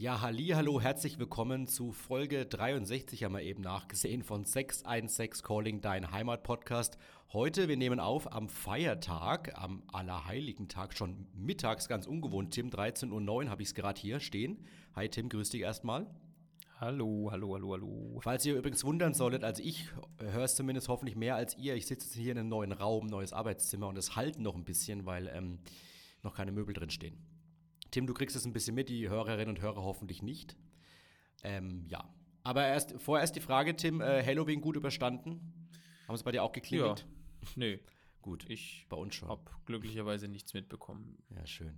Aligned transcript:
Ja, 0.00 0.20
halli, 0.20 0.50
hallo, 0.54 0.80
herzlich 0.80 1.18
willkommen 1.18 1.66
zu 1.66 1.90
Folge 1.90 2.46
63, 2.46 3.24
haben 3.24 3.34
wir 3.34 3.42
eben 3.42 3.62
nachgesehen, 3.62 4.22
von 4.22 4.44
616 4.44 5.44
Calling, 5.44 5.80
dein 5.80 6.12
Heimat-Podcast. 6.12 6.98
Heute, 7.32 7.66
wir 7.66 7.76
nehmen 7.76 7.98
auf 7.98 8.32
am 8.32 8.48
Feiertag, 8.48 9.58
am 9.58 9.82
Allerheiligen 9.92 10.68
Tag, 10.68 10.96
schon 10.96 11.26
mittags, 11.34 11.88
ganz 11.88 12.06
ungewohnt. 12.06 12.54
Tim, 12.54 12.70
13.09 12.70 13.28
Uhr 13.28 13.50
habe 13.50 13.60
ich 13.60 13.70
es 13.70 13.74
gerade 13.74 14.00
hier 14.00 14.20
stehen. 14.20 14.64
Hi 14.94 15.08
Tim, 15.08 15.28
grüß 15.28 15.50
dich 15.50 15.62
erstmal. 15.62 16.06
Hallo, 16.76 17.30
hallo, 17.32 17.54
hallo, 17.54 17.72
hallo. 17.72 18.20
Falls 18.22 18.46
ihr 18.46 18.54
übrigens 18.54 18.84
wundern 18.84 19.14
solltet, 19.14 19.42
also 19.42 19.64
ich 19.64 19.90
höre 20.20 20.44
es 20.44 20.54
zumindest 20.54 20.86
hoffentlich 20.86 21.16
mehr 21.16 21.34
als 21.34 21.58
ihr. 21.58 21.74
Ich 21.74 21.86
sitze 21.86 22.06
jetzt 22.06 22.14
hier 22.14 22.30
in 22.30 22.38
einem 22.38 22.48
neuen 22.48 22.70
Raum, 22.70 23.08
neues 23.08 23.32
Arbeitszimmer 23.32 23.88
und 23.88 23.98
es 23.98 24.14
halt 24.14 24.38
noch 24.38 24.54
ein 24.54 24.64
bisschen, 24.64 25.06
weil 25.06 25.26
ähm, 25.26 25.58
noch 26.22 26.36
keine 26.36 26.52
Möbel 26.52 26.72
drin 26.72 26.90
stehen. 26.90 27.18
Tim, 27.90 28.06
du 28.06 28.14
kriegst 28.14 28.36
es 28.36 28.44
ein 28.44 28.52
bisschen 28.52 28.74
mit, 28.74 28.88
die 28.88 29.08
Hörerinnen 29.08 29.48
und 29.56 29.60
Hörer 29.62 29.82
hoffentlich 29.82 30.22
nicht. 30.22 30.56
Ähm, 31.42 31.84
ja. 31.88 32.04
Aber 32.44 32.66
erst, 32.66 33.00
vorerst 33.00 33.36
die 33.36 33.40
Frage, 33.40 33.76
Tim, 33.76 34.00
äh, 34.00 34.24
Halloween 34.24 34.60
gut 34.60 34.76
überstanden? 34.76 35.68
Haben 36.06 36.14
es 36.14 36.22
bei 36.22 36.32
dir 36.32 36.42
auch 36.42 36.52
geklingelt? 36.52 37.06
Ja. 37.42 37.48
Nee. 37.56 37.80
gut. 38.22 38.44
Ich 38.48 38.86
bei 38.88 38.96
uns 38.96 39.14
schon. 39.14 39.28
habe 39.28 39.42
glücklicherweise 39.66 40.28
nichts 40.28 40.52
mitbekommen. 40.54 41.18
Ja, 41.34 41.46
schön. 41.46 41.74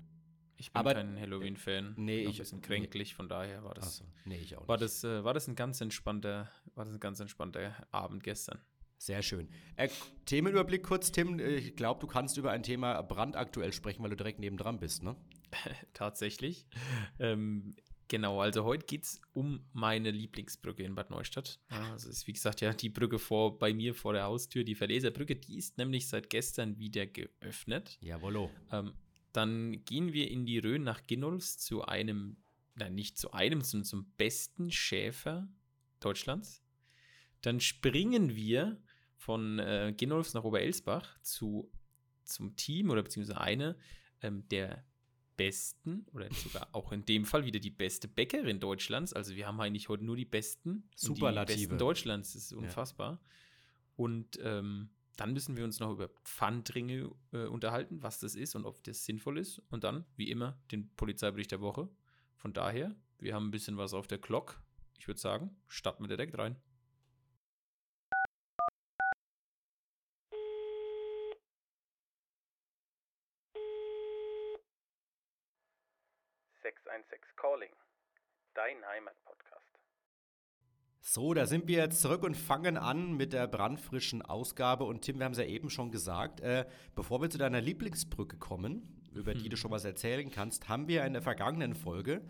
Ich 0.57 0.73
bin 0.73 0.81
Aber- 0.81 0.95
kein 0.95 1.19
Halloween-Fan. 1.19 1.95
Nee, 1.97 2.25
Noch 2.25 2.31
ich- 2.31 2.37
ein 2.37 2.43
bisschen 2.43 2.61
kränklich, 2.63 3.15
von 3.15 3.29
daher 3.29 3.63
war 3.65 3.75
das, 3.75 3.85
Achso, 4.01 4.05
nee, 4.25 4.37
ich 4.37 4.57
auch 4.57 4.61
nicht. 4.61 4.69
war 4.69 4.77
das, 4.79 5.05
äh, 5.05 5.25
war 5.25 5.33
das 5.35 5.49
ein 5.49 5.55
ganz 5.55 5.81
entspannter, 5.81 6.51
war 6.75 6.85
das 6.85 6.93
ein 6.95 7.01
ganz 7.01 7.21
entspannter 7.21 7.75
Abend 7.93 8.23
gestern. 8.25 8.59
Sehr 8.99 9.23
schön. 9.23 9.49
Äh, 9.77 9.89
Themenüberblick 10.27 10.83
kurz, 10.83 11.11
Tim. 11.13 11.39
Äh, 11.39 11.57
Ich 11.57 11.77
glaube, 11.77 12.01
du 12.01 12.07
kannst 12.07 12.37
über 12.37 12.51
ein 12.51 12.63
Thema 12.63 13.01
brandaktuell 13.03 13.73
sprechen, 13.73 14.03
weil 14.03 14.11
du 14.11 14.17
direkt 14.17 14.39
nebendran 14.41 14.79
bist, 14.79 15.03
ne? 15.03 15.17
Tatsächlich. 15.93 16.67
Ähm, 17.19 17.77
genau, 18.09 18.41
also 18.41 18.65
heute 18.65 18.87
geht 18.87 19.05
es 19.05 19.21
um 19.33 19.65
meine 19.73 20.11
Lieblingsbrücke 20.11 20.83
in 20.83 20.95
Bad 20.95 21.11
Neustadt. 21.11 21.61
Ja, 21.71 21.93
also 21.93 22.09
ist 22.09 22.27
wie 22.27 22.33
gesagt 22.33 22.61
ja 22.61 22.73
die 22.73 22.89
Brücke 22.89 23.19
vor 23.19 23.59
bei 23.59 23.73
mir 23.73 23.95
vor 23.95 24.13
der 24.13 24.25
Haustür, 24.25 24.65
die 24.65 24.75
Verleserbrücke, 24.75 25.37
die 25.37 25.59
ist 25.59 25.79
nämlich 25.79 26.09
seit 26.09 26.31
gestern 26.31 26.79
wieder 26.79 27.07
geöffnet. 27.07 27.99
Jawollo. 28.01 28.51
Ähm, 28.73 28.95
dann 29.33 29.85
gehen 29.85 30.13
wir 30.13 30.31
in 30.31 30.45
die 30.45 30.59
Rhön 30.59 30.83
nach 30.83 31.07
Ginnolfs 31.07 31.59
zu 31.59 31.85
einem, 31.85 32.37
nein, 32.75 32.95
nicht 32.95 33.17
zu 33.17 33.33
einem, 33.33 33.61
sondern 33.63 33.85
zum 33.85 34.13
besten 34.17 34.71
Schäfer 34.71 35.49
Deutschlands. 36.01 36.63
Dann 37.43 37.61
springen 37.61 38.35
wir 38.35 38.83
von 39.17 39.59
äh, 39.59 39.95
Ginnolfs 39.97 40.35
nach 40.35 40.45
Oberelsbach 40.45 41.21
zu, 41.23 41.71
zum 42.25 42.57
Team 42.57 42.91
oder 42.91 43.03
beziehungsweise 43.03 43.41
eine 43.41 43.77
ähm, 44.23 44.49
der 44.49 44.85
besten 45.41 46.05
oder 46.13 46.31
sogar 46.35 46.69
auch 46.73 46.93
in 46.93 47.07
dem 47.07 47.25
Fall 47.25 47.47
wieder 47.47 47.61
die 47.61 47.71
beste 47.71 48.09
Bäckerin 48.09 48.61
Deutschlands. 48.61 49.15
Also 49.15 49.37
wir 49.37 49.47
haben 49.47 49.59
eigentlich 49.59 49.89
heute 49.89 50.05
nur 50.05 50.15
die 50.15 50.27
besten. 50.27 50.87
Superlative. 50.95 51.57
Die 51.57 51.65
besten 51.65 51.79
Deutschlands, 51.79 52.35
das 52.35 52.43
ist 52.45 52.53
unfassbar. 52.53 53.23
Und 53.97 54.39
ähm, 54.43 54.91
dann 55.17 55.33
müssen 55.33 55.57
wir 55.57 55.65
uns 55.65 55.81
noch 55.81 55.93
über 55.93 56.11
Pfandringe 56.25 57.11
äh, 57.33 57.47
unterhalten, 57.47 58.03
was 58.03 58.19
das 58.19 58.35
ist 58.35 58.55
und 58.55 58.67
ob 58.67 58.85
das 58.85 59.07
sinnvoll 59.07 59.39
ist. 59.39 59.63
Und 59.71 59.83
dann, 59.83 60.05
wie 60.17 60.31
immer, 60.31 60.61
den 60.73 60.95
Polizeibericht 60.97 61.53
der 61.53 61.63
Woche. 61.63 61.89
Von 62.37 62.53
daher, 62.53 62.95
wir 63.19 63.35
haben 63.35 63.49
ein 63.49 63.51
bisschen 63.51 63.79
was 63.79 63.95
auf 63.95 64.07
der 64.07 64.19
Glock. 64.19 64.61
Ich 64.99 65.09
würde 65.09 65.21
sagen, 65.21 65.57
starten 65.69 66.03
wir 66.03 66.09
direkt 66.09 66.37
rein. 66.37 66.57
616 76.63 77.30
Calling, 77.41 77.73
dein 78.53 78.77
Heimatpodcast. 78.87 79.79
So, 81.01 81.33
da 81.33 81.47
sind 81.47 81.69
wir 81.69 81.79
jetzt 81.79 82.03
zurück 82.03 82.23
und 82.23 82.37
fangen 82.37 82.77
an 82.77 83.17
mit 83.17 83.33
der 83.33 83.47
brandfrischen 83.47 84.21
Ausgabe. 84.21 84.85
Und 84.85 85.01
Tim, 85.03 85.19
wir 85.19 85.25
haben 85.25 85.33
es 85.33 85.39
ja 85.39 85.47
eben 85.47 85.71
schon 85.71 85.91
gesagt, 85.91 86.41
äh, 86.41 86.67
bevor 86.95 87.23
wir 87.23 87.31
zu 87.31 87.39
deiner 87.39 87.63
Lieblingsbrücke 87.63 88.37
kommen, 88.37 89.09
über 89.15 89.33
die 89.33 89.49
du 89.49 89.57
schon 89.57 89.71
was 89.71 89.87
erzählen 89.87 90.31
kannst, 90.31 90.69
haben 90.69 90.87
wir 90.87 91.05
in 91.07 91.15
der 91.15 91.23
vergangenen 91.23 91.75
Folge 91.75 92.23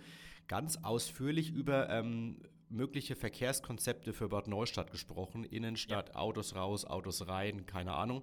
ganz 0.47 0.79
ausführlich 0.85 1.51
über 1.51 1.91
ähm, 1.91 2.41
mögliche 2.69 3.17
Verkehrskonzepte 3.17 4.13
für 4.13 4.29
Bad 4.29 4.47
Neustadt 4.47 4.93
gesprochen. 4.93 5.43
Innenstadt, 5.43 6.15
Autos 6.15 6.55
raus, 6.55 6.85
Autos 6.85 7.27
rein, 7.27 7.67
keine 7.67 7.95
Ahnung. 7.95 8.23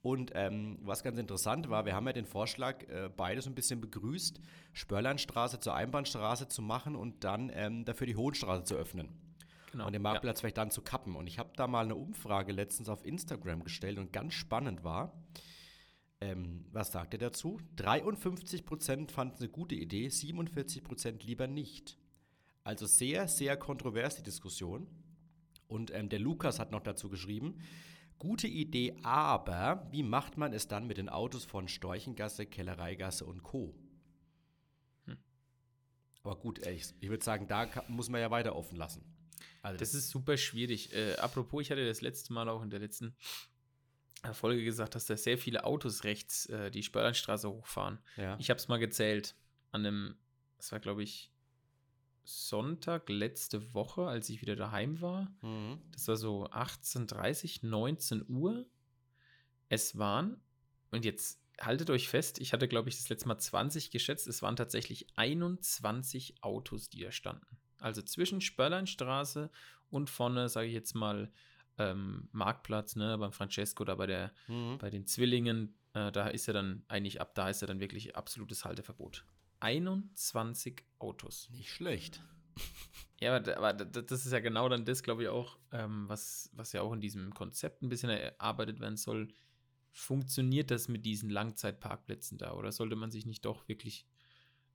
Und 0.00 0.32
ähm, 0.34 0.78
was 0.82 1.02
ganz 1.02 1.18
interessant 1.18 1.68
war, 1.68 1.84
wir 1.84 1.94
haben 1.94 2.06
ja 2.06 2.12
den 2.12 2.26
Vorschlag 2.26 2.84
äh, 2.88 3.10
beides 3.14 3.46
ein 3.46 3.54
bisschen 3.54 3.80
begrüßt, 3.80 4.40
Spörlernstraße 4.72 5.58
zur 5.58 5.74
Einbahnstraße 5.74 6.48
zu 6.48 6.62
machen 6.62 6.94
und 6.94 7.24
dann 7.24 7.50
ähm, 7.52 7.84
dafür 7.84 8.06
die 8.06 8.16
Hohenstraße 8.16 8.64
zu 8.64 8.76
öffnen 8.76 9.08
Genau. 9.72 9.86
und 9.86 9.92
den 9.92 10.02
Marktplatz 10.02 10.40
vielleicht 10.40 10.56
dann 10.58 10.70
zu 10.70 10.82
kappen. 10.82 11.14
Und 11.14 11.26
ich 11.26 11.38
habe 11.38 11.50
da 11.56 11.66
mal 11.66 11.84
eine 11.84 11.94
Umfrage 11.94 12.52
letztens 12.52 12.88
auf 12.88 13.04
Instagram 13.04 13.64
gestellt 13.64 13.98
und 13.98 14.12
ganz 14.12 14.34
spannend 14.34 14.84
war, 14.84 15.12
ähm, 16.20 16.64
was 16.72 16.90
sagt 16.90 17.14
er 17.14 17.18
dazu? 17.18 17.60
53% 17.76 19.10
fanden 19.10 19.34
es 19.34 19.40
eine 19.40 19.50
gute 19.50 19.74
Idee, 19.74 20.08
47% 20.08 21.24
lieber 21.24 21.46
nicht. 21.46 21.98
Also 22.64 22.86
sehr, 22.86 23.28
sehr 23.28 23.56
kontrovers 23.56 24.16
die 24.16 24.22
Diskussion. 24.22 24.88
Und 25.68 25.92
ähm, 25.94 26.08
der 26.08 26.18
Lukas 26.18 26.58
hat 26.58 26.72
noch 26.72 26.82
dazu 26.82 27.08
geschrieben, 27.08 27.60
gute 28.18 28.46
Idee, 28.48 28.96
aber 29.02 29.86
wie 29.90 30.02
macht 30.02 30.36
man 30.36 30.52
es 30.52 30.66
dann 30.68 30.86
mit 30.86 30.96
den 30.98 31.08
Autos 31.08 31.44
von 31.44 31.68
Storchengasse, 31.68 32.46
Kellereigasse 32.46 33.24
und 33.24 33.42
Co.? 33.42 33.74
Aber 36.24 36.36
gut, 36.36 36.64
ich, 36.66 36.92
ich 37.00 37.08
würde 37.08 37.24
sagen, 37.24 37.46
da 37.48 37.64
ka- 37.66 37.84
muss 37.88 38.08
man 38.10 38.20
ja 38.20 38.30
weiter 38.30 38.54
offen 38.54 38.76
lassen. 38.76 39.02
Also 39.62 39.78
Das 39.78 39.94
ist 39.94 40.10
super 40.10 40.36
schwierig. 40.36 40.92
Äh, 40.92 41.14
apropos, 41.16 41.62
ich 41.62 41.70
hatte 41.70 41.86
das 41.86 42.00
letzte 42.00 42.32
Mal 42.32 42.48
auch 42.48 42.62
in 42.62 42.70
der 42.70 42.80
letzten 42.80 43.14
Folge 44.32 44.62
gesagt, 44.64 44.94
dass 44.94 45.06
da 45.06 45.16
sehr 45.16 45.38
viele 45.38 45.64
Autos 45.64 46.04
rechts 46.04 46.46
äh, 46.46 46.70
die 46.70 46.82
Spörlandstraße 46.82 47.48
hochfahren. 47.48 47.98
Ja. 48.16 48.36
Ich 48.40 48.50
habe 48.50 48.58
es 48.58 48.68
mal 48.68 48.78
gezählt. 48.78 49.36
An 49.70 49.86
einem, 49.86 50.16
das 50.56 50.72
war 50.72 50.80
glaube 50.80 51.02
ich 51.02 51.30
Sonntag 52.28 53.08
letzte 53.08 53.72
Woche, 53.72 54.06
als 54.06 54.28
ich 54.28 54.42
wieder 54.42 54.54
daheim 54.54 55.00
war. 55.00 55.32
Mhm. 55.40 55.80
Das 55.92 56.06
war 56.08 56.16
so 56.16 56.44
18.30, 56.46 57.66
19 57.66 58.26
Uhr. 58.28 58.66
Es 59.70 59.96
waren, 59.98 60.40
und 60.90 61.04
jetzt 61.06 61.40
haltet 61.58 61.88
euch 61.90 62.08
fest, 62.08 62.38
ich 62.38 62.52
hatte, 62.52 62.68
glaube 62.68 62.88
ich, 62.90 62.96
das 62.96 63.08
letzte 63.08 63.28
Mal 63.28 63.38
20 63.38 63.90
geschätzt. 63.90 64.26
Es 64.26 64.42
waren 64.42 64.56
tatsächlich 64.56 65.06
21 65.16 66.42
Autos, 66.42 66.88
die 66.90 67.00
da 67.00 67.10
standen. 67.12 67.58
Also 67.80 68.02
zwischen 68.02 68.40
Spörleinstraße 68.40 69.50
und 69.90 70.10
vorne, 70.10 70.48
sage 70.48 70.68
ich 70.68 70.74
jetzt 70.74 70.94
mal, 70.94 71.32
ähm, 71.78 72.28
Marktplatz, 72.32 72.96
ne, 72.96 73.16
beim 73.18 73.32
Francesco 73.32 73.82
oder 73.84 73.96
bei, 73.96 74.06
der, 74.06 74.32
Mhm. 74.48 74.78
bei 74.78 74.90
den 74.90 75.06
Zwillingen, 75.06 75.78
äh, 75.94 76.12
da 76.12 76.28
ist 76.28 76.46
ja 76.46 76.52
dann, 76.52 76.84
eigentlich 76.88 77.20
ab 77.20 77.34
da 77.34 77.48
ist 77.48 77.60
ja 77.62 77.66
dann 77.66 77.80
wirklich 77.80 78.16
absolutes 78.16 78.64
Halteverbot. 78.64 79.24
21 79.60 80.84
Autos. 80.98 81.48
Nicht 81.50 81.70
schlecht. 81.70 82.22
Ja, 83.20 83.36
aber, 83.36 83.56
aber 83.56 83.72
das 83.72 84.24
ist 84.24 84.32
ja 84.32 84.40
genau 84.40 84.68
dann 84.68 84.84
das, 84.84 85.02
glaube 85.02 85.22
ich, 85.24 85.28
auch, 85.28 85.58
ähm, 85.72 86.08
was, 86.08 86.50
was 86.52 86.72
ja 86.72 86.82
auch 86.82 86.92
in 86.92 87.00
diesem 87.00 87.34
Konzept 87.34 87.82
ein 87.82 87.88
bisschen 87.88 88.10
erarbeitet 88.10 88.80
werden 88.80 88.96
soll. 88.96 89.28
Funktioniert 89.90 90.70
das 90.70 90.86
mit 90.88 91.04
diesen 91.04 91.28
Langzeitparkplätzen 91.30 92.38
da? 92.38 92.52
Oder 92.52 92.70
sollte 92.70 92.94
man 92.94 93.10
sich 93.10 93.26
nicht 93.26 93.44
doch 93.44 93.66
wirklich 93.68 94.06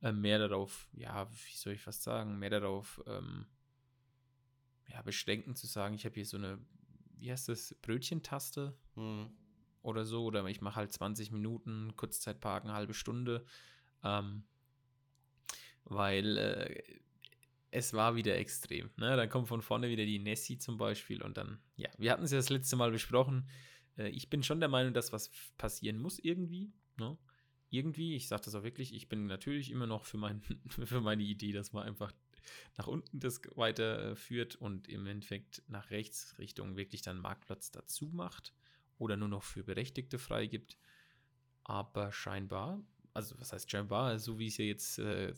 äh, 0.01 0.11
mehr 0.11 0.39
darauf, 0.39 0.89
ja, 0.93 1.29
wie 1.31 1.55
soll 1.55 1.73
ich 1.73 1.81
fast 1.81 2.03
sagen, 2.03 2.37
mehr 2.39 2.49
darauf 2.49 3.01
ähm, 3.07 3.45
ja, 4.89 5.01
beschränken 5.01 5.55
zu 5.55 5.65
sagen, 5.67 5.95
ich 5.95 6.05
habe 6.05 6.15
hier 6.15 6.25
so 6.25 6.37
eine, 6.37 6.59
wie 7.17 7.31
heißt 7.31 7.49
das, 7.49 7.75
Brötchentaste 7.81 8.77
Mhm. 8.95 9.31
oder 9.81 10.05
so, 10.05 10.25
oder 10.25 10.45
ich 10.45 10.61
mache 10.61 10.75
halt 10.75 10.91
20 10.91 11.31
Minuten, 11.31 11.95
Kurzzeitparken, 11.95 12.73
halbe 12.73 12.93
Stunde, 12.93 13.45
ähm, 14.03 14.43
weil 15.85 16.37
äh, 16.37 16.83
es 17.71 17.93
war 17.93 18.15
wieder 18.15 18.37
extrem. 18.37 18.89
Ne? 18.97 19.15
Dann 19.17 19.29
kommt 19.29 19.47
von 19.47 19.61
vorne 19.61 19.89
wieder 19.89 20.05
die 20.05 20.19
Nessie 20.19 20.57
zum 20.57 20.77
Beispiel 20.77 21.21
und 21.21 21.37
dann, 21.37 21.59
ja, 21.75 21.89
wir 21.97 22.11
hatten 22.11 22.23
es 22.23 22.31
ja 22.31 22.37
das 22.37 22.49
letzte 22.49 22.75
Mal 22.75 22.91
besprochen. 22.91 23.49
Äh, 23.97 24.09
ich 24.09 24.29
bin 24.29 24.43
schon 24.43 24.59
der 24.59 24.69
Meinung, 24.69 24.93
dass 24.93 25.11
was 25.11 25.31
passieren 25.57 25.99
muss 25.99 26.19
irgendwie. 26.19 26.71
Ne? 26.97 27.17
Irgendwie, 27.69 28.15
ich 28.15 28.27
sage 28.27 28.43
das 28.45 28.55
auch 28.55 28.63
wirklich, 28.63 28.93
ich 28.93 29.09
bin 29.09 29.25
natürlich 29.25 29.71
immer 29.71 29.87
noch 29.87 30.05
für, 30.05 30.17
mein, 30.17 30.41
für 30.69 31.01
meine 31.01 31.23
Idee, 31.23 31.51
dass 31.51 31.73
man 31.73 31.83
einfach 31.83 32.11
nach 32.77 32.87
unten 32.87 33.19
das 33.19 33.41
weiter 33.55 34.15
führt 34.15 34.55
und 34.55 34.87
im 34.87 35.07
Endeffekt 35.07 35.63
nach 35.67 35.89
rechts 35.89 36.37
Richtung 36.37 36.75
wirklich 36.75 37.01
dann 37.01 37.17
Marktplatz 37.17 37.71
dazu 37.71 38.09
macht 38.13 38.53
oder 38.97 39.17
nur 39.17 39.29
noch 39.29 39.43
für 39.43 39.63
Berechtigte 39.63 40.19
freigibt. 40.19 40.77
Aber 41.63 42.11
scheinbar, 42.11 42.83
also 43.13 43.39
was 43.39 43.53
heißt 43.53 43.71
scheinbar, 43.71 44.19
so 44.19 44.37
wie 44.37 44.47
es 44.47 44.57
ja 44.57 44.65
jetzt 44.65 44.99
äh, 44.99 45.33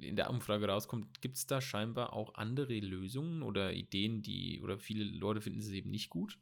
in 0.00 0.16
der 0.16 0.30
Umfrage 0.30 0.68
rauskommt, 0.68 1.20
gibt 1.20 1.36
es 1.36 1.46
da 1.46 1.60
scheinbar 1.60 2.12
auch 2.12 2.34
andere 2.34 2.78
Lösungen 2.80 3.42
oder 3.42 3.72
Ideen, 3.72 4.22
die, 4.22 4.60
oder 4.62 4.78
viele 4.78 5.04
Leute 5.04 5.40
finden 5.40 5.60
es 5.60 5.68
eben 5.70 5.90
nicht 5.90 6.10
gut. 6.10 6.38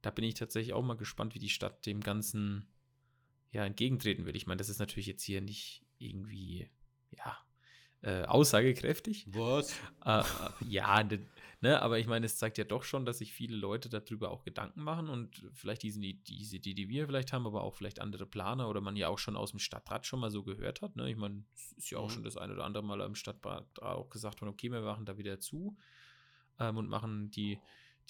Da 0.00 0.10
bin 0.10 0.24
ich 0.24 0.34
tatsächlich 0.34 0.72
auch 0.72 0.82
mal 0.82 0.96
gespannt, 0.96 1.34
wie 1.34 1.38
die 1.38 1.48
Stadt 1.48 1.86
dem 1.86 2.00
Ganzen 2.00 2.66
ja 3.52 3.64
entgegentreten 3.64 4.26
will. 4.26 4.36
Ich 4.36 4.46
meine, 4.46 4.58
das 4.58 4.68
ist 4.68 4.78
natürlich 4.78 5.06
jetzt 5.06 5.22
hier 5.22 5.40
nicht 5.40 5.84
irgendwie, 5.98 6.68
ja, 7.10 7.38
äh, 8.02 8.24
aussagekräftig. 8.24 9.26
Was? 9.28 9.72
Äh, 10.04 10.20
äh, 10.20 10.24
ja, 10.68 11.02
Ne, 11.62 11.80
aber 11.80 12.00
ich 12.00 12.08
meine, 12.08 12.26
es 12.26 12.38
zeigt 12.38 12.58
ja 12.58 12.64
doch 12.64 12.82
schon, 12.82 13.06
dass 13.06 13.18
sich 13.18 13.32
viele 13.32 13.56
Leute 13.56 13.88
darüber 13.88 14.32
auch 14.32 14.42
Gedanken 14.42 14.82
machen 14.82 15.08
und 15.08 15.44
vielleicht 15.54 15.84
diese, 15.84 16.00
diese 16.00 16.56
Idee, 16.56 16.74
die 16.74 16.88
wir 16.88 17.06
vielleicht 17.06 17.32
haben, 17.32 17.46
aber 17.46 17.62
auch 17.62 17.76
vielleicht 17.76 18.00
andere 18.00 18.26
Planer 18.26 18.68
oder 18.68 18.80
man 18.80 18.96
ja 18.96 19.06
auch 19.06 19.18
schon 19.18 19.36
aus 19.36 19.50
dem 19.50 19.60
Stadtrat 19.60 20.04
schon 20.04 20.18
mal 20.18 20.32
so 20.32 20.42
gehört 20.42 20.82
hat. 20.82 20.96
Ne? 20.96 21.08
Ich 21.08 21.16
meine, 21.16 21.44
es 21.54 21.70
ist 21.74 21.90
ja 21.90 21.98
auch 21.98 22.08
mhm. 22.08 22.14
schon 22.14 22.24
das 22.24 22.36
ein 22.36 22.50
oder 22.50 22.64
andere 22.64 22.82
Mal 22.82 23.00
im 23.02 23.14
Stadtrat 23.14 23.80
auch 23.80 24.10
gesagt 24.10 24.40
worden, 24.40 24.50
okay, 24.50 24.72
wir 24.72 24.80
machen 24.80 25.06
da 25.06 25.16
wieder 25.18 25.38
zu 25.38 25.76
ähm, 26.58 26.78
und 26.78 26.88
machen 26.88 27.30
die, 27.30 27.60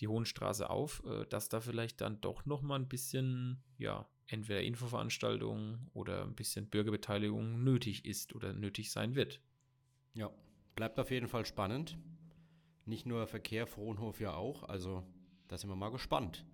die 0.01 0.09
Hohenstraße 0.09 0.71
auf, 0.71 1.03
äh, 1.05 1.27
dass 1.27 1.51
da 1.51 1.61
vielleicht 1.61 2.01
dann 2.01 2.23
doch 2.23 2.47
noch 2.47 2.63
mal 2.63 2.77
ein 2.77 2.89
bisschen, 2.89 3.63
ja, 3.77 4.09
entweder 4.29 4.63
Infoveranstaltungen 4.63 5.91
oder 5.93 6.23
ein 6.23 6.35
bisschen 6.35 6.71
Bürgerbeteiligung 6.71 7.63
nötig 7.63 8.07
ist 8.07 8.35
oder 8.35 8.55
nötig 8.55 8.91
sein 8.91 9.15
wird. 9.15 9.43
Ja, 10.15 10.31
bleibt 10.75 10.99
auf 10.99 11.11
jeden 11.11 11.29
Fall 11.29 11.47
spannend. 11.47 11.97
Nicht 12.85 13.07
nur 13.07 13.27
Verkehr, 13.27 13.67
Frohnhof 13.67 14.21
ja 14.21 14.35
auch. 14.35 14.65
Also 14.65 15.03
da 15.49 15.57
sind 15.57 15.71
wir 15.71 15.77
mal 15.77 15.91
gespannt. 15.91 16.45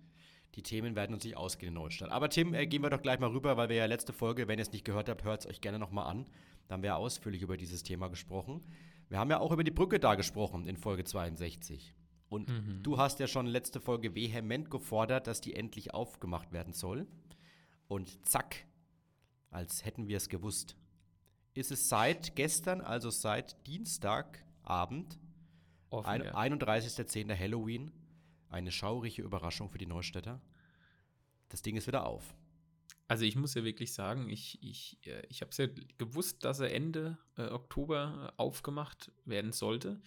Die 0.55 0.63
Themen 0.63 0.95
werden 0.95 1.13
uns 1.13 1.23
nicht 1.23 1.37
ausgehen 1.37 1.69
in 1.69 1.73
Neustadt. 1.75 2.11
Aber 2.11 2.29
Tim, 2.29 2.53
äh, 2.53 2.65
gehen 2.65 2.81
wir 2.81 2.89
doch 2.89 3.01
gleich 3.01 3.19
mal 3.19 3.29
rüber, 3.29 3.55
weil 3.57 3.69
wir 3.69 3.75
ja 3.75 3.85
letzte 3.85 4.13
Folge, 4.13 4.47
wenn 4.47 4.59
ihr 4.59 4.63
es 4.63 4.71
nicht 4.71 4.85
gehört 4.85 5.09
habt, 5.09 5.23
hört 5.23 5.41
es 5.41 5.47
euch 5.47 5.61
gerne 5.61 5.79
nochmal 5.79 6.07
an. 6.07 6.25
Da 6.67 6.73
haben 6.73 6.83
wir 6.83 6.95
ausführlich 6.97 7.41
über 7.41 7.57
dieses 7.57 7.83
Thema 7.83 8.09
gesprochen. 8.09 8.61
Wir 9.09 9.19
haben 9.19 9.29
ja 9.29 9.39
auch 9.39 9.51
über 9.51 9.63
die 9.63 9.71
Brücke 9.71 9.99
da 9.99 10.15
gesprochen 10.15 10.67
in 10.67 10.77
Folge 10.77 11.03
62. 11.03 11.93
Und 12.29 12.49
mhm. 12.49 12.83
du 12.83 12.97
hast 12.97 13.19
ja 13.19 13.27
schon 13.27 13.47
letzte 13.47 13.79
Folge 13.79 14.13
vehement 14.13 14.69
gefordert, 14.69 15.27
dass 15.27 15.41
die 15.41 15.55
endlich 15.55 15.93
aufgemacht 15.93 16.51
werden 16.51 16.73
soll. 16.73 17.07
Und 17.87 18.23
zack, 18.27 18.67
als 19.49 19.83
hätten 19.83 20.07
wir 20.07 20.17
es 20.17 20.29
gewusst, 20.29 20.75
ist 21.59 21.71
es 21.71 21.89
seit 21.89 22.35
gestern, 22.35 22.81
also 22.81 23.09
seit 23.09 23.67
Dienstagabend, 23.67 25.19
Offen, 25.89 26.09
Ein, 26.09 26.23
ja. 26.23 26.35
31.10. 26.35 27.37
Halloween. 27.37 27.91
Eine 28.49 28.71
schaurige 28.71 29.21
Überraschung 29.21 29.69
für 29.69 29.77
die 29.77 29.85
Neustädter. 29.85 30.41
Das 31.49 31.61
Ding 31.61 31.75
ist 31.75 31.87
wieder 31.87 32.05
auf. 32.05 32.35
Also 33.07 33.25
ich 33.25 33.35
muss 33.35 33.55
ja 33.55 33.63
wirklich 33.63 33.93
sagen, 33.93 34.29
ich, 34.29 34.61
ich, 34.61 34.99
äh, 35.05 35.25
ich 35.29 35.41
habe 35.41 35.49
es 35.51 35.57
ja 35.57 35.67
gewusst, 35.97 36.43
dass 36.43 36.59
er 36.59 36.73
Ende 36.73 37.17
äh, 37.37 37.47
Oktober 37.47 38.33
aufgemacht 38.37 39.11
werden 39.25 39.51
sollte 39.51 39.99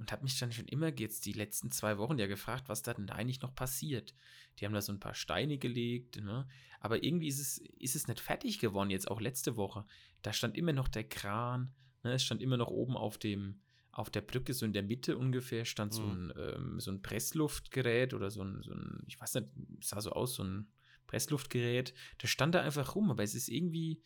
und 0.00 0.12
habe 0.12 0.24
mich 0.24 0.38
dann 0.38 0.50
schon 0.50 0.66
immer 0.66 0.90
jetzt 0.98 1.26
die 1.26 1.34
letzten 1.34 1.70
zwei 1.70 1.98
Wochen 1.98 2.18
ja 2.18 2.26
gefragt, 2.26 2.70
was 2.70 2.82
da 2.82 2.94
denn 2.94 3.10
eigentlich 3.10 3.42
noch 3.42 3.54
passiert. 3.54 4.14
Die 4.58 4.64
haben 4.64 4.72
da 4.72 4.80
so 4.80 4.92
ein 4.92 4.98
paar 4.98 5.14
Steine 5.14 5.58
gelegt, 5.58 6.16
ne? 6.22 6.48
aber 6.80 7.04
irgendwie 7.04 7.28
ist 7.28 7.38
es, 7.38 7.58
ist 7.78 7.94
es 7.94 8.08
nicht 8.08 8.18
fertig 8.18 8.58
geworden, 8.58 8.88
jetzt 8.88 9.10
auch 9.10 9.20
letzte 9.20 9.56
Woche. 9.56 9.84
Da 10.22 10.32
stand 10.32 10.56
immer 10.56 10.72
noch 10.72 10.88
der 10.88 11.04
Kran, 11.04 11.74
ne? 12.02 12.14
es 12.14 12.24
stand 12.24 12.40
immer 12.40 12.56
noch 12.56 12.68
oben 12.68 12.96
auf 12.96 13.18
dem, 13.18 13.60
auf 13.92 14.08
der 14.08 14.22
Brücke, 14.22 14.54
so 14.54 14.64
in 14.64 14.72
der 14.72 14.82
Mitte 14.82 15.18
ungefähr, 15.18 15.66
stand 15.66 15.92
so, 15.92 16.02
mhm. 16.02 16.30
ein, 16.30 16.32
ähm, 16.38 16.80
so 16.80 16.90
ein 16.90 17.02
Pressluftgerät 17.02 18.14
oder 18.14 18.30
so 18.30 18.42
ein, 18.42 18.62
so 18.62 18.72
ein, 18.72 19.04
ich 19.06 19.20
weiß 19.20 19.34
nicht, 19.34 19.48
sah 19.82 20.00
so 20.00 20.12
aus, 20.12 20.34
so 20.34 20.44
ein 20.44 20.72
Pressluftgerät. 21.08 21.92
Das 22.16 22.30
stand 22.30 22.54
da 22.54 22.62
einfach 22.62 22.94
rum, 22.94 23.10
aber 23.10 23.22
es 23.22 23.34
ist 23.34 23.48
irgendwie, 23.48 24.00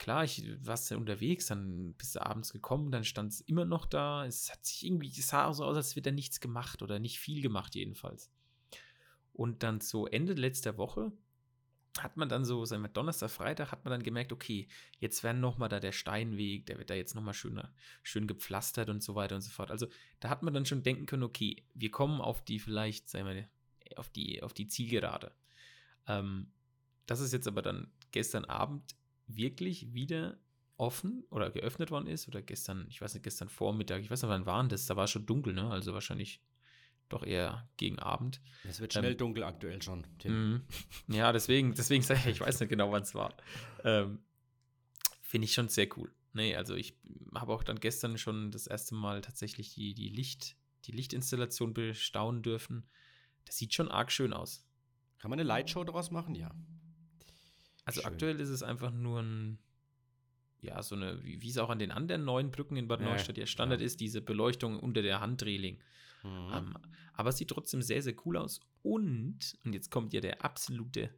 klar, 0.00 0.24
ich 0.24 0.42
war 0.66 0.78
ja 0.88 0.96
unterwegs, 0.96 1.46
dann 1.46 1.92
bist 1.92 2.16
du 2.16 2.24
abends 2.24 2.52
gekommen, 2.52 2.90
dann 2.90 3.04
stand 3.04 3.32
es 3.32 3.42
immer 3.42 3.66
noch 3.66 3.84
da. 3.84 4.24
Es 4.24 4.50
hat 4.50 4.64
sich 4.64 4.86
irgendwie, 4.86 5.08
es 5.08 5.28
sah 5.28 5.52
so 5.52 5.62
aus, 5.64 5.76
als 5.76 5.94
wäre 5.94 6.02
da 6.02 6.10
nichts 6.10 6.40
gemacht 6.40 6.82
oder 6.82 6.98
nicht 6.98 7.20
viel 7.20 7.42
gemacht, 7.42 7.74
jedenfalls. 7.74 8.32
Und 9.34 9.62
dann 9.62 9.80
so 9.80 10.06
Ende 10.06 10.32
letzter 10.32 10.78
Woche 10.78 11.12
hat 11.98 12.16
man 12.16 12.30
dann 12.30 12.46
so, 12.46 12.64
sagen 12.64 12.82
wir 12.82 12.88
Donnerstag, 12.88 13.30
Freitag, 13.30 13.72
hat 13.72 13.84
man 13.84 13.92
dann 13.92 14.02
gemerkt, 14.02 14.32
okay, 14.32 14.68
jetzt 14.98 15.22
werden 15.22 15.40
nochmal 15.42 15.68
da 15.68 15.80
der 15.80 15.92
Steinweg, 15.92 16.64
der 16.64 16.78
wird 16.78 16.88
da 16.88 16.94
jetzt 16.94 17.14
nochmal 17.14 17.34
schöner, 17.34 17.74
schön 18.02 18.26
gepflastert 18.26 18.88
und 18.88 19.02
so 19.02 19.14
weiter 19.14 19.34
und 19.34 19.42
so 19.42 19.50
fort. 19.50 19.70
Also 19.70 19.86
da 20.20 20.30
hat 20.30 20.42
man 20.42 20.54
dann 20.54 20.64
schon 20.64 20.82
denken 20.82 21.04
können, 21.04 21.24
okay, 21.24 21.62
wir 21.74 21.90
kommen 21.90 22.22
auf 22.22 22.42
die 22.42 22.58
vielleicht, 22.58 23.10
sagen 23.10 23.26
wir, 23.26 23.48
auf 23.96 24.08
die, 24.08 24.42
auf 24.42 24.54
die 24.54 24.66
Zielgerade. 24.66 25.34
Ähm, 26.06 26.52
dass 27.04 27.20
es 27.20 27.32
jetzt 27.32 27.48
aber 27.48 27.60
dann 27.60 27.92
gestern 28.12 28.46
Abend 28.46 28.94
wirklich 29.36 29.92
wieder 29.92 30.38
offen 30.76 31.24
oder 31.30 31.50
geöffnet 31.50 31.90
worden 31.90 32.06
ist 32.06 32.26
oder 32.26 32.40
gestern, 32.40 32.86
ich 32.88 33.00
weiß 33.00 33.14
nicht, 33.14 33.22
gestern 33.22 33.48
Vormittag, 33.48 34.00
ich 34.00 34.10
weiß 34.10 34.22
nicht, 34.22 34.30
wann 34.30 34.46
waren 34.46 34.68
das, 34.68 34.86
da 34.86 34.96
war 34.96 35.04
es 35.04 35.10
schon 35.10 35.26
dunkel, 35.26 35.52
ne? 35.52 35.70
Also 35.70 35.92
wahrscheinlich 35.92 36.40
doch 37.10 37.22
eher 37.22 37.68
gegen 37.76 37.98
Abend. 37.98 38.40
Es 38.64 38.80
wird 38.80 38.92
schnell 38.92 39.12
ähm, 39.12 39.18
dunkel 39.18 39.42
aktuell 39.44 39.82
schon. 39.82 40.06
Tim. 40.18 40.32
Mhm. 40.32 40.62
Ja, 41.08 41.32
deswegen, 41.32 41.74
deswegen 41.74 42.02
sage 42.02 42.20
ich, 42.20 42.26
ich 42.26 42.40
weiß 42.40 42.60
nicht 42.60 42.70
genau, 42.70 42.90
wann 42.92 43.02
es 43.02 43.14
war. 43.14 43.34
Ähm, 43.84 44.20
Finde 45.22 45.44
ich 45.44 45.52
schon 45.52 45.68
sehr 45.68 45.88
cool. 45.98 46.12
Nee, 46.32 46.56
also 46.56 46.74
ich 46.74 46.96
habe 47.34 47.52
auch 47.52 47.64
dann 47.64 47.80
gestern 47.80 48.16
schon 48.16 48.50
das 48.50 48.66
erste 48.66 48.94
Mal 48.94 49.20
tatsächlich 49.20 49.74
die, 49.74 49.94
die, 49.94 50.08
Licht, 50.08 50.56
die 50.84 50.92
Lichtinstallation 50.92 51.74
bestaunen 51.74 52.42
dürfen. 52.42 52.88
Das 53.44 53.56
sieht 53.56 53.74
schon 53.74 53.88
arg 53.88 54.12
schön 54.12 54.32
aus. 54.32 54.64
Kann 55.18 55.30
man 55.30 55.38
eine 55.38 55.46
Lightshow 55.46 55.84
daraus 55.84 56.10
machen? 56.10 56.34
Ja. 56.34 56.54
Also 57.90 58.02
schön. 58.02 58.12
aktuell 58.12 58.40
ist 58.40 58.48
es 58.48 58.62
einfach 58.62 58.92
nur 58.92 59.20
ein, 59.20 59.58
ja, 60.60 60.82
so 60.82 60.94
eine, 60.94 61.22
wie, 61.24 61.42
wie 61.42 61.48
es 61.48 61.58
auch 61.58 61.70
an 61.70 61.78
den 61.78 61.90
anderen 61.90 62.24
neuen 62.24 62.50
Brücken 62.50 62.76
in 62.76 62.88
Bad 62.88 63.00
Neustadt 63.00 63.38
ja 63.38 63.46
Standard 63.46 63.80
ja. 63.80 63.86
ist, 63.86 64.00
diese 64.00 64.20
Beleuchtung 64.20 64.78
unter 64.78 65.02
der 65.02 65.20
Handreling. 65.20 65.78
Mhm. 66.22 66.50
Ähm, 66.52 66.78
aber 67.14 67.30
es 67.30 67.38
sieht 67.38 67.48
trotzdem 67.48 67.82
sehr, 67.82 68.02
sehr 68.02 68.14
cool 68.24 68.36
aus. 68.36 68.60
Und, 68.82 69.58
und 69.64 69.72
jetzt 69.72 69.90
kommt 69.90 70.12
ja 70.12 70.20
der 70.20 70.44
absolute 70.44 71.10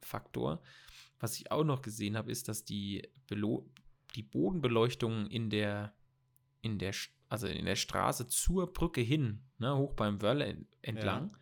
Faktor, 0.00 0.62
was 1.20 1.36
ich 1.36 1.50
auch 1.50 1.64
noch 1.64 1.82
gesehen 1.82 2.16
habe, 2.16 2.30
ist, 2.30 2.48
dass 2.48 2.64
die, 2.64 3.08
Belo 3.26 3.68
die 4.14 4.22
Bodenbeleuchtung 4.22 5.26
in 5.26 5.50
der, 5.50 5.94
in 6.62 6.78
der, 6.78 6.94
also 7.28 7.46
in 7.46 7.64
der 7.64 7.76
Straße 7.76 8.26
zur 8.28 8.72
Brücke 8.72 9.00
hin, 9.00 9.42
ne, 9.58 9.76
hoch 9.76 9.94
beim 9.94 10.22
Wörl 10.22 10.66
entlang, 10.82 11.30
ja. 11.32 11.38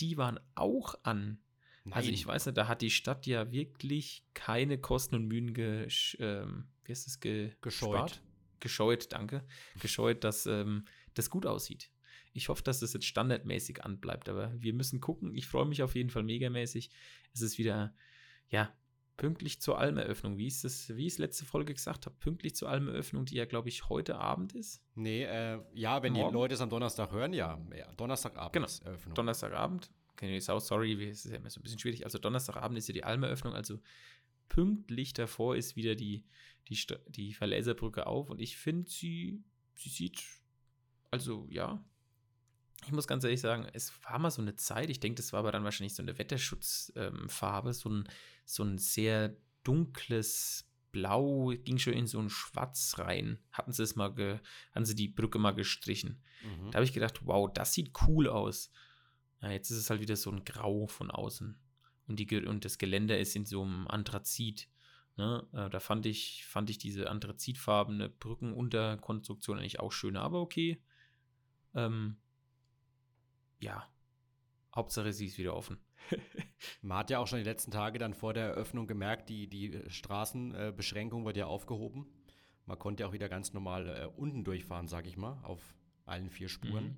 die 0.00 0.16
waren 0.16 0.40
auch 0.54 0.94
an. 1.02 1.38
Nein. 1.84 1.94
Also 1.94 2.10
ich 2.10 2.26
weiß 2.26 2.46
nicht, 2.46 2.58
da 2.58 2.68
hat 2.68 2.82
die 2.82 2.90
Stadt 2.90 3.26
ja 3.26 3.50
wirklich 3.50 4.24
keine 4.34 4.78
Kosten 4.78 5.14
und 5.14 5.26
Mühen 5.26 5.54
ge, 5.54 5.88
ähm, 6.18 6.68
wie 6.84 6.92
heißt 6.92 7.06
das, 7.06 7.20
ge 7.20 7.52
gescheut. 7.60 8.22
Gescheut, 8.60 9.12
danke. 9.12 9.46
Gescheut, 9.80 10.22
dass 10.22 10.44
ähm, 10.44 10.84
das 11.14 11.30
gut 11.30 11.46
aussieht. 11.46 11.90
Ich 12.32 12.48
hoffe, 12.48 12.62
dass 12.62 12.80
das 12.80 12.92
jetzt 12.92 13.06
standardmäßig 13.06 13.84
anbleibt, 13.84 14.28
aber 14.28 14.52
wir 14.60 14.74
müssen 14.74 15.00
gucken. 15.00 15.34
Ich 15.34 15.46
freue 15.46 15.64
mich 15.64 15.82
auf 15.82 15.94
jeden 15.94 16.10
Fall 16.10 16.22
megamäßig. 16.22 16.90
Es 17.32 17.40
ist 17.40 17.58
wieder, 17.58 17.94
ja, 18.48 18.72
pünktlich 19.20 19.60
zur 19.60 19.78
Almeröffnung. 19.78 20.38
Wie 20.38 20.46
ist 20.46 20.64
das, 20.64 20.88
wie 20.96 21.06
ich 21.06 21.14
es 21.14 21.18
letzte 21.18 21.44
Folge 21.44 21.74
gesagt 21.74 22.06
habe, 22.06 22.16
pünktlich 22.16 22.54
zur 22.54 22.70
Almeröffnung, 22.70 23.26
die 23.26 23.34
ja, 23.34 23.44
glaube 23.44 23.68
ich, 23.68 23.88
heute 23.90 24.16
Abend 24.16 24.54
ist? 24.54 24.82
Nee, 24.94 25.24
äh, 25.24 25.60
ja, 25.74 26.02
wenn 26.02 26.14
Morgen? 26.14 26.30
die 26.30 26.34
Leute 26.34 26.54
es 26.54 26.60
am 26.62 26.70
Donnerstag 26.70 27.12
hören, 27.12 27.34
ja. 27.34 27.60
ja 27.76 27.92
Donnerstagabend 27.94 28.52
genau. 28.52 29.14
Donnerstagabend. 29.14 29.90
Ist 30.20 30.50
auch 30.50 30.60
sorry, 30.60 30.92
es 31.08 31.24
ist 31.24 31.32
ja 31.32 31.38
immer 31.38 31.50
so 31.50 31.60
ein 31.60 31.62
bisschen 31.62 31.78
schwierig. 31.78 32.04
Also 32.04 32.18
Donnerstagabend 32.18 32.78
ist 32.78 32.88
ja 32.88 32.94
die 32.94 33.04
Almeröffnung, 33.04 33.54
also 33.54 33.80
pünktlich 34.48 35.12
davor 35.12 35.56
ist 35.56 35.76
wieder 35.76 35.94
die, 35.94 36.24
die, 36.68 36.78
die 37.08 37.32
Verläserbrücke 37.32 38.06
auf 38.06 38.30
und 38.30 38.40
ich 38.40 38.56
finde, 38.56 38.90
sie, 38.90 39.42
sie 39.74 39.88
sieht, 39.88 40.22
also 41.10 41.46
ja, 41.48 41.82
ich 42.86 42.92
muss 42.92 43.06
ganz 43.06 43.24
ehrlich 43.24 43.40
sagen, 43.40 43.66
es 43.72 43.92
war 44.04 44.18
mal 44.18 44.30
so 44.30 44.42
eine 44.42 44.56
Zeit, 44.56 44.90
ich 44.90 45.00
denke, 45.00 45.16
das 45.16 45.32
war 45.32 45.40
aber 45.40 45.52
dann 45.52 45.64
wahrscheinlich 45.64 45.94
so 45.94 46.02
eine 46.02 46.18
Wetterschutzfarbe, 46.18 47.68
ähm, 47.68 47.74
so, 47.74 47.88
ein, 47.90 48.08
so 48.44 48.62
ein 48.64 48.78
sehr 48.78 49.36
dunkles 49.64 50.66
Blau, 50.92 51.52
ging 51.64 51.78
schon 51.78 51.92
in 51.92 52.06
so 52.06 52.18
ein 52.18 52.30
Schwarz 52.30 52.96
rein. 52.98 53.38
Hatten 53.52 53.72
sie 53.72 53.82
es 53.82 53.96
mal, 53.96 54.40
hatten 54.72 54.84
sie 54.84 54.94
die 54.94 55.08
Brücke 55.08 55.38
mal 55.38 55.52
gestrichen. 55.52 56.22
Mhm. 56.42 56.70
Da 56.70 56.76
habe 56.76 56.84
ich 56.84 56.92
gedacht, 56.92 57.26
wow, 57.26 57.50
das 57.52 57.74
sieht 57.74 57.92
cool 58.08 58.28
aus. 58.28 58.72
Ja, 59.42 59.50
jetzt 59.50 59.70
ist 59.70 59.78
es 59.78 59.90
halt 59.90 60.00
wieder 60.00 60.16
so 60.16 60.30
ein 60.30 60.44
Grau 60.44 60.86
von 60.86 61.10
außen. 61.10 61.58
Und, 62.06 62.16
die, 62.16 62.44
und 62.44 62.64
das 62.64 62.78
Geländer 62.78 63.18
ist 63.18 63.36
in 63.36 63.46
so 63.46 63.62
einem 63.62 63.86
Anthrazit. 63.88 64.68
Ne? 65.16 65.46
Äh, 65.52 65.70
da 65.70 65.80
fand 65.80 66.06
ich, 66.06 66.44
fand 66.46 66.70
ich 66.70 66.78
diese 66.78 67.08
anthrazitfarbene 67.08 68.08
Brückenunterkonstruktion 68.08 69.58
eigentlich 69.58 69.80
auch 69.80 69.92
schöner, 69.92 70.22
aber 70.22 70.40
okay. 70.40 70.82
Ähm, 71.74 72.16
ja, 73.60 73.88
Hauptsache 74.74 75.12
sie 75.12 75.26
ist 75.26 75.38
wieder 75.38 75.54
offen. 75.54 75.78
Man 76.82 76.98
hat 76.98 77.10
ja 77.10 77.18
auch 77.18 77.26
schon 77.26 77.38
die 77.38 77.44
letzten 77.44 77.70
Tage 77.70 77.98
dann 77.98 78.14
vor 78.14 78.34
der 78.34 78.46
Eröffnung 78.46 78.86
gemerkt, 78.86 79.28
die, 79.28 79.48
die 79.48 79.80
Straßenbeschränkung 79.88 81.24
wird 81.24 81.36
ja 81.36 81.46
aufgehoben. 81.46 82.06
Man 82.66 82.78
konnte 82.78 83.02
ja 83.02 83.08
auch 83.08 83.12
wieder 83.12 83.28
ganz 83.28 83.52
normal 83.52 83.88
äh, 83.88 84.06
unten 84.06 84.44
durchfahren, 84.44 84.88
sag 84.88 85.06
ich 85.06 85.16
mal, 85.16 85.40
auf 85.42 85.74
allen 86.06 86.30
vier 86.30 86.48
Spuren. 86.48 86.84
Mhm. 86.84 86.96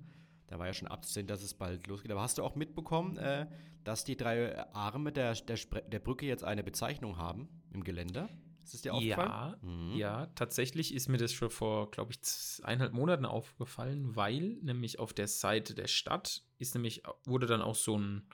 Da 0.53 0.59
war 0.59 0.67
ja 0.67 0.73
schon 0.73 0.87
abzusehen, 0.87 1.25
dass 1.25 1.41
es 1.41 1.55
bald 1.55 1.87
losgeht. 1.87 2.11
Aber 2.11 2.21
hast 2.21 2.37
du 2.37 2.43
auch 2.43 2.53
mitbekommen, 2.53 3.17
äh, 3.17 3.47
dass 3.83 4.03
die 4.03 4.15
drei 4.15 4.55
Arme 4.75 5.11
der, 5.11 5.33
der, 5.33 5.57
der 5.57 5.97
Brücke 5.97 6.27
jetzt 6.27 6.43
eine 6.43 6.63
Bezeichnung 6.63 7.17
haben 7.17 7.49
im 7.71 7.83
Geländer? 7.83 8.29
Ist 8.63 8.75
es 8.75 8.83
dir 8.83 8.93
aufgefallen? 8.93 9.29
Ja, 9.31 9.57
mhm. 9.63 9.95
ja, 9.95 10.25
tatsächlich 10.35 10.93
ist 10.93 11.09
mir 11.09 11.17
das 11.17 11.33
schon 11.33 11.49
vor, 11.49 11.89
glaube 11.89 12.11
ich, 12.11 12.19
eineinhalb 12.63 12.93
Monaten 12.93 13.25
aufgefallen, 13.25 14.15
weil 14.15 14.59
nämlich 14.61 14.99
auf 14.99 15.11
der 15.11 15.27
Seite 15.27 15.73
der 15.73 15.87
Stadt 15.87 16.43
ist 16.59 16.75
nämlich, 16.75 17.01
wurde 17.25 17.47
dann 17.47 17.63
auch 17.63 17.73
so 17.73 17.97
ein, 17.97 18.27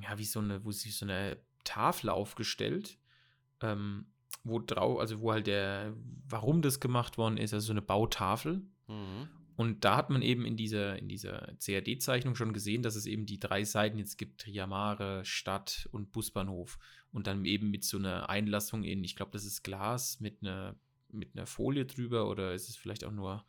ja, 0.00 0.16
wie 0.16 0.24
so 0.24 0.38
eine, 0.38 0.64
wo 0.64 0.70
sich 0.70 0.96
so 0.96 1.06
eine 1.06 1.38
Tafel 1.64 2.10
aufgestellt, 2.10 2.98
ähm, 3.62 4.06
wo 4.44 4.60
drauf, 4.60 5.00
also 5.00 5.20
wo 5.22 5.32
halt 5.32 5.48
der, 5.48 5.92
warum 6.28 6.62
das 6.62 6.78
gemacht 6.78 7.18
worden 7.18 7.36
ist, 7.36 7.52
also 7.52 7.66
so 7.66 7.72
eine 7.72 7.82
Bautafel. 7.82 8.62
Mhm. 8.86 9.28
Und 9.60 9.84
da 9.84 9.94
hat 9.94 10.08
man 10.08 10.22
eben 10.22 10.46
in 10.46 10.56
dieser, 10.56 10.98
in 10.98 11.06
dieser 11.06 11.52
CAD-Zeichnung 11.62 12.34
schon 12.34 12.54
gesehen, 12.54 12.82
dass 12.82 12.96
es 12.96 13.04
eben 13.04 13.26
die 13.26 13.38
drei 13.38 13.62
Seiten 13.64 13.98
jetzt 13.98 14.16
gibt: 14.16 14.40
Triamare, 14.40 15.22
Stadt 15.26 15.86
und 15.92 16.12
Busbahnhof. 16.12 16.78
Und 17.12 17.26
dann 17.26 17.44
eben 17.44 17.70
mit 17.70 17.84
so 17.84 17.98
einer 17.98 18.30
Einlassung 18.30 18.84
in, 18.84 19.04
ich 19.04 19.16
glaube, 19.16 19.32
das 19.32 19.44
ist 19.44 19.62
Glas 19.62 20.18
mit 20.18 20.38
einer, 20.40 20.80
mit 21.10 21.36
einer 21.36 21.44
Folie 21.44 21.84
drüber 21.84 22.30
oder 22.30 22.54
ist 22.54 22.70
es 22.70 22.76
vielleicht 22.78 23.04
auch 23.04 23.12
nur 23.12 23.44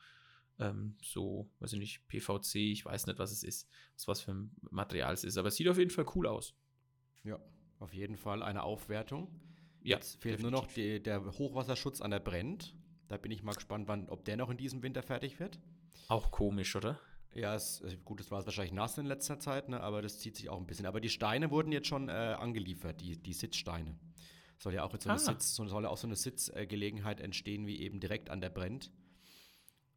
ähm, 0.60 0.98
so, 1.02 1.50
weiß 1.62 1.72
ich 1.72 1.80
nicht, 1.80 2.08
PVC, 2.10 2.56
ich 2.56 2.84
weiß 2.84 3.08
nicht, 3.08 3.18
was 3.18 3.32
es 3.32 3.44
ist, 3.44 3.70
was, 3.96 4.10
was 4.10 4.20
für 4.20 4.34
ein 4.34 4.52
Material 4.70 5.14
es 5.14 5.24
ist. 5.24 5.38
Aber 5.38 5.48
es 5.48 5.56
sieht 5.56 5.70
auf 5.70 5.78
jeden 5.78 5.92
Fall 5.92 6.08
cool 6.16 6.28
aus. 6.28 6.54
Ja, 7.24 7.40
auf 7.80 7.94
jeden 7.94 8.18
Fall 8.18 8.44
eine 8.44 8.64
Aufwertung. 8.64 9.34
Ja, 9.82 9.96
Jetzt 9.96 10.22
fehlt 10.22 10.42
nur 10.42 10.52
noch 10.52 10.68
die, 10.68 11.02
der 11.02 11.24
Hochwasserschutz 11.24 12.02
an 12.02 12.12
der 12.12 12.20
Brennt. 12.20 12.76
Da 13.08 13.16
bin 13.16 13.32
ich 13.32 13.44
mal 13.44 13.56
gespannt, 13.56 13.88
wann, 13.88 14.10
ob 14.10 14.26
der 14.26 14.36
noch 14.36 14.50
in 14.50 14.58
diesem 14.58 14.84
Winter 14.84 15.04
fertig 15.04 15.40
wird. 15.40 15.58
Auch 16.08 16.32
komisch, 16.32 16.76
oder? 16.76 17.00
Ja, 17.34 17.56
es, 17.56 17.82
also 17.82 17.96
gut, 17.98 18.20
es 18.20 18.30
war 18.32 18.46
wahrscheinlich 18.46 18.74
nass 18.74 18.98
in 18.98 19.06
letzter 19.06 19.40
Zeit, 19.40 19.70
ne, 19.70 19.80
aber 19.80 20.02
das 20.02 20.20
zieht 20.20 20.36
sich 20.36 20.50
auch 20.50 20.58
ein 20.58 20.68
bisschen. 20.68 20.86
Aber 20.86 21.00
die 21.00 21.10
Steine 21.10 21.50
wurden 21.50 21.72
jetzt 21.72 21.88
schon 21.88 22.10
äh, 22.10 22.12
angeliefert, 22.12 23.00
die, 23.00 23.18
die 23.18 23.34
Sitzsteine. 23.34 23.98
Soll 24.58 24.74
ja 24.74 24.84
auch 24.84 24.92
jetzt 24.94 25.04
so 25.04 25.10
eine, 25.10 25.20
Ah. 25.20 25.24
Sitz, 25.24 25.56
so, 25.56 25.66
soll 25.68 25.84
ja 25.84 25.90
auch 25.90 25.98
so 25.98 26.08
eine 26.08 26.16
Sitzgelegenheit 26.16 27.22
entstehen, 27.22 27.66
wie 27.66 27.80
eben 27.80 28.00
direkt 28.00 28.30
an 28.30 28.42
der 28.42 28.50
Brennt. 28.50 28.92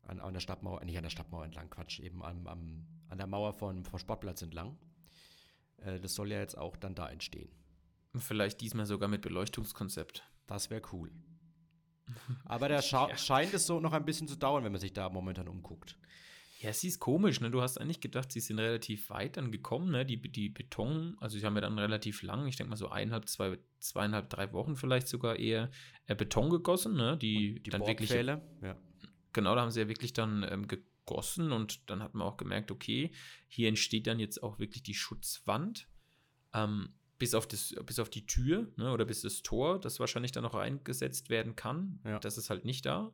An, 0.03 0.21
an 0.21 0.35
der 0.35 0.41
Stadtmauer, 0.41 0.85
nicht 0.85 0.97
an 0.97 1.03
der 1.03 1.11
Stadtmauer 1.11 1.45
entlang, 1.45 1.71
Quatsch, 1.71 1.99
eben 2.01 2.23
am, 2.23 2.47
am, 2.47 2.87
an 3.09 3.19
der 3.19 3.27
Mauer 3.27 3.55
von, 3.55 3.85
vom 3.85 3.99
Sportplatz 3.99 4.43
entlang. 4.43 4.77
Äh, 5.79 5.99
das 5.99 6.15
soll 6.15 6.31
ja 6.31 6.39
jetzt 6.39 6.57
auch 6.57 6.77
dann 6.77 6.95
da 6.95 7.09
entstehen. 7.09 7.51
Vielleicht 8.17 8.61
diesmal 8.61 8.87
sogar 8.87 9.09
mit 9.09 9.23
Beleuchtungskonzept. 9.23 10.23
Das 10.47 10.71
wäre 10.71 10.83
cool. 10.93 11.11
Aber 12.44 12.68
da 12.68 12.82
scha 12.82 13.08
Ja. 13.08 13.16
scheint 13.16 13.54
es 13.54 13.66
so 13.66 13.80
noch 13.80 13.92
ein 13.92 14.04
bisschen 14.04 14.28
zu 14.28 14.37
dauern, 14.37 14.64
wenn 14.64 14.73
man 14.73 14.80
sich 14.80 14.92
da 14.92 15.08
momentan 15.08 15.49
umguckt. 15.49 15.99
Ja, 16.61 16.73
sie 16.73 16.88
ist 16.88 16.99
komisch, 16.99 17.40
ne? 17.40 17.50
Du 17.50 17.61
hast 17.61 17.78
eigentlich 17.78 18.00
gedacht, 18.00 18.32
sie 18.32 18.40
sind 18.40 18.58
relativ 18.58 19.11
weit 19.11 19.37
dann 19.37 19.50
gekommen, 19.52 19.90
ne? 19.90 20.06
Die, 20.06 20.16
die 20.16 20.49
Beton, 20.49 21.16
also 21.20 21.38
sie 21.38 21.44
haben 21.44 21.54
ja 21.56 21.61
dann 21.61 21.78
relativ 21.78 22.23
lang, 22.23 22.46
ich 22.46 22.56
denke 22.56 22.70
mal 22.70 22.76
so 22.76 22.88
eineinhalb, 22.88 23.28
zwei, 23.28 23.58
zweieinhalb, 23.80 24.30
drei 24.30 24.50
Wochen 24.54 24.75
vielleicht 24.76 25.08
sogar 25.08 25.37
eher 25.37 25.70
äh, 26.06 26.14
Beton 26.14 26.49
gegossen, 26.49 26.94
ne? 26.94 27.18
Die, 27.18 27.61
Die 27.61 27.70
dann 27.70 27.87
wirklich. 27.87 28.11
Ja. 28.11 28.76
Genau, 29.34 29.54
da 29.54 29.61
haben 29.61 29.73
sie 29.73 29.80
ja 29.80 29.88
wirklich 29.88 30.14
dann 30.14 30.46
ähm, 30.49 30.66
gegossen 30.66 31.52
und 31.52 31.90
dann 31.90 32.02
hat 32.02 32.14
man 32.14 32.26
auch 32.26 32.38
gemerkt, 32.38 32.70
okay, 32.70 33.11
hier 33.46 33.68
entsteht 33.68 34.06
dann 34.06 34.18
jetzt 34.18 34.42
auch 34.42 34.58
wirklich 34.58 34.82
die 34.82 34.94
Schutzwand. 34.94 35.88
Ähm, 36.54 36.94
bis 37.18 37.35
auf, 37.35 37.47
das, 37.47 37.75
bis 37.87 37.99
auf 37.99 38.11
die 38.11 38.26
Tür 38.26 38.66
ne, 38.76 38.92
oder 38.92 39.04
bis 39.04 39.23
das 39.23 39.42
Tor, 39.42 39.80
das 39.80 40.00
wahrscheinlich 40.00 40.33
dann 40.33 40.42
noch 40.42 40.54
eingesetzt 40.54 41.30
werden 41.30 41.56
kann. 41.56 42.00
Ja. 42.04 42.18
Das 42.18 42.38
ist 42.38 42.50
halt 42.50 42.64
nicht 42.64 42.87
da. 42.87 43.12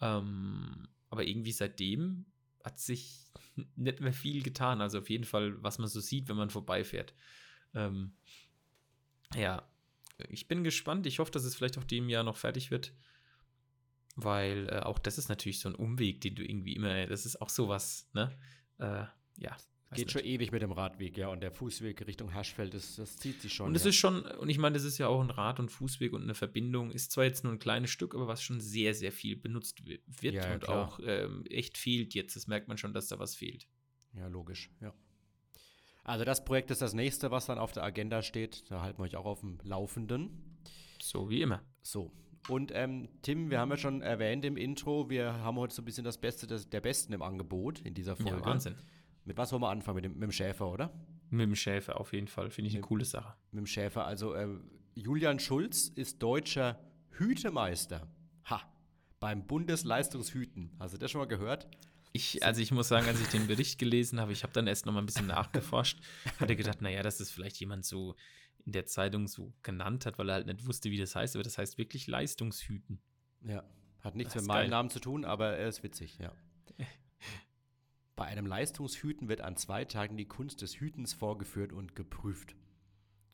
Ähm, 0.00 0.88
aber 1.10 1.26
irgendwie 1.26 1.52
seitdem 1.52 2.26
hat 2.64 2.78
sich 2.78 3.30
nicht 3.76 4.00
mehr 4.00 4.12
viel 4.12 4.42
getan. 4.42 4.80
Also 4.80 4.98
auf 4.98 5.10
jeden 5.10 5.24
Fall, 5.24 5.62
was 5.62 5.78
man 5.78 5.88
so 5.88 6.00
sieht, 6.00 6.28
wenn 6.28 6.36
man 6.36 6.50
vorbeifährt. 6.50 7.14
Ähm, 7.74 8.12
ja, 9.34 9.68
ich 10.28 10.48
bin 10.48 10.64
gespannt. 10.64 11.06
Ich 11.06 11.18
hoffe, 11.18 11.30
dass 11.30 11.44
es 11.44 11.54
vielleicht 11.54 11.78
auch 11.78 11.84
dem 11.84 12.08
Jahr 12.08 12.24
noch 12.24 12.36
fertig 12.36 12.70
wird. 12.70 12.92
Weil 14.14 14.68
äh, 14.70 14.80
auch 14.80 14.98
das 14.98 15.18
ist 15.18 15.28
natürlich 15.28 15.60
so 15.60 15.68
ein 15.68 15.74
Umweg, 15.74 16.22
den 16.22 16.34
du 16.34 16.42
irgendwie 16.42 16.74
immer, 16.74 17.06
das 17.06 17.26
ist 17.26 17.40
auch 17.42 17.50
sowas, 17.50 18.08
ne? 18.14 18.34
Äh, 18.78 19.04
ja. 19.36 19.56
Weiß 19.90 19.96
Geht 19.98 20.06
nicht. 20.06 20.12
schon 20.12 20.24
ewig 20.24 20.52
mit 20.52 20.62
dem 20.62 20.72
Radweg, 20.72 21.16
ja. 21.16 21.28
Und 21.28 21.42
der 21.42 21.52
Fußweg 21.52 22.06
Richtung 22.06 22.34
Haschfeld, 22.34 22.74
das, 22.74 22.96
das 22.96 23.16
zieht 23.18 23.40
sich 23.40 23.52
schon. 23.52 23.68
Und 23.68 23.76
es 23.76 23.84
ja. 23.84 23.90
ist 23.90 23.96
schon, 23.96 24.22
und 24.22 24.48
ich 24.48 24.58
meine, 24.58 24.74
das 24.74 24.84
ist 24.84 24.98
ja 24.98 25.08
auch 25.08 25.20
ein 25.20 25.30
Rad- 25.30 25.60
und 25.60 25.70
Fußweg 25.70 26.12
und 26.12 26.22
eine 26.22 26.34
Verbindung, 26.34 26.90
ist 26.90 27.12
zwar 27.12 27.24
jetzt 27.24 27.44
nur 27.44 27.52
ein 27.52 27.58
kleines 27.58 27.90
Stück, 27.90 28.14
aber 28.14 28.26
was 28.26 28.42
schon 28.42 28.60
sehr, 28.60 28.94
sehr 28.94 29.12
viel 29.12 29.36
benutzt 29.36 29.86
wi- 29.86 30.00
wird 30.06 30.34
ja, 30.34 30.54
und 30.54 30.64
klar. 30.64 30.88
auch 30.88 31.00
ähm, 31.04 31.44
echt 31.48 31.78
fehlt 31.78 32.14
jetzt. 32.14 32.34
Das 32.36 32.46
merkt 32.46 32.68
man 32.68 32.78
schon, 32.78 32.92
dass 32.94 33.08
da 33.08 33.18
was 33.18 33.34
fehlt. 33.36 33.68
Ja, 34.14 34.26
logisch, 34.28 34.70
ja. 34.80 34.92
Also 36.04 36.24
das 36.24 36.44
Projekt 36.44 36.70
ist 36.70 36.82
das 36.82 36.94
nächste, 36.94 37.30
was 37.30 37.46
dann 37.46 37.58
auf 37.58 37.72
der 37.72 37.82
Agenda 37.82 38.22
steht. 38.22 38.70
Da 38.70 38.80
halten 38.80 38.98
wir 38.98 39.04
euch 39.04 39.16
auch 39.16 39.24
auf 39.24 39.40
dem 39.40 39.58
Laufenden. 39.64 40.58
So 41.02 41.28
wie 41.30 41.42
immer. 41.42 41.62
So. 41.82 42.12
Und 42.48 42.70
ähm, 42.74 43.08
Tim, 43.22 43.50
wir 43.50 43.58
haben 43.58 43.70
ja 43.70 43.76
schon 43.76 44.02
erwähnt 44.02 44.44
im 44.44 44.56
Intro, 44.56 45.10
wir 45.10 45.32
haben 45.34 45.56
heute 45.56 45.74
so 45.74 45.82
ein 45.82 45.84
bisschen 45.84 46.04
das 46.04 46.20
Beste 46.20 46.46
des, 46.46 46.70
der 46.70 46.80
Besten 46.80 47.12
im 47.12 47.22
Angebot 47.22 47.80
in 47.80 47.92
dieser 47.92 48.14
Folge. 48.14 48.38
Ja, 48.38 48.44
Wahnsinn. 48.44 48.76
Mit 49.26 49.36
was 49.36 49.52
wollen 49.52 49.62
wir 49.62 49.68
anfangen? 49.70 49.96
Mit 49.96 50.04
dem, 50.04 50.12
mit 50.14 50.22
dem 50.22 50.32
Schäfer, 50.32 50.68
oder? 50.70 50.92
Mit 51.28 51.42
dem 51.42 51.54
Schäfer 51.54 52.00
auf 52.00 52.12
jeden 52.12 52.28
Fall. 52.28 52.50
Finde 52.50 52.68
ich 52.68 52.74
eine 52.74 52.80
Mit- 52.80 52.88
coole 52.88 53.04
Sache. 53.04 53.36
Mit 53.50 53.58
dem 53.58 53.66
Schäfer. 53.66 54.06
Also 54.06 54.32
äh, 54.34 54.48
Julian 54.94 55.38
Schulz 55.38 55.88
ist 55.88 56.22
deutscher 56.22 56.80
Hütemeister. 57.10 58.08
Ha! 58.48 58.62
Beim 59.20 59.46
Bundesleistungshüten. 59.46 60.70
Hast 60.78 60.94
du 60.94 60.98
das 60.98 61.10
schon 61.10 61.20
mal 61.20 61.26
gehört? 61.26 61.66
Ich, 62.12 62.42
also 62.44 62.62
ich 62.62 62.70
muss 62.70 62.88
sagen, 62.88 63.06
als 63.08 63.20
ich 63.20 63.28
den 63.28 63.46
Bericht 63.46 63.78
gelesen 63.78 64.20
habe, 64.20 64.32
ich 64.32 64.42
habe 64.42 64.52
dann 64.52 64.66
erst 64.66 64.86
noch 64.86 64.92
mal 64.94 65.00
ein 65.00 65.06
bisschen 65.06 65.26
nachgeforscht, 65.26 65.98
hatte 66.40 66.56
gedacht, 66.56 66.80
naja, 66.80 67.02
dass 67.02 67.18
das 67.18 67.30
vielleicht 67.30 67.58
jemand 67.58 67.84
so 67.84 68.14
in 68.64 68.72
der 68.72 68.86
Zeitung 68.86 69.26
so 69.28 69.52
genannt 69.62 70.06
hat, 70.06 70.18
weil 70.18 70.28
er 70.30 70.34
halt 70.36 70.46
nicht 70.46 70.64
wusste, 70.66 70.90
wie 70.90 70.96
das 70.98 71.14
heißt, 71.14 71.36
aber 71.36 71.42
das 71.42 71.58
heißt 71.58 71.76
wirklich 71.76 72.06
Leistungshüten. 72.06 73.00
Ja. 73.42 73.64
Hat 74.00 74.14
nichts 74.14 74.34
mit 74.34 74.46
meinem 74.46 74.62
geil. 74.62 74.68
Namen 74.70 74.88
zu 74.90 75.00
tun, 75.00 75.24
aber 75.24 75.56
er 75.56 75.68
ist 75.68 75.82
witzig, 75.82 76.16
ja. 76.18 76.32
Bei 78.16 78.24
einem 78.24 78.46
Leistungshüten 78.46 79.28
wird 79.28 79.42
an 79.42 79.56
zwei 79.56 79.84
Tagen 79.84 80.16
die 80.16 80.24
Kunst 80.24 80.62
des 80.62 80.80
Hütens 80.80 81.12
vorgeführt 81.12 81.74
und 81.74 81.94
geprüft. 81.94 82.56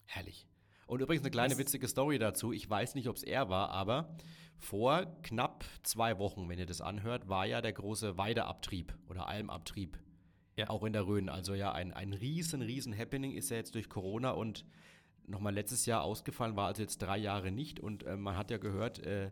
Herrlich. 0.06 0.48
Und 0.88 1.00
übrigens 1.00 1.22
eine 1.22 1.30
kleine 1.30 1.56
witzige 1.56 1.86
Story 1.86 2.18
dazu. 2.18 2.52
Ich 2.52 2.68
weiß 2.68 2.96
nicht, 2.96 3.08
ob 3.08 3.14
es 3.14 3.22
er 3.22 3.48
war, 3.48 3.70
aber 3.70 4.16
vor 4.58 5.06
knapp 5.22 5.64
zwei 5.84 6.18
Wochen, 6.18 6.48
wenn 6.48 6.58
ihr 6.58 6.66
das 6.66 6.80
anhört, 6.80 7.28
war 7.28 7.46
ja 7.46 7.62
der 7.62 7.72
große 7.72 8.18
Weideabtrieb 8.18 8.92
oder 9.08 9.28
Almabtrieb. 9.28 10.00
Ja. 10.56 10.68
Auch 10.68 10.82
in 10.82 10.92
der 10.92 11.06
Rhön. 11.06 11.28
Also 11.28 11.54
ja, 11.54 11.72
ein, 11.72 11.92
ein 11.92 12.12
riesen, 12.12 12.60
riesen 12.60 12.96
Happening 12.96 13.32
ist 13.32 13.50
ja 13.50 13.56
jetzt 13.58 13.76
durch 13.76 13.88
Corona 13.88 14.32
und 14.32 14.66
nochmal 15.28 15.54
letztes 15.54 15.86
Jahr 15.86 16.02
ausgefallen, 16.02 16.56
war 16.56 16.66
also 16.66 16.82
jetzt 16.82 16.98
drei 16.98 17.18
Jahre 17.18 17.52
nicht. 17.52 17.78
Und 17.78 18.02
äh, 18.02 18.16
man 18.16 18.36
hat 18.36 18.50
ja 18.50 18.58
gehört, 18.58 18.98
äh, 18.98 19.30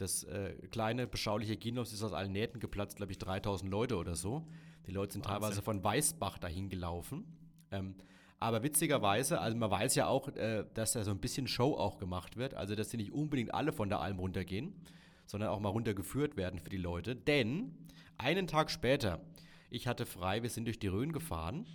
das 0.00 0.24
äh, 0.24 0.54
kleine, 0.70 1.06
beschauliche 1.06 1.56
Kinos 1.56 1.92
ist 1.92 2.02
aus 2.02 2.12
allen 2.12 2.32
Nähten 2.32 2.60
geplatzt, 2.60 2.96
glaube 2.96 3.12
ich, 3.12 3.18
3000 3.18 3.70
Leute 3.70 3.96
oder 3.96 4.16
so. 4.16 4.46
Die 4.86 4.92
Leute 4.92 5.14
sind 5.14 5.24
Wahnsinn. 5.24 5.42
teilweise 5.42 5.62
von 5.62 5.84
Weißbach 5.84 6.38
dahin 6.38 6.68
gelaufen. 6.68 7.24
Ähm, 7.70 7.94
aber 8.38 8.62
witzigerweise, 8.62 9.40
also 9.40 9.56
man 9.56 9.70
weiß 9.70 9.94
ja 9.96 10.06
auch, 10.06 10.28
äh, 10.28 10.64
dass 10.72 10.92
da 10.92 11.04
so 11.04 11.10
ein 11.10 11.20
bisschen 11.20 11.46
Show 11.46 11.74
auch 11.74 11.98
gemacht 11.98 12.36
wird. 12.38 12.54
Also, 12.54 12.74
dass 12.74 12.90
sie 12.90 12.96
nicht 12.96 13.12
unbedingt 13.12 13.52
alle 13.52 13.72
von 13.72 13.90
der 13.90 14.00
Alm 14.00 14.18
runtergehen, 14.18 14.72
sondern 15.26 15.50
auch 15.50 15.60
mal 15.60 15.68
runtergeführt 15.68 16.36
werden 16.36 16.58
für 16.58 16.70
die 16.70 16.78
Leute. 16.78 17.14
Denn 17.14 17.74
einen 18.16 18.46
Tag 18.46 18.70
später, 18.70 19.20
ich 19.68 19.86
hatte 19.86 20.06
frei, 20.06 20.42
wir 20.42 20.50
sind 20.50 20.64
durch 20.64 20.78
die 20.78 20.88
Rhön 20.88 21.12
gefahren 21.12 21.66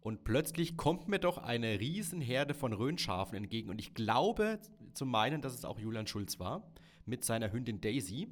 und 0.00 0.24
plötzlich 0.24 0.78
kommt 0.78 1.08
mir 1.08 1.18
doch 1.18 1.36
eine 1.36 1.78
Riesenherde 1.78 2.54
von 2.54 2.72
Rhönschafen 2.72 3.36
entgegen. 3.36 3.68
Und 3.68 3.78
ich 3.78 3.92
glaube 3.92 4.58
zu 4.94 5.04
meinen, 5.04 5.42
dass 5.42 5.54
es 5.54 5.66
auch 5.66 5.78
Julian 5.78 6.06
Schulz 6.06 6.40
war, 6.40 6.62
mit 7.08 7.24
seiner 7.24 7.52
Hündin 7.52 7.80
Daisy. 7.80 8.28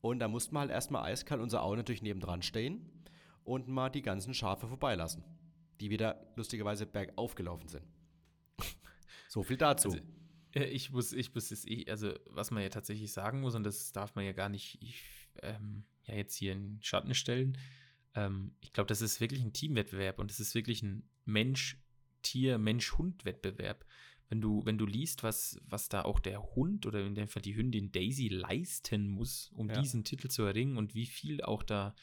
Und 0.00 0.18
da 0.18 0.28
mussten 0.28 0.54
wir 0.54 0.60
halt 0.60 0.70
erstmal 0.70 1.04
eiskalt 1.04 1.40
unser 1.40 1.62
Auto 1.62 1.76
natürlich 1.76 2.02
nebendran 2.02 2.42
stehen 2.42 2.88
und 3.44 3.68
mal 3.68 3.90
die 3.90 4.02
ganzen 4.02 4.34
Schafe 4.34 4.66
vorbeilassen, 4.66 5.24
die 5.80 5.90
wieder 5.90 6.32
lustigerweise 6.36 6.86
bergauf 6.86 7.34
gelaufen 7.34 7.68
sind. 7.68 7.84
so 9.28 9.42
viel 9.42 9.56
dazu. 9.56 9.90
Also, 9.90 10.00
Äh, 10.54 10.64
Ich 10.64 10.90
muss, 10.90 11.12
ich 11.12 11.34
muss 11.34 11.50
es, 11.50 11.64
ich, 11.64 11.90
also 11.90 12.14
was 12.26 12.50
man 12.50 12.62
ja 12.62 12.68
tatsächlich 12.68 13.12
sagen 13.12 13.40
muss, 13.40 13.54
und 13.54 13.64
das 13.64 13.92
darf 13.92 14.14
man 14.14 14.24
ja 14.24 14.32
gar 14.32 14.48
nicht 14.48 14.82
ich, 14.82 15.02
ähm, 15.42 15.84
ja 16.04 16.14
jetzt 16.14 16.34
hier 16.34 16.52
in 16.52 16.76
den 16.76 16.82
Schatten 16.82 17.14
stellen, 17.14 17.56
ähm, 18.14 18.52
ich 18.60 18.72
glaube, 18.72 18.88
das 18.88 19.02
ist 19.02 19.20
wirklich 19.20 19.42
ein 19.42 19.52
Teamwettbewerb 19.52 20.18
und 20.18 20.30
es 20.30 20.40
ist 20.40 20.54
wirklich 20.54 20.82
ein 20.82 21.08
Mensch-Tier, 21.24 22.58
Mensch-Hund-Wettbewerb. 22.58 23.84
Wenn 24.30 24.40
du, 24.40 24.64
wenn 24.64 24.78
du 24.78 24.86
liest, 24.86 25.22
was, 25.24 25.60
was 25.64 25.88
da 25.88 26.02
auch 26.02 26.20
der 26.20 26.42
Hund 26.54 26.86
oder 26.86 27.04
in 27.04 27.14
dem 27.14 27.28
Fall 27.28 27.42
die 27.42 27.56
Hündin 27.56 27.90
Daisy 27.92 28.28
leisten 28.28 29.08
muss, 29.08 29.50
um 29.54 29.68
Ja. 29.68 29.80
diesen 29.82 30.04
Titel 30.04 30.28
zu 30.28 30.44
erringen 30.44 30.76
und 30.78 30.94
wie 30.94 31.06
viel 31.06 31.42
auch 31.42 31.62
da 31.62 31.94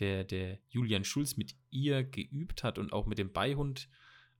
der, 0.00 0.24
der 0.24 0.58
Julian 0.68 1.04
Schulz 1.04 1.36
mit 1.36 1.54
ihr 1.70 2.04
geübt 2.04 2.62
hat 2.64 2.78
und 2.78 2.92
auch 2.92 3.06
mit 3.06 3.18
dem 3.18 3.32
Beihund, 3.32 3.88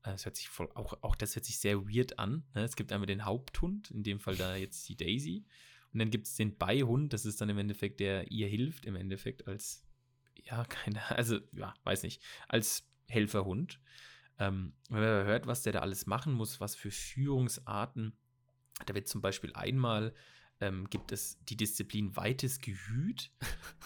äh, 0.02 0.10
Das 0.10 0.24
hört 0.26 0.36
sich 0.36 0.48
voll, 0.48 0.68
auch, 0.74 1.02
auch 1.02 1.14
das 1.16 1.34
hört 1.34 1.44
sich 1.46 1.58
sehr 1.58 1.82
weird 1.88 2.18
an. 2.18 2.44
Ne? 2.54 2.64
Es 2.64 2.76
gibt 2.76 2.92
einmal 2.92 3.06
den 3.06 3.24
Haupthund, 3.24 3.90
in 3.90 4.02
dem 4.02 4.20
Fall 4.20 4.36
da 4.36 4.56
jetzt 4.56 4.88
die 4.88 4.96
Daisy. 4.96 5.46
Und 5.92 6.00
dann 6.00 6.10
gibt 6.10 6.26
es 6.26 6.34
den 6.34 6.58
Beihund, 6.58 7.12
das 7.12 7.24
ist 7.24 7.40
dann 7.40 7.48
im 7.48 7.58
Endeffekt, 7.58 8.00
der 8.00 8.30
ihr 8.30 8.48
hilft, 8.48 8.84
im 8.86 8.96
Endeffekt 8.96 9.46
als, 9.46 9.86
ja, 10.44 10.64
keine, 10.68 11.00
also, 11.16 11.38
ja, 11.52 11.72
weiß 11.84 12.02
nicht, 12.02 12.22
als 12.48 12.86
Helferhund. 13.08 13.80
Ähm, 14.38 14.74
wenn 14.88 15.00
man 15.00 15.24
hört, 15.24 15.46
was 15.46 15.62
der 15.62 15.72
da 15.72 15.78
alles 15.80 16.06
machen 16.06 16.32
muss, 16.32 16.60
was 16.60 16.74
für 16.74 16.90
Führungsarten, 16.90 18.18
da 18.84 18.94
wird 18.94 19.08
zum 19.08 19.22
Beispiel 19.22 19.52
einmal, 19.54 20.14
ähm, 20.60 20.88
gibt 20.90 21.12
es 21.12 21.42
die 21.44 21.56
Disziplin 21.56 22.16
weites 22.16 22.60
Gehüt. 22.60 23.30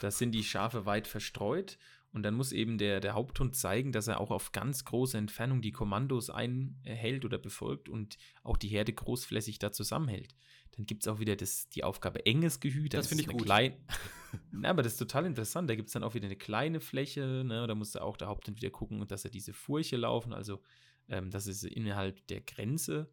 Da 0.00 0.10
sind 0.10 0.32
die 0.32 0.44
Schafe 0.44 0.86
weit 0.86 1.06
verstreut 1.06 1.78
Und 2.12 2.22
dann 2.24 2.34
muss 2.34 2.52
eben 2.52 2.78
der, 2.78 3.00
der 3.00 3.14
Haupthund 3.14 3.54
zeigen, 3.54 3.92
dass 3.92 4.08
er 4.08 4.20
auch 4.20 4.30
auf 4.30 4.52
ganz 4.52 4.84
große 4.84 5.16
Entfernung 5.16 5.62
die 5.62 5.72
Kommandos 5.72 6.30
einhält 6.30 7.24
oder 7.24 7.38
befolgt 7.38 7.88
und 7.88 8.18
auch 8.42 8.56
die 8.56 8.68
Herde 8.68 8.92
großflächig 8.92 9.58
da 9.58 9.70
zusammenhält. 9.72 10.34
Dann 10.80 10.86
gibt 10.86 11.02
es 11.02 11.08
auch 11.08 11.18
wieder 11.18 11.36
das, 11.36 11.68
die 11.68 11.84
Aufgabe 11.84 12.24
enges 12.24 12.58
Gehüt. 12.58 12.94
Das 12.94 13.08
finde 13.08 13.24
ich 13.24 13.28
gut. 13.28 13.44
Klein 13.44 13.74
Na, 14.50 14.70
aber 14.70 14.82
das 14.82 14.92
ist 14.92 14.98
total 14.98 15.26
interessant. 15.26 15.68
Da 15.68 15.74
gibt 15.74 15.88
es 15.88 15.92
dann 15.92 16.02
auch 16.02 16.14
wieder 16.14 16.24
eine 16.24 16.36
kleine 16.36 16.80
Fläche. 16.80 17.44
Ne? 17.44 17.66
Da 17.66 17.74
muss 17.74 17.94
auch 17.96 18.16
der 18.16 18.28
Haupthund 18.28 18.56
wieder 18.56 18.70
gucken, 18.70 19.06
dass 19.06 19.24
er 19.24 19.30
diese 19.30 19.52
Furche 19.52 19.98
laufen, 19.98 20.32
also 20.32 20.62
ähm, 21.08 21.30
dass 21.30 21.44
sie 21.44 21.68
innerhalb 21.68 22.26
der 22.28 22.40
Grenze 22.40 23.10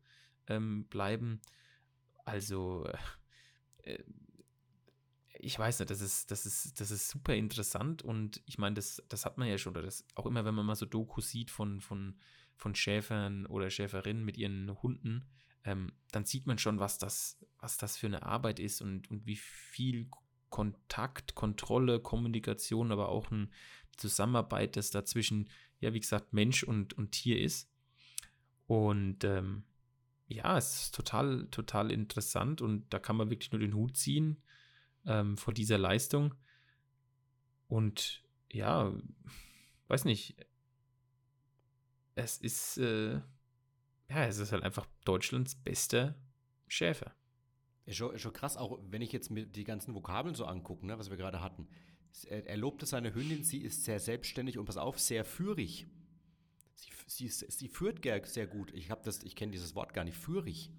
ähm, 0.47 0.85
bleiben. 0.85 1.41
Also, 2.23 2.87
äh, 3.83 3.97
ich 5.39 5.59
weiß 5.59 5.79
nicht, 5.79 5.91
das 5.91 5.99
ist, 5.99 6.31
das 6.31 6.45
ist, 6.45 6.79
das 6.79 6.89
ist 6.89 7.09
super 7.09 7.35
interessant 7.35 8.01
und 8.01 8.41
ich 8.45 8.57
meine, 8.57 8.75
das, 8.75 9.03
das 9.09 9.25
hat 9.25 9.37
man 9.37 9.49
ja 9.49 9.57
schon, 9.57 9.73
oder 9.73 9.83
das 9.83 10.05
auch 10.15 10.25
immer, 10.25 10.45
wenn 10.45 10.55
man 10.55 10.65
mal 10.65 10.75
so 10.75 10.85
Dokus 10.85 11.29
sieht 11.29 11.51
von, 11.51 11.81
von, 11.81 12.17
von 12.55 12.75
Schäfern 12.75 13.45
oder 13.45 13.69
Schäferinnen 13.69 14.23
mit 14.23 14.37
ihren 14.37 14.81
Hunden, 14.81 15.27
ähm, 15.67 15.91
dann 16.11 16.23
sieht 16.23 16.47
man 16.47 16.57
schon, 16.57 16.79
was 16.79 16.97
das, 16.97 17.37
was 17.59 17.75
das 17.77 17.97
für 17.97 18.07
eine 18.07 18.23
Arbeit 18.23 18.57
ist 18.59 18.81
und, 18.81 19.11
und 19.11 19.25
wie 19.25 19.35
viel 19.35 20.09
Kontakt, 20.49 21.35
Kontrolle, 21.35 21.99
Kommunikation, 21.99 22.93
aber 22.93 23.09
auch 23.09 23.29
eine 23.31 23.49
Zusammenarbeit, 23.97 24.77
das 24.77 24.91
dazwischen, 24.91 25.49
ja, 25.81 25.93
wie 25.93 25.99
gesagt, 25.99 26.31
Mensch 26.31 26.63
und, 26.63 26.93
und 26.93 27.11
Tier 27.11 27.41
ist. 27.41 27.69
Und 28.65 29.25
ähm, 29.25 29.65
ja, 30.29 30.57
es 30.57 30.83
ist 30.83 30.95
total, 30.95 31.47
total 31.51 31.91
interessant 31.91 32.61
und 32.61 32.85
da 32.93 32.99
kann 32.99 33.17
man 33.17 33.29
wirklich 33.29 33.51
nur 33.51 33.59
den 33.59 33.73
Hut 33.73 33.97
ziehen 33.97 34.41
ähm, 35.05 35.35
vor 35.35 35.53
dieser 35.53 35.77
Leistung. 35.77 36.33
Und 37.67 38.23
ja, 38.49 38.93
weiß 39.89 40.05
nicht, 40.05 40.37
es 42.15 42.37
ist, 42.37 42.77
äh, 42.77 43.19
ja, 44.09 44.25
es 44.25 44.37
ist 44.37 44.51
halt 44.51 44.63
einfach 44.63 44.87
Deutschlands 45.05 45.55
bester 45.55 46.15
Schäfer. 46.67 47.15
Ist 47.85 47.97
schon, 47.97 48.13
ist 48.13 48.21
schon 48.21 48.33
krass, 48.33 48.57
auch 48.57 48.79
wenn 48.89 49.01
ich 49.01 49.11
jetzt 49.11 49.31
mir 49.31 49.45
die 49.45 49.63
ganzen 49.63 49.95
Vokabeln 49.95 50.35
so 50.35 50.45
angucke, 50.45 50.85
ne, 50.85 50.99
was 50.99 51.09
wir 51.09 51.17
gerade 51.17 51.41
hatten. 51.41 51.67
Er, 52.27 52.57
lobte 52.57 52.85
seine 52.85 53.13
Hündin, 53.13 53.43
sie 53.43 53.59
ist 53.59 53.83
sehr 53.83 53.99
selbstständig 53.99 54.57
und 54.57 54.65
pass 54.65 54.77
auf, 54.77 54.99
sehr 54.99 55.23
führig. 55.23 55.87
Sie, 57.05 57.29
sie, 57.29 57.47
sie 57.49 57.67
führt 57.69 58.03
sehr 58.27 58.47
gut. 58.47 58.73
Ich 58.73 58.89
das, 58.89 59.23
ich 59.23 59.35
kenne 59.35 59.51
dieses 59.51 59.75
Wort 59.75 59.93
gar 59.93 60.03
nicht, 60.03 60.17
führig. 60.17 60.71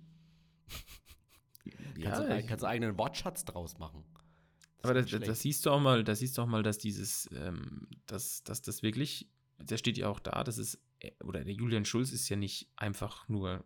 ja, 1.96 2.10
kannst, 2.10 2.20
du, 2.20 2.46
kannst 2.46 2.62
du 2.62 2.66
eigenen 2.66 2.98
Wortschatz 2.98 3.44
draus 3.44 3.78
machen. 3.78 4.04
Aber 4.82 4.94
das, 4.94 5.10
das, 5.10 5.40
siehst 5.40 5.64
du 5.66 5.70
auch 5.70 5.80
mal, 5.80 6.04
da 6.04 6.14
siehst 6.14 6.38
du 6.38 6.42
auch 6.42 6.46
mal, 6.46 6.62
dass 6.62 6.78
dieses, 6.78 7.28
ähm, 7.32 7.88
dass, 8.06 8.42
dass 8.44 8.62
das 8.62 8.82
wirklich, 8.82 9.28
der 9.58 9.76
steht 9.76 9.98
ja 9.98 10.08
auch 10.08 10.20
da, 10.20 10.44
das 10.44 10.58
ist, 10.58 10.74
äh, 10.74 10.78
oder 11.24 11.44
der 11.44 11.54
Julian 11.54 11.84
Schulz 11.84 12.12
ist 12.12 12.28
ja 12.28 12.36
nicht 12.36 12.70
einfach 12.76 13.28
nur, 13.28 13.64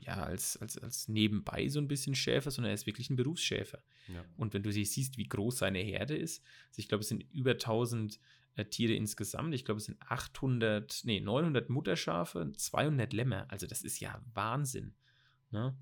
ja, 0.00 0.22
als, 0.22 0.56
als, 0.56 0.78
als 0.78 1.08
nebenbei 1.08 1.68
so 1.68 1.78
ein 1.78 1.88
bisschen 1.88 2.14
Schäfer, 2.14 2.50
sondern 2.50 2.70
er 2.70 2.74
ist 2.74 2.86
wirklich 2.86 3.10
ein 3.10 3.16
Berufsschäfer. 3.16 3.82
Ja. 4.08 4.24
Und 4.36 4.52
wenn 4.54 4.62
du 4.62 4.72
siehst, 4.72 5.16
wie 5.16 5.28
groß 5.28 5.58
seine 5.58 5.78
Herde 5.78 6.16
ist, 6.16 6.42
also 6.68 6.80
ich 6.80 6.88
glaube, 6.88 7.02
es 7.02 7.08
sind 7.08 7.22
über 7.32 7.52
1000 7.52 8.18
äh, 8.54 8.64
Tiere 8.66 8.94
insgesamt. 8.94 9.54
Ich 9.54 9.64
glaube, 9.64 9.78
es 9.78 9.86
sind 9.86 10.00
800, 10.02 11.02
nee, 11.04 11.20
900 11.20 11.70
Mutterschafe, 11.70 12.52
200 12.54 13.12
Lämmer. 13.12 13.46
Also 13.48 13.66
das 13.66 13.82
ist 13.82 14.00
ja 14.00 14.22
Wahnsinn. 14.34 14.94
Ne? 15.50 15.76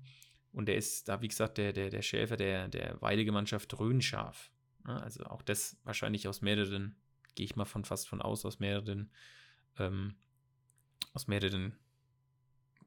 Und 0.51 0.69
er 0.69 0.75
ist 0.75 1.07
da, 1.09 1.21
wie 1.21 1.27
gesagt, 1.27 1.57
der, 1.57 1.73
der, 1.73 1.89
der 1.89 2.01
Schäfer 2.01 2.37
der, 2.37 2.67
der 2.67 3.01
Weidegemeinschaft 3.01 3.77
Rhönschaf. 3.79 4.51
Ne? 4.85 5.01
Also 5.01 5.23
auch 5.25 5.41
das 5.41 5.77
wahrscheinlich 5.83 6.27
aus 6.27 6.41
mehreren, 6.41 6.95
gehe 7.35 7.45
ich 7.45 7.55
mal 7.55 7.65
von 7.65 7.85
fast 7.85 8.07
von 8.07 8.21
aus, 8.21 8.45
aus 8.45 8.59
mehreren, 8.59 9.11
ähm, 9.77 10.15
aus 11.13 11.27
mehreren 11.27 11.75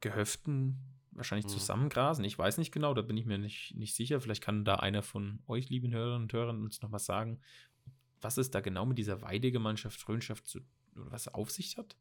Gehöften 0.00 0.78
wahrscheinlich 1.12 1.46
mhm. 1.46 1.50
zusammengrasen. 1.50 2.24
Ich 2.24 2.38
weiß 2.38 2.58
nicht 2.58 2.72
genau, 2.72 2.94
da 2.94 3.02
bin 3.02 3.16
ich 3.16 3.26
mir 3.26 3.38
nicht, 3.38 3.74
nicht 3.76 3.94
sicher. 3.94 4.20
Vielleicht 4.20 4.42
kann 4.42 4.64
da 4.64 4.76
einer 4.76 5.02
von 5.02 5.40
euch, 5.46 5.68
lieben 5.68 5.92
Hörerinnen 5.92 6.24
und 6.24 6.32
Hörern, 6.32 6.62
uns 6.62 6.82
noch 6.82 6.90
mal 6.90 6.98
sagen, 6.98 7.40
was 8.20 8.36
es 8.36 8.50
da 8.50 8.60
genau 8.60 8.86
mit 8.86 8.98
dieser 8.98 9.22
Weidegemeinschaft, 9.22 10.00
Fröhnschaft 10.00 10.46
zu, 10.46 10.60
oder 10.96 11.10
was 11.10 11.28
auf 11.28 11.50
sich 11.50 11.76
hat. 11.76 11.96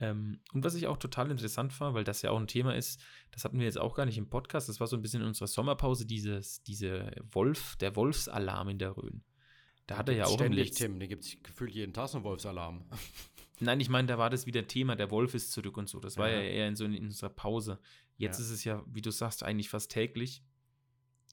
Ähm, 0.00 0.40
und 0.52 0.64
was 0.64 0.74
ich 0.74 0.86
auch 0.86 0.96
total 0.96 1.30
interessant 1.30 1.78
war, 1.80 1.94
weil 1.94 2.04
das 2.04 2.22
ja 2.22 2.30
auch 2.30 2.40
ein 2.40 2.46
Thema 2.46 2.74
ist, 2.74 3.00
das 3.30 3.44
hatten 3.44 3.58
wir 3.58 3.66
jetzt 3.66 3.78
auch 3.78 3.94
gar 3.94 4.06
nicht 4.06 4.18
im 4.18 4.28
Podcast, 4.28 4.68
das 4.68 4.80
war 4.80 4.86
so 4.86 4.96
ein 4.96 5.02
bisschen 5.02 5.20
in 5.20 5.28
unserer 5.28 5.48
Sommerpause, 5.48 6.06
dieses, 6.06 6.62
diese 6.62 7.12
Wolf, 7.30 7.76
der 7.76 7.94
Wolfsalarm 7.94 8.68
in 8.70 8.78
der 8.78 8.96
Rhön. 8.96 9.22
Da 9.86 9.98
hat 9.98 10.08
er 10.08 10.14
ja 10.14 10.24
auch 10.26 10.34
ständig, 10.34 10.72
Tim, 10.72 10.98
da 10.98 11.06
gibt 11.06 11.24
es 11.24 11.42
gefühlt 11.42 11.74
jeden 11.74 11.92
Tag 11.92 12.08
so 12.08 12.18
einen 12.18 12.24
Wolfsalarm. 12.24 12.84
Nein, 13.62 13.80
ich 13.80 13.88
meine, 13.88 14.08
da 14.08 14.18
war 14.18 14.30
das 14.30 14.46
wieder 14.46 14.66
Thema, 14.66 14.96
der 14.96 15.10
Wolf 15.10 15.34
ist 15.34 15.52
zurück 15.52 15.76
und 15.76 15.88
so. 15.88 16.00
Das 16.00 16.16
war 16.16 16.28
ja, 16.28 16.36
ja 16.36 16.42
eher 16.42 16.68
in 16.68 16.76
so 16.76 16.84
in, 16.84 16.94
in 16.94 17.04
unserer 17.04 17.30
Pause. 17.30 17.78
Jetzt 18.16 18.38
ja. 18.38 18.44
ist 18.44 18.50
es 18.50 18.64
ja, 18.64 18.84
wie 18.86 19.02
du 19.02 19.10
sagst, 19.10 19.42
eigentlich 19.42 19.68
fast 19.68 19.90
täglich. 19.90 20.42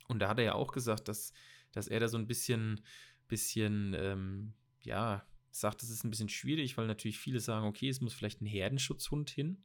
Und 0.07 0.19
da 0.19 0.29
hat 0.29 0.39
er 0.39 0.45
ja 0.45 0.53
auch 0.53 0.71
gesagt, 0.71 1.07
dass, 1.07 1.33
dass 1.71 1.87
er 1.87 1.99
da 1.99 2.07
so 2.07 2.17
ein 2.17 2.27
bisschen 2.27 2.81
bisschen, 3.29 3.95
ähm, 3.97 4.53
ja, 4.81 5.25
sagt, 5.51 5.81
es 5.81 5.89
ist 5.89 6.03
ein 6.03 6.09
bisschen 6.09 6.27
schwierig, 6.27 6.77
weil 6.77 6.87
natürlich 6.87 7.17
viele 7.17 7.39
sagen, 7.39 7.65
okay, 7.65 7.87
es 7.87 8.01
muss 8.01 8.13
vielleicht 8.13 8.41
ein 8.41 8.45
Herdenschutzhund 8.45 9.29
hin. 9.29 9.63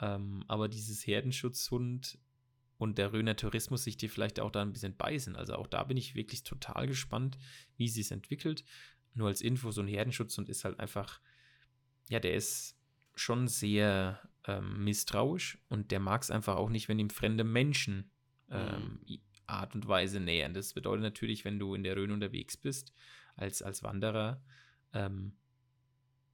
Ähm, 0.00 0.44
aber 0.48 0.68
dieses 0.68 1.06
Herdenschutzhund 1.06 2.18
und 2.76 2.98
der 2.98 3.12
Röner 3.12 3.36
Tourismus 3.36 3.84
sich 3.84 3.96
dir 3.96 4.10
vielleicht 4.10 4.40
auch 4.40 4.50
da 4.50 4.62
ein 4.62 4.72
bisschen 4.72 4.96
beißen. 4.96 5.36
Also 5.36 5.54
auch 5.54 5.66
da 5.66 5.84
bin 5.84 5.96
ich 5.96 6.14
wirklich 6.14 6.42
total 6.42 6.86
gespannt, 6.86 7.38
wie 7.76 7.88
sie 7.88 8.02
es 8.02 8.10
entwickelt. 8.10 8.64
Nur 9.14 9.28
als 9.28 9.40
Info, 9.40 9.70
so 9.70 9.80
ein 9.80 9.88
Herdenschutzhund 9.88 10.48
ist 10.48 10.64
halt 10.64 10.78
einfach, 10.78 11.20
ja, 12.10 12.18
der 12.18 12.34
ist 12.34 12.76
schon 13.14 13.46
sehr 13.46 14.20
ähm, 14.46 14.84
misstrauisch 14.84 15.58
und 15.68 15.92
der 15.92 16.00
mag 16.00 16.22
es 16.22 16.30
einfach 16.30 16.56
auch 16.56 16.68
nicht, 16.68 16.88
wenn 16.88 16.98
ihm 16.98 17.08
fremde 17.08 17.44
Menschen 17.44 18.10
ähm, 18.50 18.98
mhm. 19.06 19.18
Art 19.46 19.76
und 19.76 19.86
Weise 19.86 20.18
nähern. 20.18 20.52
Das 20.52 20.74
bedeutet 20.74 21.02
natürlich, 21.02 21.44
wenn 21.44 21.60
du 21.60 21.74
in 21.74 21.84
der 21.84 21.96
Rhön 21.96 22.10
unterwegs 22.10 22.56
bist, 22.56 22.92
als, 23.36 23.62
als 23.62 23.84
Wanderer, 23.84 24.42
ähm, 24.92 25.36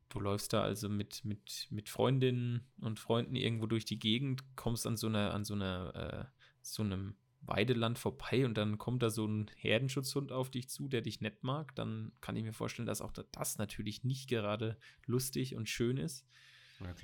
du 0.08 0.18
läufst 0.18 0.54
da 0.54 0.62
also 0.62 0.88
mit, 0.88 1.24
mit, 1.26 1.66
mit 1.68 1.90
Freundinnen 1.90 2.66
und 2.80 2.98
Freunden 2.98 3.36
irgendwo 3.36 3.66
durch 3.66 3.84
die 3.84 3.98
Gegend, 3.98 4.56
kommst 4.56 4.86
an 4.86 4.96
so 4.96 5.08
einer, 5.08 5.34
an 5.34 5.44
so 5.44 5.52
einer, 5.52 5.94
äh, 5.94 6.38
so 6.62 6.84
einem 6.84 7.16
Weideland 7.46 7.98
vorbei 7.98 8.44
und 8.44 8.54
dann 8.54 8.78
kommt 8.78 9.02
da 9.02 9.11
so 9.11 9.26
ein 9.26 9.50
Herdenschutzhund 9.56 10.32
auf 10.32 10.50
dich 10.50 10.68
zu, 10.68 10.88
der 10.88 11.02
dich 11.02 11.20
nett 11.20 11.42
mag, 11.42 11.74
dann 11.74 12.12
kann 12.20 12.37
ich 12.37 12.44
mir 12.44 12.52
vorstellen, 12.52 12.87
dass 12.87 13.00
auch 13.00 13.12
das 13.12 13.59
natürlich 13.59 14.04
nicht 14.04 14.28
gerade 14.28 14.78
lustig 15.06 15.54
und 15.54 15.68
schön 15.68 15.96
ist. 15.96 16.26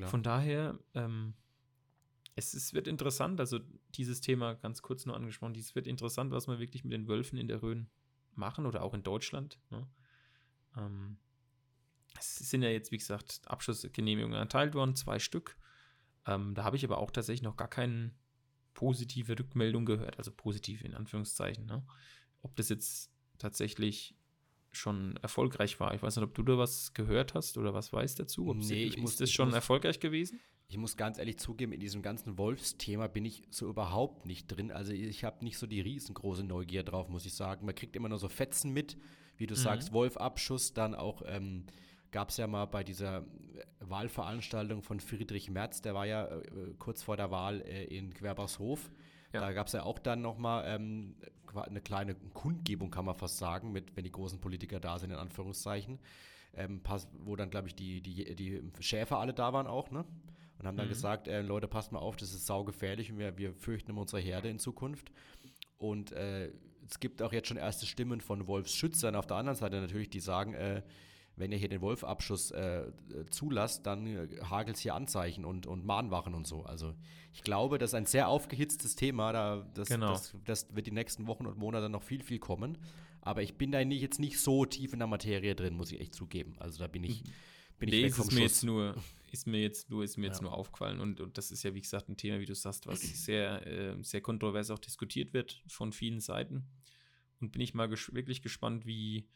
Von 0.08 0.22
daher, 0.22 0.78
ähm, 0.94 1.34
es, 2.34 2.54
es 2.54 2.74
wird 2.74 2.88
interessant, 2.88 3.40
also 3.40 3.58
dieses 3.94 4.20
Thema 4.20 4.54
ganz 4.54 4.82
kurz 4.82 5.06
nur 5.06 5.16
angesprochen, 5.16 5.54
es 5.54 5.74
wird 5.74 5.86
interessant, 5.86 6.32
was 6.32 6.48
wir 6.48 6.58
wirklich 6.58 6.84
mit 6.84 6.92
den 6.92 7.08
Wölfen 7.08 7.38
in 7.38 7.48
der 7.48 7.62
Rhön 7.62 7.88
machen 8.34 8.66
oder 8.66 8.82
auch 8.82 8.94
in 8.94 9.02
Deutschland. 9.02 9.58
Ne? 9.70 9.86
Ähm, 10.76 11.18
es 12.18 12.36
sind 12.36 12.62
ja 12.62 12.68
jetzt, 12.68 12.92
wie 12.92 12.98
gesagt, 12.98 13.40
Abschlussgenehmigungen 13.46 14.38
erteilt 14.38 14.74
worden, 14.74 14.96
zwei 14.96 15.18
Stück. 15.18 15.56
Ähm, 16.26 16.54
da 16.54 16.64
habe 16.64 16.76
ich 16.76 16.84
aber 16.84 16.98
auch 16.98 17.10
tatsächlich 17.10 17.42
noch 17.42 17.56
gar 17.56 17.68
keine 17.68 18.12
positive 18.74 19.38
Rückmeldung 19.38 19.84
gehört, 19.84 20.18
also 20.18 20.30
positiv 20.30 20.84
in 20.84 20.94
Anführungszeichen. 20.94 21.66
Ne? 21.66 21.84
Ob 22.42 22.56
das 22.56 22.68
jetzt 22.68 23.10
tatsächlich 23.38 24.14
schon 24.70 25.16
erfolgreich 25.18 25.78
war. 25.80 25.94
Ich 25.94 26.02
weiß 26.02 26.16
nicht, 26.16 26.24
ob 26.24 26.34
du 26.34 26.42
da 26.42 26.56
was 26.56 26.94
gehört 26.94 27.34
hast 27.34 27.58
oder 27.58 27.74
was 27.74 27.92
weißt 27.92 28.18
dazu. 28.18 28.48
Ob 28.48 28.56
nee, 28.56 28.84
ich 28.84 28.96
ist 28.96 29.02
muss, 29.02 29.16
das 29.16 29.30
schon 29.30 29.48
muss, 29.48 29.54
erfolgreich 29.54 30.00
gewesen? 30.00 30.40
ich 30.72 30.78
muss 30.78 30.96
ganz 30.96 31.18
ehrlich 31.18 31.36
zugeben, 31.36 31.72
in 31.72 31.80
diesem 31.80 32.00
ganzen 32.00 32.38
Wolfsthema 32.38 33.06
bin 33.06 33.26
ich 33.26 33.42
so 33.50 33.68
überhaupt 33.68 34.24
nicht 34.24 34.46
drin. 34.46 34.72
Also 34.72 34.92
ich 34.92 35.22
habe 35.22 35.44
nicht 35.44 35.58
so 35.58 35.66
die 35.66 35.82
riesengroße 35.82 36.44
Neugier 36.44 36.82
drauf, 36.82 37.10
muss 37.10 37.26
ich 37.26 37.34
sagen. 37.34 37.66
Man 37.66 37.74
kriegt 37.74 37.94
immer 37.94 38.08
nur 38.08 38.18
so 38.18 38.30
Fetzen 38.30 38.72
mit, 38.72 38.96
wie 39.36 39.46
du 39.46 39.52
mhm. 39.52 39.58
sagst, 39.58 39.92
Wolfabschuss, 39.92 40.72
dann 40.72 40.94
auch 40.94 41.20
ähm, 41.26 41.66
gab 42.12 42.28
es 42.28 42.36
ja 42.36 42.46
mal 42.46 42.66
bei 42.66 42.84
dieser 42.84 43.24
Wahlveranstaltung 43.80 44.82
von 44.82 45.00
Friedrich 45.00 45.50
Merz, 45.50 45.82
der 45.82 45.94
war 45.94 46.06
ja 46.06 46.26
äh, 46.26 46.42
kurz 46.78 47.02
vor 47.02 47.16
der 47.16 47.30
Wahl 47.30 47.60
äh, 47.62 47.84
in 47.84 48.14
Querbershof. 48.14 48.92
Ja. 49.32 49.40
Da 49.40 49.52
gab 49.52 49.66
es 49.66 49.72
ja 49.72 49.82
auch 49.82 49.98
dann 49.98 50.22
nochmal 50.22 50.64
ähm, 50.66 51.16
eine 51.54 51.80
kleine 51.80 52.14
Kundgebung, 52.14 52.90
kann 52.90 53.04
man 53.04 53.14
fast 53.14 53.38
sagen, 53.38 53.72
mit, 53.72 53.96
wenn 53.96 54.04
die 54.04 54.12
großen 54.12 54.40
Politiker 54.40 54.78
da 54.78 54.98
sind, 54.98 55.10
in 55.10 55.16
Anführungszeichen. 55.16 55.98
Ähm, 56.54 56.82
wo 57.20 57.34
dann, 57.34 57.48
glaube 57.48 57.68
ich, 57.68 57.74
die, 57.74 58.02
die, 58.02 58.36
die 58.36 58.62
Schäfer 58.80 59.18
alle 59.18 59.32
da 59.32 59.54
waren 59.54 59.66
auch, 59.66 59.90
ne? 59.90 60.04
und 60.62 60.68
haben 60.68 60.76
dann 60.76 60.86
mhm. 60.86 60.90
gesagt, 60.90 61.26
äh, 61.26 61.42
Leute, 61.42 61.66
passt 61.66 61.90
mal 61.90 61.98
auf, 61.98 62.16
das 62.16 62.32
ist 62.32 62.46
saugefährlich 62.46 63.10
und 63.10 63.18
wir, 63.18 63.36
wir 63.36 63.52
fürchten 63.52 63.90
um 63.90 63.98
unsere 63.98 64.20
Herde 64.20 64.48
in 64.48 64.60
Zukunft. 64.60 65.10
Und 65.76 66.12
äh, 66.12 66.52
es 66.88 67.00
gibt 67.00 67.20
auch 67.20 67.32
jetzt 67.32 67.48
schon 67.48 67.56
erste 67.56 67.84
Stimmen 67.84 68.20
von 68.20 68.46
Wolfsschützern 68.46 69.16
auf 69.16 69.26
der 69.26 69.38
anderen 69.38 69.56
Seite 69.56 69.80
natürlich, 69.80 70.10
die 70.10 70.20
sagen, 70.20 70.54
äh, 70.54 70.82
wenn 71.36 71.50
ihr 71.52 71.58
hier 71.58 71.68
den 71.68 71.80
Wolfabschuss 71.80 72.50
äh, 72.50 72.92
zulasst, 73.30 73.86
dann 73.86 74.06
äh, 74.06 74.28
hagelt 74.42 74.76
es 74.76 74.82
hier 74.82 74.94
Anzeichen 74.94 75.44
und, 75.44 75.66
und 75.66 75.84
Mahnwachen 75.84 76.34
und 76.34 76.46
so. 76.46 76.64
Also 76.64 76.94
ich 77.32 77.42
glaube, 77.42 77.78
das 77.78 77.90
ist 77.90 77.94
ein 77.94 78.06
sehr 78.06 78.28
aufgehitztes 78.28 78.94
Thema. 78.96 79.32
Da, 79.32 79.66
das, 79.74 79.88
genau. 79.88 80.12
das, 80.12 80.36
das 80.44 80.74
wird 80.74 80.86
die 80.86 80.92
nächsten 80.92 81.26
Wochen 81.26 81.46
und 81.46 81.56
Monate 81.58 81.88
noch 81.88 82.02
viel, 82.02 82.22
viel 82.22 82.38
kommen. 82.38 82.78
aber 83.22 83.42
ich 83.42 83.54
bin 83.54 83.72
da 83.72 83.82
nicht, 83.84 84.02
jetzt 84.02 84.18
nicht 84.18 84.38
so 84.40 84.64
tief 84.66 84.92
in 84.92 84.98
der 84.98 85.08
Materie 85.08 85.54
drin, 85.54 85.74
muss 85.74 85.92
ich 85.92 86.00
echt 86.00 86.14
zugeben. 86.14 86.54
Also 86.58 86.80
da 86.80 86.88
bin 86.88 87.04
ich, 87.04 87.22
bin 87.78 87.88
nee, 87.88 88.02
ist 88.02 88.32
mir 88.32 88.42
jetzt 88.42 88.64
nur, 88.64 88.94
ist 89.30 89.46
mir 89.46 89.60
jetzt 89.60 89.90
nur, 89.90 90.04
ist 90.04 90.18
mir 90.18 90.26
jetzt 90.26 90.38
Ja. 90.38 90.42
nur 90.42 90.54
aufgefallen 90.54 91.00
und, 91.00 91.20
und 91.20 91.38
das 91.38 91.50
ist 91.50 91.62
ja, 91.62 91.72
wie 91.74 91.80
gesagt, 91.80 92.08
ein 92.08 92.16
Thema, 92.16 92.40
wie 92.40 92.46
du 92.46 92.54
sagst, 92.54 92.86
was 92.86 93.00
sehr, 93.24 93.66
äh, 93.66 93.96
sehr 94.02 94.20
kontrovers 94.20 94.70
auch 94.70 94.78
diskutiert 94.78 95.32
wird 95.32 95.62
von 95.68 95.92
vielen 95.92 96.20
Seiten. 96.20 96.66
Und 97.40 97.52
bin 97.52 97.62
ich 97.62 97.74
mal 97.74 97.88
ges 97.88 98.12
wirklich 98.14 98.42
gespannt, 98.42 98.86
wie, 98.86 99.26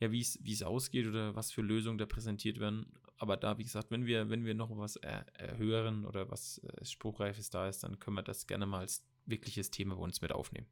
ja, 0.00 0.10
wie 0.10 0.20
es 0.20 0.62
ausgeht 0.62 1.06
oder 1.06 1.34
was 1.36 1.52
für 1.52 1.62
Lösungen 1.62 1.98
da 1.98 2.06
präsentiert 2.06 2.58
werden. 2.58 2.86
Aber 3.18 3.36
da, 3.36 3.58
wie 3.58 3.64
gesagt, 3.64 3.90
wenn 3.90 4.06
wir, 4.06 4.30
wenn 4.30 4.46
wir 4.46 4.54
noch 4.54 4.76
was 4.78 4.96
er, 4.96 5.26
erhören 5.38 6.06
oder 6.06 6.30
was 6.30 6.58
äh, 6.58 6.84
Spruchreifes 6.84 7.50
da 7.50 7.68
ist, 7.68 7.82
dann 7.84 7.98
können 7.98 8.16
wir 8.16 8.22
das 8.22 8.46
gerne 8.46 8.64
mal 8.64 8.80
als 8.80 9.06
wirkliches 9.26 9.70
Thema 9.70 9.96
bei 9.96 10.02
uns 10.02 10.22
mit 10.22 10.32
aufnehmen. 10.32 10.66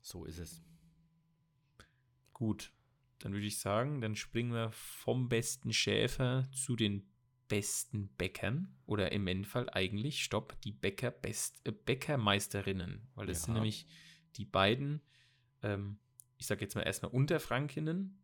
So 0.00 0.24
ist 0.24 0.38
es. 0.38 0.62
Gut, 2.32 2.72
dann 3.18 3.32
würde 3.32 3.46
ich 3.46 3.58
sagen, 3.58 4.00
dann 4.00 4.14
springen 4.14 4.52
wir 4.52 4.70
vom 4.70 5.28
besten 5.28 5.72
Schäfer 5.72 6.48
zu 6.52 6.76
den 6.76 7.10
besten 7.48 8.08
Bäckern 8.16 8.76
oder 8.86 9.10
im 9.10 9.26
Endfall 9.26 9.68
eigentlich, 9.70 10.22
stopp, 10.22 10.60
die 10.60 10.70
Bäcker 10.72 11.10
Best, 11.10 11.60
äh, 11.64 11.72
Bäckermeisterinnen, 11.72 13.08
weil 13.14 13.26
das 13.26 13.42
sind 13.42 13.54
Ja. 13.54 13.60
nämlich 13.60 13.86
die 14.36 14.44
beiden, 14.44 15.00
ähm, 15.62 15.98
ich 16.36 16.46
sage 16.46 16.60
jetzt 16.60 16.76
mal 16.76 16.82
erstmal 16.82 17.10
Unterfrankinnen. 17.10 18.22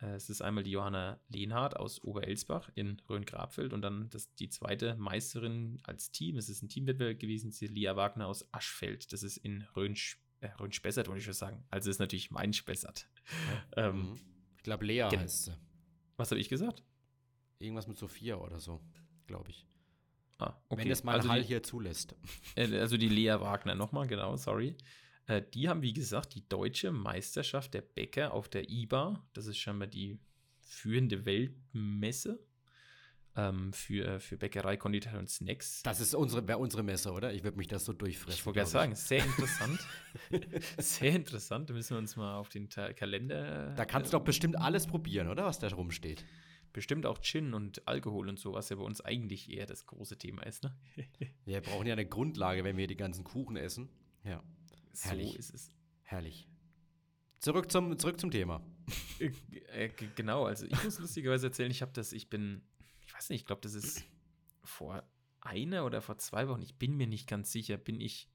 Äh, 0.00 0.14
es 0.14 0.30
ist 0.30 0.42
einmal 0.42 0.64
die 0.64 0.70
Johanna 0.70 1.20
Lehnhardt 1.28 1.76
aus 1.76 2.02
Oberelsbach 2.02 2.70
in 2.74 3.00
Rhön-Grabfeld 3.08 3.72
und 3.72 3.82
dann 3.82 4.08
das, 4.10 4.32
die 4.36 4.48
zweite 4.48 4.94
Meisterin 4.96 5.78
als 5.82 6.10
Team. 6.10 6.36
Es 6.36 6.48
ist 6.48 6.62
ein 6.62 6.68
Teamwettbewerb 6.68 7.18
gewesen, 7.18 7.50
sie 7.50 7.66
Lia 7.66 7.96
Wagner 7.96 8.26
aus 8.26 8.46
Aschfeld. 8.52 9.12
Das 9.12 9.22
ist 9.22 9.36
in 9.38 9.62
Rhön, 9.76 9.94
äh, 10.40 10.48
Rhön-Spessart, 10.60 11.08
wollte 11.08 11.18
ich 11.18 11.24
schon 11.24 11.34
sagen. 11.34 11.64
Also 11.70 11.90
ist 11.90 11.98
natürlich 11.98 12.30
mein 12.30 12.52
Spessart. 12.52 13.08
Ähm, 13.76 14.10
Mhm. 14.10 14.20
Ich 14.56 14.62
glaube, 14.64 14.84
Lea 14.86 15.06
gen- 15.10 15.20
heißt 15.20 15.44
sie. 15.46 15.56
Was 16.16 16.30
habe 16.30 16.40
ich 16.40 16.48
gesagt? 16.48 16.82
Irgendwas 17.58 17.86
mit 17.86 17.96
Sophia 17.96 18.36
oder 18.36 18.58
so, 18.60 18.80
glaube 19.26 19.50
ich. 19.50 19.66
Ah, 20.38 20.54
okay. 20.68 20.82
Wenn 20.84 20.90
es 20.90 21.02
mal 21.04 21.14
also 21.16 21.28
Hall 21.28 21.40
die, 21.42 21.46
hier 21.48 21.62
zulässt. 21.62 22.14
äh, 22.56 22.78
also 22.78 22.96
die 22.96 23.08
Lea 23.08 23.36
Wagner 23.40 23.74
nochmal, 23.74 24.06
genau, 24.06 24.36
sorry. 24.36 24.76
Äh, 25.28 25.42
die 25.54 25.68
haben, 25.68 25.82
wie 25.82 25.92
gesagt, 25.92 26.34
die 26.34 26.48
deutsche 26.48 26.90
Meisterschaft 26.90 27.74
der 27.74 27.82
Bäcker 27.82 28.34
auf 28.34 28.48
der 28.48 28.68
IBA. 28.68 29.24
Das 29.34 29.46
ist 29.46 29.58
scheinbar 29.58 29.86
die 29.86 30.18
führende 30.60 31.24
Weltmesse 31.24 32.44
ähm, 33.36 33.72
für, 33.72 34.20
für 34.20 34.38
Bäckerei, 34.38 34.76
Konditorei 34.76 35.18
und 35.18 35.28
Snacks. 35.28 35.82
Das 35.82 36.00
ist 36.00 36.14
unsere, 36.14 36.48
wäre 36.48 36.58
unsere 36.58 36.82
Messe, 36.82 37.12
oder? 37.12 37.32
Ich 37.32 37.44
würde 37.44 37.58
mich 37.58 37.68
das 37.68 37.84
so 37.84 37.92
durchfressen. 37.92 38.38
ich 38.38 38.46
wollte 38.46 38.58
gerade 38.58 38.70
sagen, 38.70 38.94
sehr 38.94 39.24
interessant. 39.24 39.78
sehr 40.78 41.12
interessant. 41.12 41.70
Da 41.70 41.74
müssen 41.74 41.94
wir 41.94 41.98
uns 41.98 42.16
mal 42.16 42.36
auf 42.36 42.48
den 42.48 42.70
Ta 42.70 42.92
Kalender. 42.94 43.74
Da 43.76 43.84
kannst 43.84 44.08
äh, 44.08 44.12
du 44.12 44.18
doch 44.18 44.24
bestimmt 44.24 44.58
alles 44.58 44.86
probieren, 44.86 45.28
oder? 45.28 45.44
Was 45.44 45.58
da 45.58 45.68
rumsteht. 45.68 46.24
bestimmt 46.72 47.04
auch 47.04 47.20
Gin 47.20 47.52
und 47.52 47.86
Alkohol 47.86 48.30
und 48.30 48.38
so, 48.38 48.54
was 48.54 48.70
ja 48.70 48.76
bei 48.76 48.82
uns 48.82 49.02
eigentlich 49.02 49.50
eher 49.50 49.66
das 49.66 49.84
große 49.84 50.16
Thema 50.16 50.42
ist, 50.44 50.64
ne? 50.64 50.74
Wir 51.44 51.60
brauchen 51.60 51.86
ja 51.86 51.92
eine 51.92 52.06
Grundlage, 52.06 52.64
wenn 52.64 52.78
wir 52.78 52.86
die 52.86 52.96
ganzen 52.96 53.24
Kuchen 53.24 53.56
essen. 53.56 53.90
Ja, 54.24 54.42
so 54.92 55.08
Herrlich. 55.10 55.36
ist 55.36 55.54
es. 55.54 55.72
herrlich. 56.02 56.48
Zurück 57.40 57.70
zum, 57.70 57.98
zurück 57.98 58.18
zum 58.18 58.30
Thema. 58.30 58.60
Äh, 59.20 59.30
äh, 59.84 59.90
genau, 60.16 60.44
also 60.46 60.66
ich 60.66 60.82
muss 60.84 60.98
lustigerweise 60.98 61.46
erzählen, 61.48 61.70
ich 61.70 61.82
habe 61.82 61.92
das, 61.92 62.12
ich 62.12 62.28
bin, 62.30 62.62
ich 63.06 63.14
weiß 63.14 63.30
nicht, 63.30 63.42
ich 63.42 63.46
glaube, 63.46 63.60
das 63.60 63.74
ist 63.74 64.02
vor 64.64 65.02
einer 65.40 65.84
oder 65.84 66.00
vor 66.02 66.18
zwei 66.18 66.48
Wochen, 66.48 66.62
ich 66.62 66.76
bin 66.76 66.96
mir 66.96 67.06
nicht 67.06 67.28
ganz 67.28 67.52
sicher, 67.52 67.76
bin 67.76 68.00
ich 68.00 68.28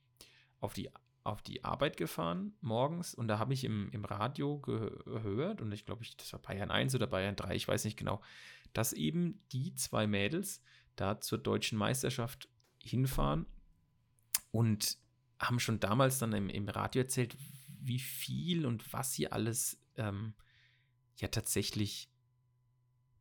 auf 0.62 0.74
die, 0.74 0.90
auf 1.24 1.42
die 1.42 1.64
Arbeit 1.66 1.98
gefahren 1.98 2.56
morgens 2.62 3.14
und 3.14 3.28
da 3.28 3.40
habe 3.40 3.54
ich 3.54 3.64
im, 3.66 3.90
im 3.92 4.06
Radio 4.06 4.60
ge- 4.60 4.92
gehört 5.06 5.62
und 5.62 5.72
ich 5.74 5.86
glaube, 5.86 6.04
ich, 6.04 6.16
das 6.16 6.32
war 6.32 6.40
Bayern 6.42 6.72
1 6.72 6.96
oder 6.96 7.08
Bayern 7.08 7.36
3, 7.36 7.56
ich 7.56 7.68
weiß 7.68 7.84
nicht 7.86 7.98
genau, 7.98 8.22
dass 8.72 8.94
eben 8.94 9.42
die 9.52 9.76
zwei 9.76 10.08
Mädels 10.08 10.62
da 10.96 11.20
zur 11.20 11.40
deutschen 11.40 11.78
Meisterschaft 11.78 12.48
hinfahren 12.82 13.46
und 14.52 14.98
haben 15.44 15.60
schon 15.60 15.80
damals 15.80 16.20
dann 16.20 16.34
im, 16.34 16.50
im 16.50 16.68
Radio 16.70 17.04
erzählt, 17.04 17.36
wie 17.68 18.00
viel 18.00 18.66
und 18.66 18.94
was 18.94 19.14
sie 19.14 19.32
alles 19.32 19.80
ähm, 19.98 20.34
ja 21.18 21.28
tatsächlich 21.28 22.10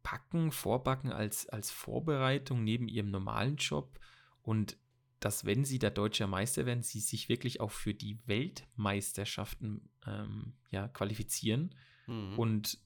packen, 0.02 0.52
vorbacken 0.52 1.12
als, 1.12 1.48
als 1.48 1.70
Vorbereitung 1.70 2.64
neben 2.64 2.88
ihrem 2.88 3.10
normalen 3.10 3.56
Job 3.56 3.98
und 4.42 4.76
dass, 5.20 5.44
wenn 5.44 5.64
sie 5.64 5.78
der 5.78 5.90
deutsche 5.90 6.26
Meister 6.26 6.66
werden, 6.66 6.82
sie 6.82 7.00
sich 7.00 7.28
wirklich 7.28 7.60
auch 7.60 7.70
für 7.70 7.94
die 7.94 8.18
Weltmeisterschaften 8.26 9.88
ähm, 10.04 10.54
ja, 10.70 10.88
qualifizieren. 10.88 11.74
Mhm. 12.08 12.38
Und 12.38 12.78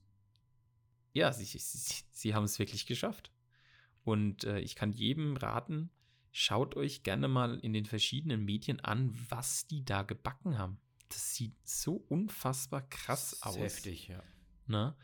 ja, 1.15 1.33
sie, 1.33 1.47
sie, 1.47 1.59
sie, 1.59 2.05
sie 2.11 2.35
haben 2.35 2.45
es 2.45 2.59
wirklich 2.59 2.85
geschafft. 2.85 3.33
Und 4.05 4.45
äh, 4.45 4.61
ich 4.61 4.77
kann 4.77 4.93
jedem 4.93 5.37
raten, 5.37 5.91
schaut 6.37 6.77
euch 6.77 7.03
gerne 7.03 7.29
mal 7.29 7.59
in 7.61 7.73
den 7.73 7.87
verschiedenen 7.87 8.45
Medien 8.45 8.79
an, 8.81 9.11
was 9.31 9.67
die 9.67 9.87
da 9.87 10.03
gebacken 10.03 10.59
haben. 10.59 10.79
Das 11.09 11.35
sieht 11.35 11.55
so 11.67 12.05
unfassbar 12.09 12.83
krass 12.83 13.43
aus. 13.43 13.57
Heftig, 13.57 14.09
ja. 14.09 14.23
Ne? 14.67 14.95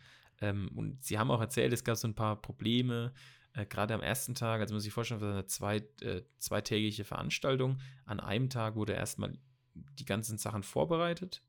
Ähm, 0.42 0.70
und 0.74 1.02
sie 1.02 1.18
haben 1.18 1.30
auch 1.30 1.40
erzählt, 1.40 1.72
es 1.72 1.84
gab 1.84 1.96
so 1.96 2.06
ein 2.06 2.14
paar 2.14 2.36
Probleme, 2.42 3.14
äh, 3.54 3.64
gerade 3.64 3.94
am 3.94 4.02
ersten 4.02 4.34
Tag, 4.34 4.60
also 4.60 4.74
muss 4.74 4.84
ich 4.84 4.92
vorstellen, 4.92 5.20
das 5.20 5.60
war 5.62 5.70
eine 5.70 5.86
zwei, 5.96 6.06
äh, 6.06 6.22
zweitägige 6.38 7.04
Veranstaltung. 7.04 7.80
An 8.04 8.20
einem 8.20 8.50
Tag 8.50 8.74
wurde 8.74 8.92
erstmal 8.92 9.38
die 9.74 10.04
ganzen 10.04 10.36
Sachen 10.36 10.62
vorbereitet 10.62 11.42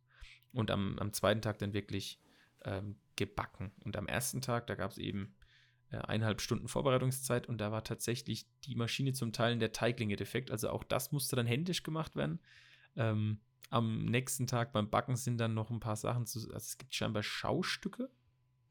und 0.53 0.71
am, 0.71 0.97
am 0.97 1.11
zweiten 1.11 1.41
Tag 1.41 1.57
dann 1.57 1.73
wirklich 1.73 2.21
ähm, 2.63 2.95
gebacken. 3.17 3.73
Und 3.83 3.97
am 3.97 4.07
ersten 4.07 4.39
Tag, 4.39 4.67
da 4.67 4.75
gab 4.75 4.91
es 4.91 4.97
eben 4.97 5.35
eineinhalb 6.01 6.41
Stunden 6.41 6.67
Vorbereitungszeit 6.67 7.47
und 7.47 7.59
da 7.59 7.71
war 7.71 7.83
tatsächlich 7.83 8.47
die 8.65 8.75
Maschine 8.75 9.13
zum 9.13 9.31
Teilen 9.31 9.59
der 9.59 9.71
Teiglinge 9.71 10.15
defekt. 10.15 10.51
Also 10.51 10.69
auch 10.69 10.83
das 10.83 11.11
musste 11.11 11.35
dann 11.35 11.45
händisch 11.45 11.83
gemacht 11.83 12.15
werden. 12.15 12.39
Ähm, 12.95 13.39
am 13.69 14.05
nächsten 14.05 14.47
Tag 14.47 14.71
beim 14.71 14.89
Backen 14.89 15.15
sind 15.15 15.37
dann 15.37 15.53
noch 15.53 15.71
ein 15.71 15.79
paar 15.79 15.95
Sachen 15.95 16.25
zu, 16.25 16.39
also 16.39 16.55
es 16.55 16.77
gibt 16.77 16.93
scheinbar 16.93 17.23
Schaustücke, 17.23 18.09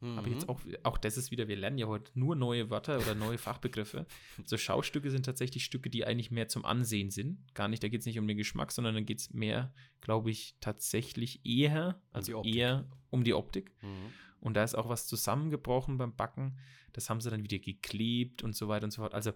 aber 0.02 0.28
jetzt 0.28 0.44
Mhm. 0.44 0.50
auch, 0.50 0.60
auch 0.82 0.98
das 0.98 1.16
ist 1.16 1.30
wieder, 1.30 1.48
wir 1.48 1.56
lernen 1.56 1.78
ja 1.78 1.86
heute 1.86 2.10
nur 2.18 2.34
neue 2.36 2.70
Wörter 2.70 2.98
oder 2.98 3.14
neue 3.14 3.38
Fachbegriffe. 3.38 4.06
So 4.46 4.56
Schaustücke 4.56 5.10
sind 5.10 5.24
tatsächlich 5.24 5.64
Stücke, 5.64 5.90
die 5.90 6.04
eigentlich 6.04 6.30
mehr 6.30 6.48
zum 6.48 6.64
Ansehen 6.64 7.10
sind. 7.10 7.54
Gar 7.54 7.68
nicht, 7.68 7.82
da 7.82 7.88
geht 7.88 8.00
es 8.00 8.06
nicht 8.06 8.18
um 8.18 8.26
den 8.26 8.36
Geschmack, 8.36 8.72
sondern 8.72 8.94
dann 8.94 9.06
geht 9.06 9.20
es 9.20 9.32
mehr, 9.32 9.72
glaube 10.00 10.30
ich, 10.30 10.56
tatsächlich 10.60 11.44
eher, 11.46 12.00
also 12.12 12.42
eher 12.42 12.86
um 13.10 13.24
die 13.24 13.34
Optik. 13.34 13.72
Mhm. 13.82 14.12
Und 14.40 14.54
da 14.54 14.64
ist 14.64 14.74
auch 14.74 14.88
was 14.88 15.06
zusammengebrochen 15.06 15.98
beim 15.98 16.16
Backen. 16.16 16.58
Das 16.92 17.08
haben 17.08 17.20
sie 17.20 17.30
dann 17.30 17.44
wieder 17.44 17.58
geklebt 17.60 18.42
und 18.42 18.56
so 18.56 18.68
weiter 18.68 18.84
und 18.84 18.90
so 18.90 19.02
fort. 19.02 19.14
Also, 19.14 19.32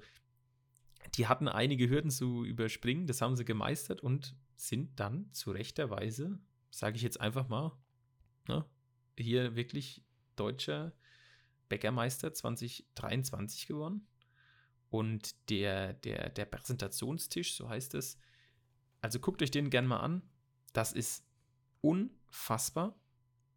die 1.16 1.28
hatten 1.28 1.46
einige 1.48 1.88
Hürden 1.88 2.10
zu 2.10 2.44
überspringen, 2.44 3.06
das 3.06 3.20
haben 3.22 3.36
sie 3.36 3.44
gemeistert 3.44 4.00
und 4.00 4.34
sind 4.56 4.98
dann 4.98 5.32
zu 5.32 5.52
rechter 5.52 5.90
Weise, 5.90 6.38
sage 6.70 6.96
ich 6.96 7.02
jetzt 7.02 7.20
einfach 7.20 7.48
mal, 7.48 7.72
ne, 8.48 8.64
hier 9.18 9.54
wirklich 9.54 10.02
deutscher 10.36 10.92
Bäckermeister 11.68 12.32
2023 12.32 13.66
geworden. 13.66 14.06
Und 14.88 15.50
der, 15.50 15.94
der, 15.94 16.30
der 16.30 16.44
Präsentationstisch, 16.44 17.54
so 17.54 17.68
heißt 17.68 17.94
es, 17.94 18.18
also 19.00 19.18
guckt 19.18 19.42
euch 19.42 19.50
den 19.50 19.70
gern 19.70 19.86
mal 19.86 20.00
an. 20.00 20.22
Das 20.72 20.92
ist 20.92 21.26
unfassbar, 21.80 22.98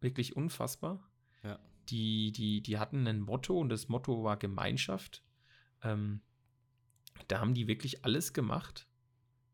wirklich 0.00 0.36
unfassbar. 0.36 1.10
Ja. 1.42 1.58
Die, 1.88 2.32
die, 2.32 2.62
die 2.62 2.78
hatten 2.78 3.06
ein 3.06 3.20
Motto 3.20 3.58
und 3.58 3.68
das 3.68 3.88
Motto 3.88 4.22
war 4.24 4.36
Gemeinschaft. 4.36 5.24
Ähm, 5.82 6.20
da 7.28 7.40
haben 7.40 7.54
die 7.54 7.66
wirklich 7.68 8.04
alles 8.04 8.32
gemacht. 8.32 8.86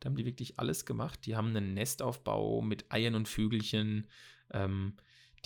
Da 0.01 0.09
haben 0.09 0.17
die 0.17 0.27
wirklich 0.27 0.59
alles 0.59 0.85
gemacht. 0.87 1.25
Die 1.27 1.37
haben 1.37 1.49
einen 1.49 1.75
Nestaufbau 1.75 2.63
mit 2.63 2.91
Eiern 2.93 3.15
und 3.15 3.29
Vögelchen. 3.29 4.09
Ähm, 4.51 4.97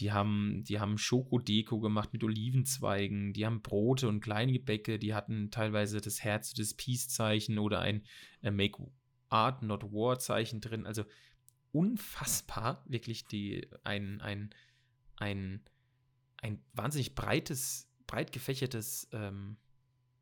die 0.00 0.12
haben, 0.12 0.64
die 0.64 0.80
haben 0.80 0.96
Schokodeko 0.96 1.78
gemacht 1.78 2.12
mit 2.12 2.24
Olivenzweigen. 2.24 3.32
Die 3.32 3.44
haben 3.44 3.60
Brote 3.60 4.08
und 4.08 4.20
kleine 4.20 4.52
Gebäcke. 4.52 4.98
Die 4.98 5.14
hatten 5.14 5.50
teilweise 5.50 6.00
das 6.00 6.24
Herz 6.24 6.54
des 6.54 6.74
Peace-Zeichen 6.74 7.58
oder 7.58 7.80
ein 7.80 8.04
äh, 8.40 8.50
Make 8.50 8.90
Art 9.28 9.62
Not 9.62 9.92
War 9.92 10.18
Zeichen 10.18 10.60
drin. 10.60 10.86
Also 10.86 11.04
unfassbar, 11.72 12.84
wirklich 12.88 13.26
die, 13.26 13.68
ein, 13.84 14.20
ein, 14.22 14.50
ein, 15.16 15.62
ein 16.38 16.64
wahnsinnig 16.72 17.14
breites, 17.14 17.88
breit 18.06 18.32
gefächertes, 18.32 19.08
ähm, 19.12 19.58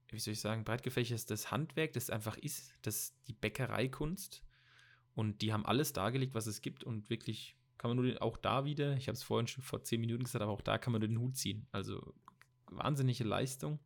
wie 0.09 0.19
soll 0.19 0.33
ich 0.33 0.41
sagen, 0.41 0.65
breit 0.65 0.83
gefächertes 0.83 1.51
Handwerk, 1.51 1.93
das 1.93 2.11
einfach 2.11 2.37
ist, 2.37 2.75
das 2.83 3.15
die 3.29 3.33
Bäckereikunst. 3.33 4.43
Und 5.15 5.43
die 5.43 5.53
haben 5.53 5.67
alles 5.67 5.93
dargelegt, 5.93 6.35
was 6.35 6.47
es 6.47 6.63
gibt 6.63 6.85
und 6.85 7.11
wirklich 7.11 7.58
kann 7.79 7.91
man 7.91 7.97
nur 7.97 8.07
den, 8.07 8.19
auch 8.19 8.37
da 8.37 8.65
wieder, 8.65 8.97
ich 8.97 9.09
habe 9.09 9.15
es 9.15 9.23
vorhin 9.23 9.47
schon 9.47 9.63
vor 9.63 9.83
zehn 9.83 10.01
Minuten 10.01 10.25
gesagt, 10.25 10.43
aber 10.43 10.53
auch 10.53 10.61
da 10.61 10.79
kann 10.79 10.93
man 10.93 11.01
nur 11.01 11.09
den 11.09 11.21
Hut 11.21 11.37
ziehen. 11.37 11.67
Also 11.73 12.15
wahnsinnige 12.67 13.25
Leistung 13.25 13.79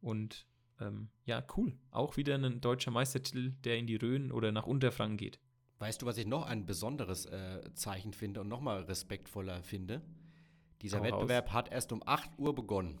und 0.00 0.46
ähm, 0.80 1.08
ja, 1.24 1.44
cool. 1.56 1.76
Auch 1.90 2.16
wieder 2.16 2.34
ein 2.34 2.60
deutscher 2.60 2.90
Meistertitel, 2.90 3.52
der 3.64 3.78
in 3.78 3.86
die 3.86 3.96
Rhön 3.96 4.32
oder 4.32 4.52
nach 4.52 4.66
Unterfranken 4.66 5.16
geht. 5.16 5.40
Weißt 5.78 6.02
du, 6.02 6.06
was 6.06 6.18
ich 6.18 6.26
noch 6.26 6.46
ein 6.46 6.66
besonderes 6.66 7.26
äh, 7.26 7.60
Zeichen 7.74 8.12
finde 8.12 8.40
und 8.40 8.48
nochmal 8.48 8.82
respektvoller 8.82 9.62
finde? 9.62 10.02
Dieser 10.82 10.98
raus. 10.98 11.06
Wettbewerb 11.06 11.52
hat 11.52 11.70
erst 11.70 11.92
um 11.92 12.02
8 12.04 12.38
Uhr 12.38 12.54
begonnen. 12.54 13.00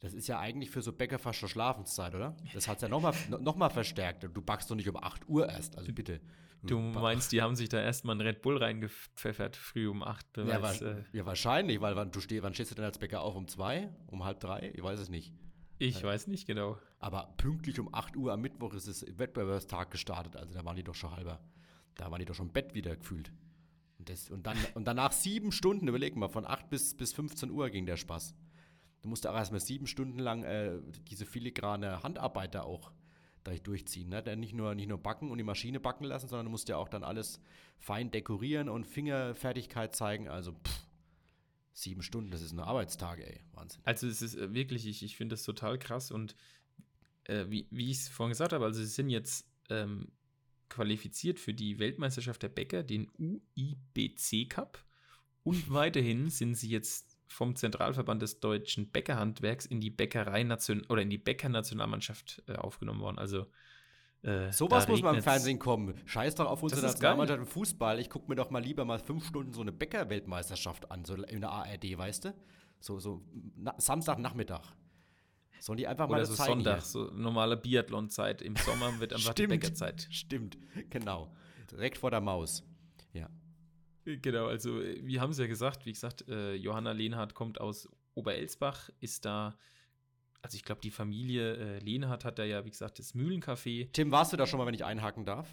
Das 0.00 0.14
ist 0.14 0.28
ja 0.28 0.38
eigentlich 0.38 0.70
für 0.70 0.80
so 0.80 0.92
Bäcker 0.92 1.18
fast 1.18 1.40
schon 1.40 1.48
Schlafenszeit, 1.48 2.14
oder? 2.14 2.36
Das 2.54 2.68
hat 2.68 2.76
es 2.76 2.82
ja 2.82 2.88
nochmal 2.88 3.14
noch 3.40 3.56
mal 3.56 3.68
verstärkt. 3.68 4.24
Du 4.24 4.42
backst 4.42 4.70
doch 4.70 4.76
nicht 4.76 4.88
um 4.88 4.96
8 4.96 5.28
Uhr 5.28 5.48
erst, 5.48 5.76
also 5.76 5.92
bitte. 5.92 6.20
Du 6.62 6.78
meinst, 6.78 7.32
die 7.32 7.40
haben 7.40 7.54
sich 7.54 7.68
da 7.68 7.80
erstmal 7.80 8.14
einen 8.14 8.26
Red 8.26 8.42
Bull 8.42 8.56
reingepfeffert, 8.56 9.56
früh 9.56 9.88
um 9.88 10.02
8. 10.02 10.38
ja, 10.38 10.62
weil's, 10.62 10.82
wa 10.82 10.86
äh, 10.86 11.04
ja, 11.12 11.24
wahrscheinlich, 11.24 11.80
weil 11.80 11.94
wann, 11.94 12.10
du 12.10 12.20
steh, 12.20 12.42
wann 12.42 12.54
stehst 12.54 12.72
du 12.72 12.74
denn 12.74 12.84
als 12.84 12.98
Bäcker 12.98 13.22
auf? 13.22 13.36
Um 13.36 13.46
2? 13.46 13.88
Um 14.08 14.24
halb 14.24 14.40
3? 14.40 14.72
Ich 14.74 14.82
weiß 14.82 14.98
es 14.98 15.08
nicht. 15.08 15.32
ich 15.78 16.02
weiß 16.02 16.26
nicht 16.26 16.46
genau. 16.46 16.78
Aber 16.98 17.34
pünktlich 17.36 17.78
um 17.78 17.92
8 17.94 18.16
Uhr 18.16 18.32
am 18.32 18.40
Mittwoch 18.40 18.74
ist 18.74 18.88
das 18.88 19.04
Wettbewerbstag 19.18 19.90
gestartet. 19.90 20.36
Also 20.36 20.54
da 20.54 20.64
waren 20.64 20.76
die 20.76 20.82
doch 20.82 20.96
schon 20.96 21.14
halber. 21.14 21.40
Da 21.94 22.10
waren 22.10 22.18
die 22.18 22.24
doch 22.24 22.34
schon 22.34 22.46
im 22.46 22.52
Bett 22.52 22.74
wieder 22.74 22.96
gefühlt. 22.96 23.32
Und, 23.98 24.08
das, 24.08 24.30
und, 24.30 24.46
dann, 24.46 24.56
und 24.74 24.86
danach 24.86 25.12
sieben 25.12 25.52
Stunden, 25.52 25.86
überleg 25.86 26.16
mal, 26.16 26.28
von 26.28 26.44
8 26.44 26.70
bis, 26.70 26.96
bis 26.96 27.12
15 27.12 27.50
Uhr 27.50 27.70
ging 27.70 27.86
der 27.86 27.96
Spaß. 27.96 28.34
Du 29.02 29.08
musst 29.08 29.26
auch 29.26 29.34
erstmal 29.34 29.60
sieben 29.60 29.86
Stunden 29.86 30.18
lang 30.18 30.42
äh, 30.42 30.78
diese 31.08 31.26
filigrane 31.26 32.02
Handarbeit 32.02 32.54
da 32.54 32.62
auch 32.62 32.92
durchziehen. 33.62 34.10
Ne? 34.10 34.36
Nicht 34.36 34.52
nur, 34.52 34.74
nicht 34.74 34.88
nur 34.88 34.98
backen 34.98 35.30
und 35.30 35.38
die 35.38 35.44
Maschine 35.44 35.80
backen 35.80 36.04
lassen, 36.04 36.28
sondern 36.28 36.46
du 36.46 36.50
musst 36.50 36.68
ja 36.68 36.76
auch 36.76 36.88
dann 36.88 37.02
alles 37.02 37.40
fein 37.78 38.10
dekorieren 38.10 38.68
und 38.68 38.84
Fingerfertigkeit 38.84 39.96
zeigen. 39.96 40.28
Also 40.28 40.52
pff, 40.52 40.86
sieben 41.72 42.02
Stunden, 42.02 42.30
das 42.30 42.42
ist 42.42 42.52
eine 42.52 42.66
Arbeitstage, 42.66 43.26
ey. 43.26 43.40
Wahnsinn. 43.52 43.80
Also 43.84 44.06
es 44.06 44.20
ist 44.20 44.34
äh, 44.34 44.52
wirklich, 44.52 44.86
ich, 44.86 45.02
ich 45.02 45.16
finde 45.16 45.34
das 45.34 45.44
total 45.44 45.78
krass 45.78 46.10
und 46.10 46.36
äh, 47.24 47.46
wie, 47.48 47.66
wie 47.70 47.90
ich 47.90 47.98
es 47.98 48.08
vorhin 48.08 48.32
gesagt 48.32 48.52
habe, 48.52 48.64
also 48.64 48.80
sie 48.80 48.86
sind 48.86 49.10
jetzt 49.10 49.46
ähm, 49.70 50.08
qualifiziert 50.68 51.38
für 51.38 51.54
die 51.54 51.78
Weltmeisterschaft 51.78 52.42
der 52.42 52.48
Bäcker, 52.48 52.82
den 52.82 53.08
UIBC 53.18 54.50
Cup 54.50 54.84
und 55.42 55.72
weiterhin 55.72 56.30
sind 56.30 56.56
sie 56.56 56.68
jetzt 56.68 57.17
vom 57.28 57.54
Zentralverband 57.54 58.22
des 58.22 58.40
deutschen 58.40 58.90
Bäckerhandwerks 58.90 59.66
in 59.66 59.80
die 59.80 59.90
Bäckerei 59.90 60.42
Nation 60.42 60.84
oder 60.88 61.02
in 61.02 61.10
die 61.10 61.18
Bäckernationalmannschaft 61.18 62.42
äh, 62.48 62.54
aufgenommen 62.54 63.00
worden. 63.00 63.18
Also 63.18 63.46
äh, 64.22 64.50
Sowas 64.50 64.88
muss 64.88 65.02
mal 65.02 65.14
im 65.14 65.22
Fernsehen 65.22 65.58
kommen. 65.58 65.94
Scheiß 66.06 66.34
doch 66.34 66.46
auf 66.46 66.62
unsere 66.62 66.82
Nationalmannschaft 66.82 67.38
im 67.38 67.46
Fußball. 67.46 68.00
Ich 68.00 68.10
gucke 68.10 68.28
mir 68.28 68.34
doch 68.34 68.50
mal 68.50 68.62
lieber 68.62 68.84
mal 68.84 68.98
fünf 68.98 69.26
Stunden 69.26 69.52
so 69.52 69.60
eine 69.60 69.72
Bäcker-Weltmeisterschaft 69.72 70.90
an, 70.90 71.04
so 71.04 71.14
in 71.14 71.40
der 71.40 71.50
ARD, 71.50 71.96
weißt 71.96 72.24
du? 72.26 72.34
So, 72.80 72.98
so 72.98 73.22
na, 73.56 73.74
Samstagnachmittag. 73.78 74.62
Sollen 75.60 75.76
die 75.76 75.86
einfach 75.86 76.08
mal 76.08 76.16
Oder 76.16 76.26
so 76.26 76.34
zeigen 76.34 76.64
Sonntag, 76.64 76.76
hier? 76.76 76.84
so 76.84 77.10
normale 77.12 77.56
Biathlon-Zeit. 77.56 78.42
Im 78.42 78.56
Sommer 78.56 78.98
wird 79.00 79.12
einfach 79.14 79.34
die 79.34 79.46
Bäckerzeit. 79.46 80.06
Stimmt, 80.10 80.56
genau. 80.90 81.32
Direkt 81.70 81.98
vor 81.98 82.10
der 82.10 82.20
Maus. 82.20 82.64
Ja. 83.12 83.28
Genau, 84.16 84.46
also 84.46 84.80
äh, 84.80 85.04
wir 85.04 85.20
haben 85.20 85.30
es 85.30 85.38
ja 85.38 85.46
gesagt, 85.46 85.86
wie 85.86 85.92
gesagt, 85.92 86.26
äh, 86.28 86.54
Johanna 86.54 86.92
Lehnhardt 86.92 87.34
kommt 87.34 87.60
aus 87.60 87.88
Oberelsbach, 88.14 88.90
ist 89.00 89.24
da, 89.24 89.56
also 90.42 90.56
ich 90.56 90.64
glaube, 90.64 90.80
die 90.80 90.90
Familie 90.90 91.56
äh, 91.56 91.78
Lehnhardt 91.80 92.24
hat 92.24 92.38
da 92.38 92.44
ja, 92.44 92.64
wie 92.64 92.70
gesagt, 92.70 92.98
das 92.98 93.14
Mühlencafé. 93.14 93.90
Tim, 93.92 94.10
warst 94.10 94.32
du 94.32 94.36
da 94.36 94.46
schon 94.46 94.58
mal, 94.58 94.66
wenn 94.66 94.74
ich 94.74 94.84
einhaken 94.84 95.24
darf? 95.24 95.48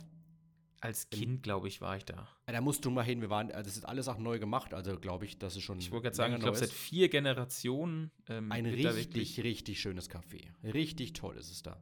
Als 0.81 1.09
Kind, 1.09 1.41
glaube 1.41 1.67
ich, 1.67 1.81
war 1.81 1.97
ich 1.97 2.05
da. 2.05 2.27
Da 2.45 2.61
musst 2.61 2.85
du 2.85 2.91
mal 2.91 3.01
hin. 3.01 3.19
Wir 3.21 3.29
waren, 3.29 3.49
äh, 3.49 3.63
das 3.63 3.75
ist 3.75 3.85
alles 3.85 4.07
auch 4.07 4.19
neu 4.19 4.39
gemacht, 4.39 4.73
also 4.73 4.99
glaube 4.99 5.25
ich, 5.25 5.37
das 5.39 5.55
ist 5.55 5.63
schon. 5.63 5.79
Ich 5.79 5.91
wollte 5.91 6.03
gerade 6.03 6.15
sagen, 6.15 6.33
ich 6.35 6.41
glaube, 6.41 6.57
seit 6.57 6.69
vier 6.71 7.09
Generationen 7.09 8.11
ähm, 8.29 8.51
Ein 8.51 8.65
richtig, 8.65 9.41
richtig 9.43 9.81
schönes 9.81 10.09
Café. 10.09 10.47
Richtig 10.63 11.13
toll 11.13 11.37
ist 11.37 11.51
es 11.51 11.63
da. 11.63 11.81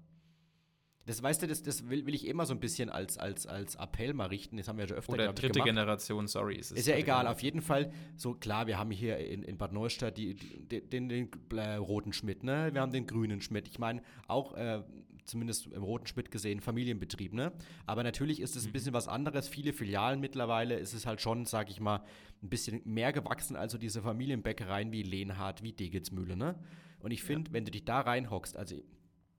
Das 1.06 1.22
weißt 1.22 1.42
du, 1.42 1.48
das, 1.48 1.62
das 1.63 1.89
will, 1.89 2.06
will 2.06 2.16
ich 2.16 2.26
immer 2.28 2.46
so 2.46 2.54
ein 2.54 2.60
bisschen 2.62 2.89
als, 2.89 3.18
als, 3.18 3.46
als 3.46 3.76
Appell 3.76 4.13
mal 4.13 4.28
richten. 4.28 4.56
Das 4.56 4.68
haben 4.70 4.78
wir 4.78 4.84
ja 4.86 4.89
schon 4.89 4.98
öfter 4.98 5.13
Oder 5.13 5.34
dritte 5.34 5.54
gemacht. 5.54 5.68
Generation, 5.68 6.28
sorry. 6.28 6.56
Ist, 6.56 6.72
Ist 6.72 6.88
ja 6.88 6.96
egal, 6.96 7.28
auf 7.28 7.42
jeden 7.42 7.62
Fall. 7.62 7.92
So 8.16 8.34
klar, 8.34 8.68
wir 8.68 8.78
haben 8.78 8.92
hier 8.92 9.18
in, 9.18 9.44
in 9.44 9.58
Bad 9.58 9.74
Neustadt 9.74 10.18
die, 10.18 10.36
die, 10.36 10.82
den, 10.82 11.10
den 11.10 11.30
äh, 11.52 11.76
roten 11.76 12.13
Schmidt, 12.13 12.44
ne? 12.44 12.70
Wir 12.72 12.82
haben 12.82 12.94
den 12.94 13.06
grünen 13.06 13.42
Schmidt. 13.42 13.68
Ich 13.68 13.80
meine, 13.80 14.02
auch 14.28 14.54
äh, 14.54 14.82
zumindest 15.26 15.68
im 15.68 15.84
roten 15.84 16.08
Schmidt 16.08 16.32
gesehen, 16.32 16.62
Familienbetrieb, 16.62 17.34
ne? 17.34 17.52
Aber 17.86 18.04
natürlich 18.04 18.39
ist 18.39 18.56
es 18.56 18.66
ein 18.66 18.72
bisschen 18.72 18.94
was 18.94 19.10
anderes. 19.10 19.50
Viele 19.50 19.74
Filialen 19.74 20.22
mittlerweile 20.22 20.76
ist 20.76 20.94
es 20.94 21.06
halt 21.06 21.20
schon, 21.20 21.46
sag 21.46 21.70
ich 21.70 21.82
mal, 21.82 22.04
ein 22.42 22.50
bisschen 22.50 22.82
mehr 22.86 23.12
gewachsen 23.12 23.56
als 23.58 23.74
so 23.74 23.78
diese 23.78 24.02
Familienbäckereien 24.02 24.92
wie 24.92 25.04
Lehnhardt, 25.04 25.63
wie 25.63 25.74
Degitzmühle, 25.74 26.38
ne? 26.38 26.56
Und 27.00 27.12
ich 27.12 27.24
finde, 27.24 27.52
wenn 27.52 27.66
du 27.66 27.72
dich 27.72 27.84
da 27.84 28.00
reinhockst, 28.00 28.56
also 28.56 28.78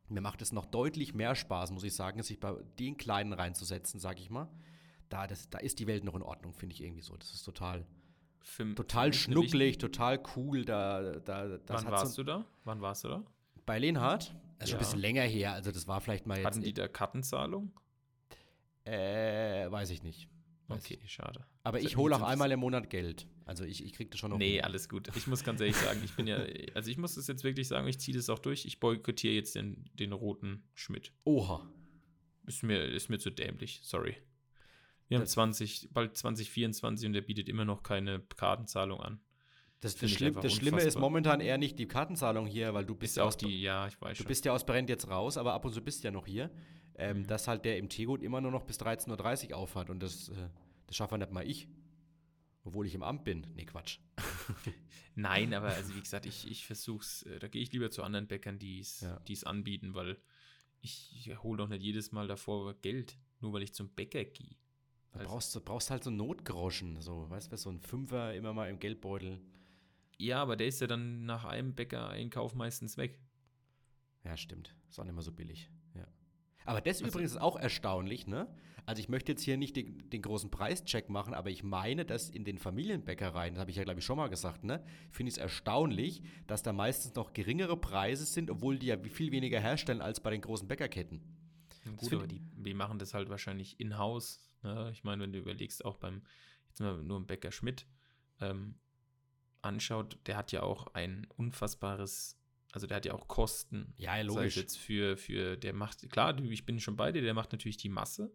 mir 0.08 0.20
macht 0.20 0.42
es 0.42 0.52
noch 0.52 0.66
deutlich 0.66 1.14
mehr 1.14 1.34
Spaß, 1.34 1.70
muss 1.70 1.84
ich 1.84 1.94
sagen, 1.94 2.22
sich 2.22 2.38
bei 2.40 2.54
den 2.78 2.96
Kleinen 2.96 3.32
reinzusetzen, 3.32 3.98
sag 4.00 4.20
ich 4.20 4.30
mal. 4.30 4.48
Da, 5.08 5.26
das, 5.26 5.48
da 5.50 5.58
ist 5.58 5.78
die 5.78 5.86
Welt 5.86 6.04
noch 6.04 6.14
in 6.14 6.22
Ordnung, 6.22 6.52
finde 6.54 6.74
ich 6.74 6.82
irgendwie 6.82 7.02
so. 7.02 7.16
Das 7.16 7.32
ist 7.32 7.42
total, 7.42 7.86
Für- 8.40 8.66
für 8.66 8.74
total 8.74 9.04
eine 9.06 9.12
schnucklig, 9.12 9.78
total 9.78 10.20
cool. 10.36 10.64
Da, 10.64 11.18
da, 11.20 11.58
das 11.58 11.84
Wann 11.84 11.92
warst 11.92 12.14
so, 12.14 12.22
du 12.22 12.26
da? 12.30 12.44
Wann 12.64 12.80
warst 12.80 13.04
du 13.04 13.08
da? 13.08 13.22
Bei 13.66 13.78
Lenhardt? 13.78 14.34
Das 14.58 14.68
ist 14.68 14.70
schon 14.70 14.76
Ja. 14.76 14.76
ein 14.76 14.78
bisschen 14.78 15.00
länger 15.00 15.22
her. 15.22 15.52
Also, 15.52 15.72
das 15.72 15.86
war 15.88 16.00
vielleicht 16.00 16.26
mal 16.26 16.36
jetzt. 16.38 16.46
Hatten 16.46 16.60
die 16.62 16.72
da 16.74 16.86
Kartenzahlung? 16.88 17.72
Äh, 18.84 19.70
weiß 19.70 19.90
ich 19.90 20.02
nicht. 20.02 20.28
Weiß 20.68 20.84
Okay, 20.84 20.98
ich. 21.04 21.12
schade. 21.12 21.46
Aber 21.62 21.78
Das 21.78 21.82
ich 21.86 21.92
hat 21.92 21.96
mich 21.98 22.02
hole 22.04 22.16
auch 22.16 22.22
einmal 22.22 22.50
im 22.50 22.60
Monat 22.60 22.88
Geld. 22.90 23.26
Also, 23.44 23.64
ich, 23.64 23.84
ich 23.84 23.92
krieg 23.92 24.10
das 24.10 24.18
schon 24.20 24.30
noch. 24.30 24.38
Nee, 24.38 24.54
hin. 24.54 24.64
alles 24.64 24.88
gut. 24.88 25.08
Ich 25.14 25.26
muss 25.26 25.44
ganz 25.44 25.60
ehrlich 25.60 25.76
sagen, 25.76 26.00
ich 26.04 26.14
bin 26.14 26.26
ja, 26.26 26.38
also 26.74 26.90
ich 26.90 26.96
muss 26.96 27.14
das 27.16 27.26
jetzt 27.26 27.44
wirklich 27.44 27.68
sagen, 27.68 27.86
ich 27.88 27.98
ziehe 27.98 28.16
das 28.16 28.30
auch 28.30 28.38
durch. 28.38 28.64
Ich 28.64 28.80
boykottiere 28.80 29.34
jetzt 29.34 29.54
den, 29.56 29.90
den 29.94 30.12
roten 30.12 30.64
Schmidt. 30.74 31.12
Oha. 31.24 31.70
Ist 32.46 32.62
mir, 32.62 32.82
ist 32.84 33.08
mir 33.10 33.18
zu 33.18 33.30
dämlich, 33.30 33.80
sorry. 33.82 34.16
Wir 35.08 35.18
haben 35.18 35.24
Das- 35.24 35.32
20, 35.32 35.90
bald 35.92 36.16
2024 36.16 37.06
und 37.06 37.12
der 37.12 37.20
bietet 37.20 37.48
immer 37.48 37.64
noch 37.66 37.82
keine 37.82 38.20
Kartenzahlung 38.20 39.00
an. 39.00 39.20
Das, 39.80 39.94
das, 39.96 40.04
ich 40.10 40.14
Schlimm, 40.16 40.38
das 40.40 40.52
Schlimme 40.54 40.80
ist 40.80 40.98
momentan 40.98 41.40
eher 41.42 41.58
nicht 41.58 41.78
die 41.78 41.86
Kartenzahlung 41.86 42.46
hier, 42.46 42.72
weil 42.72 42.86
du 42.86 42.94
bist 42.94 43.12
Ist 43.12 43.16
ja 43.18 43.22
auch 43.24 43.26
aus, 43.28 43.36
die, 43.36 43.60
ja, 43.60 43.86
ich 43.86 44.00
weiß 44.00 44.16
du 44.16 44.22
schon. 44.22 44.28
bist 44.28 44.44
ja 44.46 44.52
aus 44.54 44.64
Brent 44.64 44.88
jetzt 44.88 45.08
raus, 45.08 45.36
aber 45.36 45.52
ab 45.52 45.62
und 45.66 45.74
zu 45.74 45.82
bist 45.82 46.02
du 46.02 46.08
ja 46.08 46.10
noch 46.10 46.26
hier. 46.26 46.50
Ähm, 46.96 47.18
Mhm. 47.20 47.26
Dass 47.26 47.48
halt 47.48 47.64
der 47.64 47.78
im 47.78 47.88
Tegut 47.88 48.22
immer 48.22 48.40
nur 48.40 48.50
noch 48.52 48.64
bis 48.64 48.78
13.30 48.78 49.50
Uhr 49.50 49.56
aufhat 49.56 49.90
und 49.90 50.00
das, 50.00 50.28
äh, 50.28 50.48
das 50.86 50.96
schaffe 50.96 51.18
nicht 51.18 51.30
mal 51.32 51.46
ich. 51.48 51.68
Obwohl 52.64 52.86
ich 52.86 52.94
im 52.94 53.02
Amt 53.02 53.24
bin. 53.24 53.46
Nee, 53.54 53.64
Quatsch. 53.66 53.98
Nein, 55.16 55.52
aber 55.54 55.68
also 55.68 55.94
wie 55.94 56.00
gesagt, 56.00 56.24
ich, 56.26 56.50
ich 56.50 56.64
versuch's, 56.66 57.22
äh, 57.24 57.38
da 57.38 57.48
gehe 57.48 57.62
ich 57.62 57.72
lieber 57.72 57.90
zu 57.90 58.02
anderen 58.02 58.26
Bäckern, 58.26 58.58
die 58.58 58.78
es 58.80 59.00
Ja. 59.02 59.18
die's 59.20 59.44
anbieten, 59.44 59.94
weil 59.94 60.18
ich, 60.80 61.12
ich 61.16 61.42
hole 61.42 61.58
doch 61.58 61.68
nicht 61.68 61.82
jedes 61.82 62.10
Mal 62.12 62.26
davor 62.26 62.74
Geld, 62.80 63.18
nur 63.40 63.52
weil 63.52 63.62
ich 63.62 63.74
zum 63.74 63.88
Bäcker 63.90 64.24
gehe. 64.24 64.56
Da 65.12 65.20
Also- 65.20 65.30
brauchst 65.30 65.54
du 65.54 65.60
brauchst 65.60 65.90
halt 65.90 66.04
so 66.04 66.10
Notgroschen, 66.10 67.00
so, 67.00 67.28
weißt 67.28 67.52
du, 67.52 67.56
so 67.56 67.70
ein 67.70 67.80
Fünfer 67.80 68.34
immer 68.34 68.52
mal 68.52 68.68
im 68.70 68.78
Geldbeutel. 68.78 69.40
Ja, 70.18 70.40
aber 70.42 70.56
der 70.56 70.68
ist 70.68 70.80
ja 70.80 70.86
dann 70.86 71.26
nach 71.26 71.44
einem 71.44 71.74
Bäcker-Einkauf 71.74 72.54
meistens 72.54 72.96
weg. 72.96 73.20
Ja, 74.24 74.36
stimmt. 74.36 74.74
Ist 74.88 74.98
auch 74.98 75.04
nicht 75.04 75.12
mehr 75.14 75.22
so 75.22 75.32
billig. 75.32 75.68
Aber 76.64 76.80
das 76.80 76.96
Also- 77.02 77.08
übrigens 77.08 77.32
ist 77.32 77.40
auch 77.40 77.56
erstaunlich, 77.56 78.26
ne? 78.26 78.48
Also 78.86 79.00
ich 79.00 79.08
möchte 79.08 79.32
jetzt 79.32 79.42
hier 79.42 79.56
nicht 79.56 79.76
den, 79.76 80.10
den 80.10 80.20
großen 80.20 80.50
Preischeck 80.50 81.08
machen, 81.08 81.32
aber 81.32 81.48
ich 81.48 81.62
meine, 81.62 82.04
dass 82.04 82.28
in 82.28 82.44
den 82.44 82.58
Familienbäckereien, 82.58 83.54
das 83.54 83.60
habe 83.62 83.70
ich 83.70 83.78
ja 83.78 83.84
glaube 83.84 84.00
ich 84.00 84.04
schon 84.04 84.18
mal 84.18 84.28
gesagt, 84.28 84.62
ne, 84.62 84.84
finde 85.10 85.30
ich 85.30 85.36
es 85.36 85.38
erstaunlich, 85.38 86.22
dass 86.46 86.62
da 86.62 86.74
meistens 86.74 87.14
noch 87.14 87.32
geringere 87.32 87.78
Preise 87.78 88.26
sind, 88.26 88.50
obwohl 88.50 88.78
die 88.78 88.88
ja 88.88 88.98
viel 88.98 89.32
weniger 89.32 89.58
herstellen 89.58 90.02
als 90.02 90.20
bei 90.20 90.30
den 90.30 90.42
großen 90.42 90.68
Bäckerketten. 90.68 91.22
Gut, 91.96 92.12
aber 92.12 92.26
die, 92.26 92.40
die 92.56 92.74
machen 92.74 92.98
das 92.98 93.14
halt 93.14 93.30
wahrscheinlich 93.30 93.80
in-house. 93.80 94.50
Ne? 94.62 94.90
Ich 94.92 95.02
meine, 95.02 95.22
wenn 95.22 95.32
du 95.32 95.38
überlegst, 95.38 95.82
auch 95.84 95.96
beim, 95.96 96.20
jetzt 96.68 96.80
mal 96.80 97.02
nur 97.02 97.16
im 97.16 97.26
Bäcker 97.26 97.52
Schmidt 97.52 97.86
ähm, 98.40 98.74
anschaut, 99.62 100.18
der 100.26 100.36
hat 100.36 100.52
ja 100.52 100.62
auch 100.62 100.88
ein 100.94 101.26
unfassbares, 101.36 102.38
also 102.74 102.88
der 102.88 102.96
hat 102.96 103.06
ja 103.06 103.14
auch 103.14 103.28
Kosten. 103.28 103.94
Ja, 103.98 104.20
logisch. 104.20 104.56
jetzt 104.56 104.76
für, 104.76 105.16
für, 105.16 105.56
der 105.56 105.72
macht, 105.72 106.10
klar, 106.10 106.36
ich 106.40 106.66
bin 106.66 106.80
schon 106.80 106.96
bei 106.96 107.12
dir, 107.12 107.22
der 107.22 107.32
macht 107.32 107.52
natürlich 107.52 107.76
die 107.76 107.88
Masse, 107.88 108.34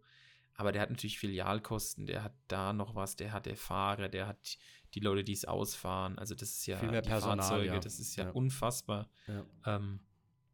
aber 0.54 0.72
der 0.72 0.82
hat 0.82 0.90
natürlich 0.92 1.20
Filialkosten, 1.20 2.06
der 2.06 2.24
hat 2.24 2.34
da 2.48 2.72
noch 2.72 2.96
was, 2.96 3.18
der 3.18 3.34
hat 3.34 3.48
der 3.48 3.58
Fahrer, 3.58 4.08
der 4.08 4.28
hat 4.28 4.58
die 4.94 5.02
Leute, 5.02 5.26
die 5.26 5.34
es 5.34 5.44
ausfahren. 5.44 6.18
Also 6.18 6.36
das 6.36 6.52
ist 6.52 6.66
ja 6.68 6.78
Viel 6.78 6.90
mehr 6.90 7.02
Personal, 7.02 7.40
Fahrzeuge, 7.40 7.68
ja. 7.68 7.80
das 7.80 8.00
ist 8.00 8.16
ja, 8.16 8.26
Ja. 8.26 8.32
unfassbar. 8.32 9.10
Ja. 9.28 9.46
Ähm, 9.66 10.00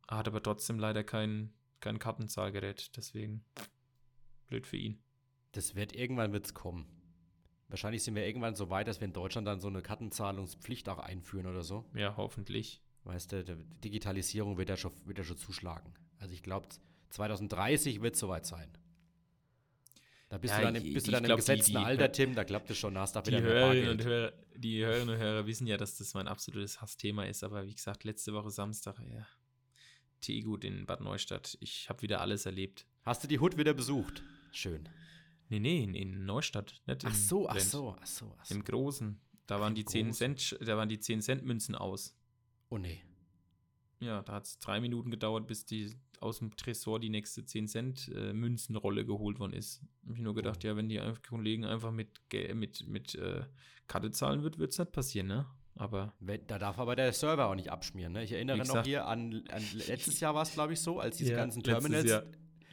er 0.07 0.17
hat 0.17 0.27
aber 0.27 0.41
trotzdem 0.41 0.79
leider 0.79 1.03
kein, 1.03 1.53
kein 1.79 1.99
Kartenzahlgerät, 1.99 2.97
deswegen 2.97 3.45
blöd 4.47 4.65
für 4.65 4.77
ihn. 4.77 4.99
Das 5.51 5.75
wird 5.75 5.93
irgendwann 5.93 6.33
wird's 6.33 6.55
kommen. 6.55 6.87
Wahrscheinlich 7.67 8.03
sind 8.03 8.15
wir 8.15 8.25
irgendwann 8.25 8.55
so 8.55 8.71
weit, 8.71 8.87
dass 8.87 8.99
wir 8.99 9.05
in 9.05 9.13
Deutschland 9.13 9.47
dann 9.47 9.59
so 9.59 9.67
eine 9.67 9.83
Kartenzahlungspflicht 9.83 10.89
auch 10.89 10.99
einführen 10.99 11.45
oder 11.45 11.61
so. 11.61 11.85
Ja, 11.93 12.17
hoffentlich. 12.17 12.81
Weißt 13.05 13.31
du, 13.31 13.43
die 13.43 13.55
Digitalisierung 13.81 14.57
wird 14.57 14.69
ja 14.69 14.77
schon, 14.77 14.91
wird 15.05 15.17
ja 15.19 15.23
schon 15.23 15.37
zuschlagen. 15.37 15.93
Also 16.17 16.33
ich 16.33 16.43
glaube, 16.43 16.67
2030 17.11 18.01
wird 18.01 18.15
es 18.15 18.19
soweit 18.19 18.45
sein. 18.45 18.69
Da 20.29 20.39
bist 20.39 20.53
Ja, 20.53 20.59
du 20.59 20.65
dann, 20.65 20.75
im, 20.75 20.93
bist 20.93 21.07
du 21.07 21.11
dann 21.11 21.23
im 21.23 21.27
glaub, 21.27 21.37
die- 21.39 21.41
gesetzten 21.45 21.71
die- 21.73 21.77
Alter, 21.77 22.11
Tim, 22.11 22.33
da 22.33 22.43
klappt 22.43 22.69
es 22.71 22.77
schon, 22.79 22.95
da 22.95 23.01
hast 23.01 23.15
du 23.15 23.21
Die 23.21 23.27
wieder 23.31 23.41
mehr 23.41 23.49
Hörerinnen, 23.53 23.89
und. 23.91 24.03
Hörer, 24.03 24.33
die 24.55 24.83
Hörerinnen 24.83 25.09
und 25.15 25.21
Hörer 25.21 25.45
wissen 25.45 25.67
ja, 25.67 25.77
dass 25.77 25.97
das 25.97 26.13
mein 26.15 26.27
absolutes 26.27 26.81
Hassthema 26.81 27.25
ist, 27.25 27.43
aber 27.43 27.65
wie 27.67 27.75
gesagt, 27.75 28.03
letzte 28.05 28.33
Woche 28.33 28.49
Samstag, 28.49 28.99
ja, 29.07 29.27
Teegut 30.21 30.63
in 30.63 30.87
Bad 30.87 31.01
Neustadt. 31.01 31.55
Ich 31.61 31.87
habe 31.89 32.01
wieder 32.01 32.21
alles 32.21 32.47
erlebt. 32.47 32.87
Hast 33.03 33.23
du 33.23 33.27
die 33.27 33.37
Hut 33.39 33.55
wieder 33.57 33.75
besucht? 33.75 34.23
Schön. 34.51 34.89
Nee, 35.49 35.59
nee, 35.59 35.83
in, 35.83 35.93
in 35.93 36.25
Neustadt, 36.25 36.81
nicht 36.87 37.05
Ach 37.05 37.13
so, 37.13 37.47
ach 37.47 37.59
so, 37.59 37.95
ach 38.01 38.07
so, 38.07 38.35
ach 38.39 38.45
so. 38.45 38.55
Im 38.55 38.63
Großen. 38.63 39.21
Da 39.45 39.59
waren, 39.59 39.75
die 39.75 39.85
10 39.85 40.07
groß. 40.07 40.17
Cent, 40.17 40.57
da 40.59 40.75
waren 40.75 40.89
die 40.89 40.99
10 40.99 41.21
Cent 41.21 41.43
Münzen 41.45 41.75
aus. 41.75 42.15
Oh 42.69 42.77
nee. 42.77 43.01
Ja, 43.99 44.21
da 44.23 44.33
hat 44.33 44.45
es 44.45 44.59
drei 44.59 44.79
Minuten 44.81 45.09
gedauert, 45.11 45.47
bis 45.47 45.65
die 45.65 45.95
aus 46.19 46.39
dem 46.39 46.55
Tresor 46.55 46.99
die 46.99 47.09
nächste 47.09 47.45
10 47.45 47.67
Cent 47.67 48.11
äh, 48.13 48.33
Münzenrolle 48.33 49.05
geholt 49.05 49.39
worden 49.39 49.53
ist. 49.53 49.81
Hab 50.07 50.15
ich 50.15 50.21
nur 50.21 50.35
gedacht, 50.35 50.59
Oh. 50.63 50.67
ja, 50.67 50.75
wenn 50.75 50.89
die 50.89 50.99
Kollegen 51.27 51.65
einfach 51.65 51.91
mit, 51.91 52.19
mit, 52.53 52.87
mit 52.87 53.15
äh, 53.15 53.43
Karte 53.87 54.11
zahlen 54.11 54.43
wird, 54.43 54.57
wird 54.59 54.71
es 54.71 54.79
nicht 54.79 54.91
passieren, 54.91 55.27
ne? 55.27 55.45
Aber 55.77 56.13
Da 56.47 56.57
darf 56.57 56.79
aber 56.79 56.95
der 56.95 57.11
Server 57.11 57.47
auch 57.47 57.55
nicht 57.55 57.69
abschmieren. 57.69 58.13
Ne? 58.13 58.23
Ich 58.23 58.31
erinnere 58.31 58.57
noch 58.57 58.63
gesagt- 58.65 58.87
hier 58.87 59.05
an, 59.07 59.43
an 59.49 59.63
letztes 59.73 60.19
Jahr 60.21 60.33
war 60.33 60.43
es, 60.43 60.53
glaube 60.53 60.71
ich, 60.73 60.79
so, 60.79 60.99
als 61.01 61.17
diese 61.17 61.31
Ja, 61.31 61.37
ganzen 61.37 61.59
letztes 61.61 61.73
Terminals. 61.83 62.09
Jahr. 62.09 62.23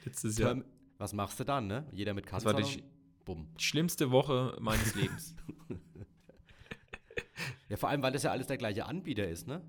letztes 0.05 0.39
Jahr. 0.39 0.55
Term 0.55 0.65
was 0.99 1.13
machst 1.13 1.41
du 1.41 1.45
dann, 1.45 1.67
ne? 1.67 1.85
Jeder 1.93 2.15
mit 2.15 2.31
Das 2.31 2.45
war 2.45 2.55
die. 2.55 2.85
Bumm. 3.25 3.49
Schlimmste 3.59 4.11
Woche 4.13 4.57
meines 4.61 4.95
Lebens. 4.95 5.35
Ja, 7.69 7.77
vor 7.77 7.89
allem, 7.89 8.03
weil 8.03 8.13
das 8.13 8.23
ja 8.23 8.31
alles 8.33 8.47
der 8.49 8.59
gleiche 8.59 8.85
Anbieter 8.87 9.27
ist, 9.29 9.47
ne? 9.49 9.63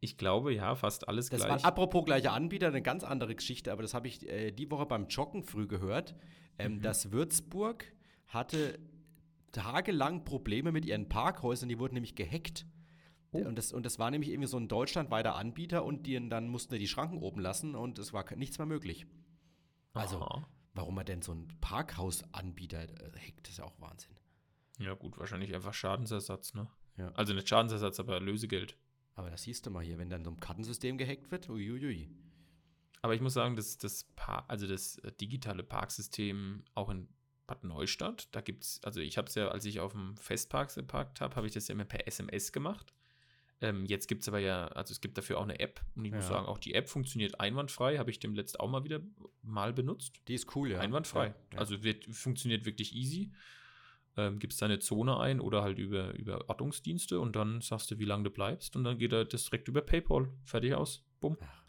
Ich 0.00 0.18
glaube, 0.18 0.52
ja, 0.54 0.74
fast 0.74 1.08
alles 1.08 1.30
Das 1.30 1.40
gleich. 1.44 1.62
war 1.62 1.64
apropos 1.68 2.04
gleicher 2.04 2.32
Anbieter, 2.32 2.68
eine 2.68 2.82
ganz 2.82 3.02
andere 3.02 3.34
Geschichte, 3.34 3.72
aber 3.72 3.82
das 3.82 3.94
habe 3.94 4.08
ich 4.08 4.28
äh, 4.28 4.52
die 4.52 4.70
Woche 4.70 4.86
beim 4.86 5.06
Joggen 5.08 5.42
früh 5.42 5.66
gehört. 5.66 6.14
Ähm, 6.58 6.76
Mhm. 6.76 6.82
Dass 6.82 7.12
Würzburg 7.12 7.84
hatte 8.28 8.78
tagelang 9.52 10.24
Probleme 10.24 10.72
mit 10.72 10.84
ihren 10.84 11.08
Parkhäusern, 11.08 11.68
die 11.68 11.78
wurden 11.78 11.94
nämlich 11.94 12.14
gehackt. 12.14 12.66
Oh. 13.32 13.38
Und, 13.38 13.56
das, 13.56 13.72
und 13.72 13.84
das 13.86 13.98
war 13.98 14.10
nämlich 14.10 14.30
irgendwie 14.30 14.48
so 14.48 14.56
ein 14.58 14.68
deutschlandweiter 14.68 15.34
Anbieter 15.34 15.84
und 15.84 16.06
die, 16.06 16.28
dann 16.28 16.48
mussten 16.48 16.74
die 16.74 16.78
die 16.80 16.88
Schranken 16.88 17.18
oben 17.18 17.40
lassen 17.40 17.74
und 17.74 17.98
es 17.98 18.12
war 18.12 18.24
nichts 18.36 18.58
mehr 18.58 18.66
möglich. 18.66 19.06
Also, 19.94 20.20
Aha. 20.20 20.46
warum 20.74 20.94
man 20.94 21.06
denn 21.06 21.22
so 21.22 21.32
einen 21.32 21.48
Parkhausanbieter 21.60 22.82
äh, 22.84 23.18
hackt, 23.18 23.48
ist 23.48 23.58
ja 23.58 23.64
auch 23.64 23.80
Wahnsinn. 23.80 24.12
Ja, 24.78 24.94
gut, 24.94 25.18
wahrscheinlich 25.18 25.54
einfach 25.54 25.72
Schadensersatz, 25.74 26.54
ne? 26.54 26.68
Ja. 26.98 27.10
Also 27.12 27.32
nicht 27.34 27.48
Schadensersatz, 27.48 27.98
aber 28.00 28.20
Lösegeld. 28.20 28.76
Aber 29.16 29.30
das 29.30 29.42
siehst 29.42 29.66
du 29.66 29.70
mal 29.70 29.82
hier, 29.84 29.98
wenn 29.98 30.10
dann 30.10 30.24
so 30.24 30.30
ein 30.30 30.38
Kartensystem 30.40 30.98
gehackt 30.98 31.30
wird, 31.30 31.48
uiuiui. 31.48 32.08
Aber 33.02 33.14
ich 33.14 33.20
muss 33.20 33.34
sagen, 33.34 33.56
dass 33.56 33.78
das, 33.78 34.06
also 34.48 34.66
das 34.66 34.98
äh, 34.98 35.12
digitale 35.12 35.62
Parksystem 35.62 36.64
auch 36.74 36.90
in 36.90 37.08
Bad 37.46 37.64
Neustadt, 37.64 38.28
da 38.32 38.40
gibt 38.40 38.64
es, 38.64 38.80
also 38.82 39.00
ich 39.00 39.16
habe 39.16 39.28
es 39.28 39.34
ja, 39.34 39.48
als 39.48 39.64
ich 39.64 39.80
auf 39.80 39.92
dem 39.92 40.16
Festpark 40.16 40.74
geparkt 40.74 41.20
habe, 41.20 41.34
habe 41.36 41.46
ich 41.46 41.54
das 41.54 41.68
ja 41.68 41.72
immer 41.74 41.84
per 41.84 42.06
SMS 42.06 42.52
gemacht. 42.52 42.92
Ähm, 43.62 43.86
jetzt 43.86 44.06
gibt 44.08 44.22
es 44.22 44.28
aber 44.28 44.38
ja, 44.38 44.66
also 44.68 44.92
es 44.92 45.00
gibt 45.00 45.16
dafür 45.16 45.38
auch 45.38 45.44
eine 45.44 45.58
App 45.60 45.80
und 45.94 46.04
ich 46.04 46.12
muss 46.12 46.24
Ja. 46.24 46.30
sagen, 46.30 46.46
auch 46.46 46.58
die 46.58 46.74
App 46.74 46.88
funktioniert 46.88 47.40
einwandfrei, 47.40 47.96
habe 47.96 48.10
ich 48.10 48.18
dem 48.18 48.34
letzt 48.34 48.60
auch 48.60 48.68
mal 48.68 48.84
wieder 48.84 49.00
mal 49.42 49.72
benutzt. 49.72 50.20
Die 50.28 50.34
ist 50.34 50.54
cool, 50.56 50.72
ja. 50.72 50.80
Einwandfrei. 50.80 51.28
Ja, 51.28 51.34
ja. 51.54 51.58
Also 51.58 51.82
wird, 51.82 52.04
funktioniert 52.14 52.66
wirklich 52.66 52.94
easy. 52.94 53.32
Ähm, 54.18 54.38
gibst 54.38 54.62
deine 54.62 54.78
Zone 54.78 55.18
ein 55.20 55.40
oder 55.40 55.62
halt 55.62 55.78
über, 55.78 56.14
über 56.14 56.48
Ortungsdienste 56.48 57.20
und 57.20 57.36
dann 57.36 57.60
sagst 57.60 57.90
du, 57.90 57.98
wie 57.98 58.06
lange 58.06 58.24
du 58.24 58.30
bleibst 58.30 58.74
und 58.74 58.84
dann 58.84 58.96
geht 58.96 59.12
er 59.12 59.24
das 59.26 59.44
direkt 59.44 59.68
über 59.68 59.82
PayPal. 59.82 60.30
Fertig 60.44 60.74
aus. 60.74 61.04
Bumm. 61.20 61.36
Ach, 61.40 61.64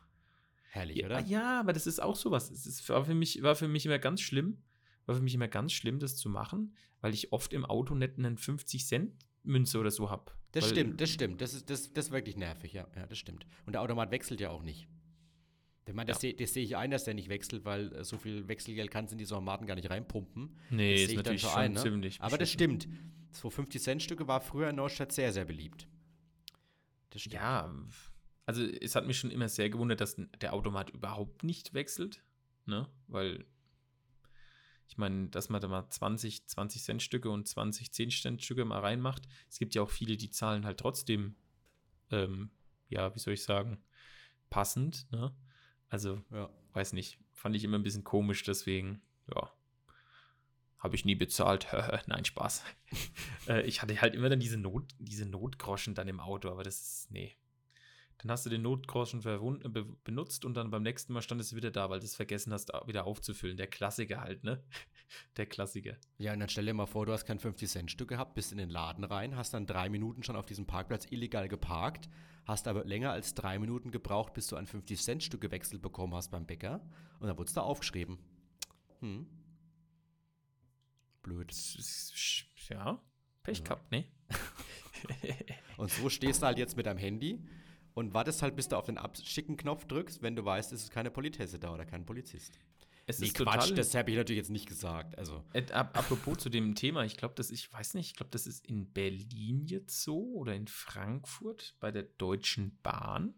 herrlich, 0.69 0.97
Ja, 0.97 1.05
oder? 1.07 1.19
ja, 1.25 1.59
aber 1.59 1.73
das 1.73 1.87
ist 1.87 2.01
auch 2.01 2.15
sowas. 2.15 2.49
Es 2.49 2.65
ist, 2.65 2.87
war, 2.89 3.03
für 3.03 3.15
mich, 3.15 3.43
war 3.43 3.55
für 3.55 3.67
mich 3.67 3.85
immer 3.85 3.99
ganz 3.99 4.21
schlimm, 4.21 4.63
war 5.05 5.15
für 5.15 5.21
mich 5.21 5.35
immer 5.35 5.49
ganz 5.49 5.73
schlimm, 5.73 5.99
das 5.99 6.15
zu 6.15 6.29
machen, 6.29 6.73
weil 7.01 7.13
ich 7.13 7.33
oft 7.33 7.51
im 7.51 7.65
Auto 7.65 7.95
nicht 7.95 8.17
einen 8.17 8.37
50 8.37 8.85
Cent 8.85 9.13
Münze 9.43 9.79
oder 9.79 9.91
so 9.91 10.09
habe. 10.09 10.31
Das 10.51 10.69
stimmt, 10.69 11.01
das 11.01 11.09
stimmt. 11.09 11.41
Das 11.41 11.53
ist, 11.53 11.69
das, 11.69 11.91
das 11.93 12.05
ist 12.07 12.11
wirklich 12.11 12.37
nervig, 12.37 12.73
ja. 12.73 12.87
Ja, 12.95 13.05
das 13.05 13.17
stimmt. 13.17 13.45
Und 13.65 13.73
der 13.73 13.81
Automat 13.81 14.11
wechselt 14.11 14.39
ja 14.39 14.49
auch 14.49 14.63
nicht. 14.63 14.87
Ich 15.87 15.93
meine, 15.93 16.07
das 16.07 16.17
Ja. 16.17 16.21
sehe 16.21 16.33
das 16.33 16.53
seh 16.53 16.61
ich 16.61 16.75
ein, 16.75 16.91
dass 16.91 17.05
der 17.05 17.13
nicht 17.13 17.29
wechselt, 17.29 17.63
weil 17.65 17.93
äh, 17.93 18.03
so 18.03 18.17
viel 18.17 18.47
Wechselgeld 18.47 18.91
kannst 18.91 19.11
du 19.11 19.15
in 19.15 19.19
diese 19.19 19.35
Automaten 19.35 19.65
gar 19.65 19.75
nicht 19.75 19.89
reinpumpen. 19.89 20.55
Nee, 20.69 20.93
das 21.03 21.09
ist 21.11 21.15
natürlich 21.15 21.41
schon 21.41 21.51
ein, 21.51 21.73
ne? 21.73 21.81
ziemlich. 21.81 22.19
Aber 22.21 22.37
das 22.37 22.51
beschissen. 22.53 22.81
stimmt. 22.81 22.97
So 23.31 23.49
50-Cent-Stücke 23.49 24.27
war 24.27 24.41
früher 24.41 24.69
in 24.69 24.75
Neustadt 24.75 25.11
sehr, 25.11 25.31
sehr 25.31 25.45
beliebt. 25.45 25.87
Das 27.11 27.21
stimmt. 27.21 27.35
Ja, 27.35 27.73
also 28.45 28.63
es 28.63 28.95
hat 28.95 29.07
mich 29.07 29.17
schon 29.19 29.31
immer 29.31 29.47
sehr 29.49 29.69
gewundert, 29.69 30.01
dass 30.01 30.15
der 30.41 30.53
Automat 30.53 30.89
überhaupt 30.89 31.43
nicht 31.43 31.73
wechselt, 31.73 32.21
ne? 32.65 32.87
Weil 33.07 33.45
ich 34.89 34.97
meine, 34.97 35.27
dass 35.29 35.49
man 35.49 35.61
da 35.61 35.67
mal 35.67 35.89
20, 35.89 36.47
20 36.47 36.81
Cent 36.83 37.03
Stücke 37.03 37.29
und 37.29 37.47
20 37.47 37.91
10 37.91 38.09
Cent 38.09 38.41
Stücke 38.43 38.63
mal 38.65 38.79
reinmacht. 38.79 39.27
Es 39.49 39.59
gibt 39.59 39.75
ja 39.75 39.81
auch 39.81 39.89
viele, 39.89 40.15
die 40.17 40.29
zahlen 40.31 40.65
halt 40.65 40.79
trotzdem, 40.79 41.35
ähm, 42.09 42.51
ja, 42.89 43.13
wie 43.13 43.19
soll 43.19 43.33
ich 43.33 43.43
sagen, 43.43 43.83
passend, 44.49 45.05
ne? 45.11 45.33
Also, 45.89 46.21
Ja. 46.31 46.49
weiß 46.73 46.93
nicht, 46.93 47.19
fand 47.33 47.55
ich 47.55 47.63
immer 47.63 47.77
ein 47.77 47.83
bisschen 47.83 48.03
komisch, 48.03 48.43
deswegen, 48.43 49.01
ja, 49.33 49.51
habe 50.79 50.95
ich 50.95 51.05
nie 51.05 51.15
bezahlt. 51.15 51.67
Nein, 52.07 52.25
Spaß. 52.25 52.63
äh, 53.47 53.61
ich 53.63 53.81
hatte 53.81 53.99
halt 53.99 54.15
immer 54.15 54.29
dann 54.29 54.39
diese, 54.39 54.57
Not, 54.57 54.85
diese 54.99 55.25
Notgroschen 55.25 55.95
dann 55.95 56.07
im 56.07 56.19
Auto, 56.19 56.49
aber 56.49 56.63
das 56.63 56.79
ist, 56.79 57.11
nee. 57.11 57.35
Dann 58.19 58.31
hast 58.31 58.45
du 58.45 58.49
den 58.49 58.63
Notgroschen 58.63 59.21
benutzt 60.03 60.43
und 60.43 60.55
dann 60.55 60.71
beim 60.71 60.81
nächsten 60.81 61.13
Mal 61.13 61.21
standest 61.21 61.51
du 61.51 61.55
wieder 61.55 61.69
da, 61.69 61.89
weil 61.89 61.99
du 61.99 62.05
es 62.05 62.15
vergessen 62.15 62.51
hast, 62.51 62.71
wieder 62.87 63.05
aufzufüllen. 63.05 63.57
Der 63.57 63.67
Klassiker 63.67 64.21
halt, 64.21 64.43
ne? 64.43 64.63
Der 65.37 65.45
Klassiker. 65.45 65.97
Ja, 66.17 66.33
und 66.33 66.39
dann 66.39 66.49
stell 66.49 66.65
dir 66.65 66.73
mal 66.73 66.87
vor, 66.87 67.05
du 67.05 67.13
hast 67.13 67.25
kein 67.25 67.39
50-Cent-Stück 67.39 68.09
gehabt, 68.09 68.33
bist 68.33 68.51
in 68.51 68.57
den 68.57 68.69
Laden 68.69 69.03
rein, 69.03 69.35
hast 69.35 69.53
dann 69.53 69.67
drei 69.67 69.89
Minuten 69.89 70.23
schon 70.23 70.35
auf 70.35 70.47
diesem 70.47 70.65
Parkplatz 70.65 71.05
illegal 71.11 71.47
geparkt, 71.47 72.09
hast 72.45 72.67
aber 72.67 72.83
länger 72.85 73.11
als 73.11 73.35
drei 73.35 73.59
Minuten 73.59 73.91
gebraucht, 73.91 74.33
bis 74.33 74.47
du 74.47 74.55
ein 74.55 74.65
50-Cent-Stück 74.65 75.39
gewechselt 75.39 75.81
bekommen 75.83 76.15
hast 76.15 76.31
beim 76.31 76.45
Bäcker 76.47 76.81
und 77.19 77.27
dann 77.27 77.37
wurde 77.37 77.47
es 77.47 77.53
da 77.53 77.61
aufgeschrieben. 77.61 78.17
Hm. 78.99 79.27
Blöd. 81.21 81.53
Ja, 82.69 82.99
Pech 83.43 83.59
Ja. 83.59 83.63
gehabt, 83.63 83.91
ne? 83.91 84.05
Und 85.77 85.91
so 85.91 86.09
stehst 86.09 86.41
du 86.41 86.47
halt 86.47 86.57
jetzt 86.57 86.75
mit 86.75 86.85
deinem 86.85 86.97
Handy 86.97 87.45
und 87.97 88.13
wartest 88.13 88.43
halt, 88.43 88.55
bis 88.55 88.67
du 88.67 88.75
auf 88.77 88.85
den 88.85 88.99
Abschicken-Knopf 88.99 89.85
drückst, 89.85 90.21
wenn 90.21 90.35
du 90.35 90.45
weißt, 90.45 90.71
es 90.71 90.83
ist 90.83 90.91
keine 90.91 91.09
Politesse 91.09 91.57
da 91.57 91.73
oder 91.73 91.83
kein 91.83 92.05
Polizist. 92.05 92.59
es 93.07 93.17
Nee, 93.17 93.25
ist 93.25 93.35
Quatsch, 93.35 93.75
das 93.75 93.95
habe 93.95 94.11
ich 94.11 94.17
natürlich 94.17 94.37
jetzt 94.37 94.51
nicht 94.51 94.67
gesagt. 94.67 95.17
Also, 95.17 95.43
Äh, 95.53 95.63
ap 95.71 95.97
apropos 95.97 96.37
zu 96.37 96.49
dem 96.49 96.75
Thema, 96.75 97.05
ich 97.05 97.17
glaube, 97.17 97.33
das 97.33 97.49
ich 97.49 97.73
weiß 97.73 97.95
nicht, 97.95 98.11
ich 98.11 98.13
glaube, 98.15 98.29
das 98.29 98.45
ist 98.45 98.67
in 98.67 98.93
Berlin 98.93 99.65
jetzt 99.65 100.03
so 100.03 100.21
oder 100.35 100.53
in 100.53 100.67
Frankfurt 100.67 101.75
bei 101.79 101.91
der 101.91 102.03
Deutschen 102.03 102.77
Bahn 102.83 103.33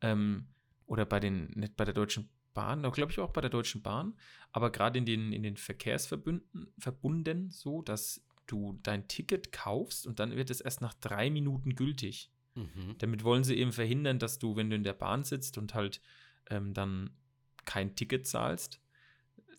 ähm, 0.00 0.46
oder 0.86 1.04
bei 1.04 1.20
den 1.20 1.50
nicht 1.50 1.76
bei 1.76 1.84
der 1.84 1.92
Deutschen 1.92 2.30
Bahn, 2.54 2.80
glaube 2.92 3.12
ich 3.12 3.18
auch 3.20 3.30
bei 3.30 3.42
der 3.42 3.50
Deutschen 3.50 3.82
Bahn, 3.82 4.14
aber 4.52 4.72
gerade 4.72 4.98
in 4.98 5.04
den 5.04 5.34
in 5.34 5.42
den 5.42 5.58
Verkehrsverbünden 5.58 6.72
verbunden 6.78 7.50
so, 7.50 7.82
dass 7.82 8.24
du 8.46 8.78
dein 8.82 9.06
Ticket 9.06 9.52
kaufst 9.52 10.06
und 10.06 10.18
dann 10.18 10.34
wird 10.34 10.48
es 10.48 10.62
erst 10.62 10.80
nach 10.80 10.94
drei 10.94 11.28
Minuten 11.28 11.74
gültig. 11.74 12.30
Mhm. 12.54 12.96
Damit 12.98 13.24
wollen 13.24 13.44
sie 13.44 13.56
eben 13.56 13.72
verhindern, 13.72 14.18
dass 14.18 14.38
du, 14.38 14.56
wenn 14.56 14.70
du 14.70 14.76
in 14.76 14.84
der 14.84 14.92
Bahn 14.92 15.24
sitzt 15.24 15.58
und 15.58 15.74
halt 15.74 16.00
ähm, 16.50 16.74
dann 16.74 17.10
kein 17.64 17.94
Ticket 17.94 18.26
zahlst, 18.26 18.80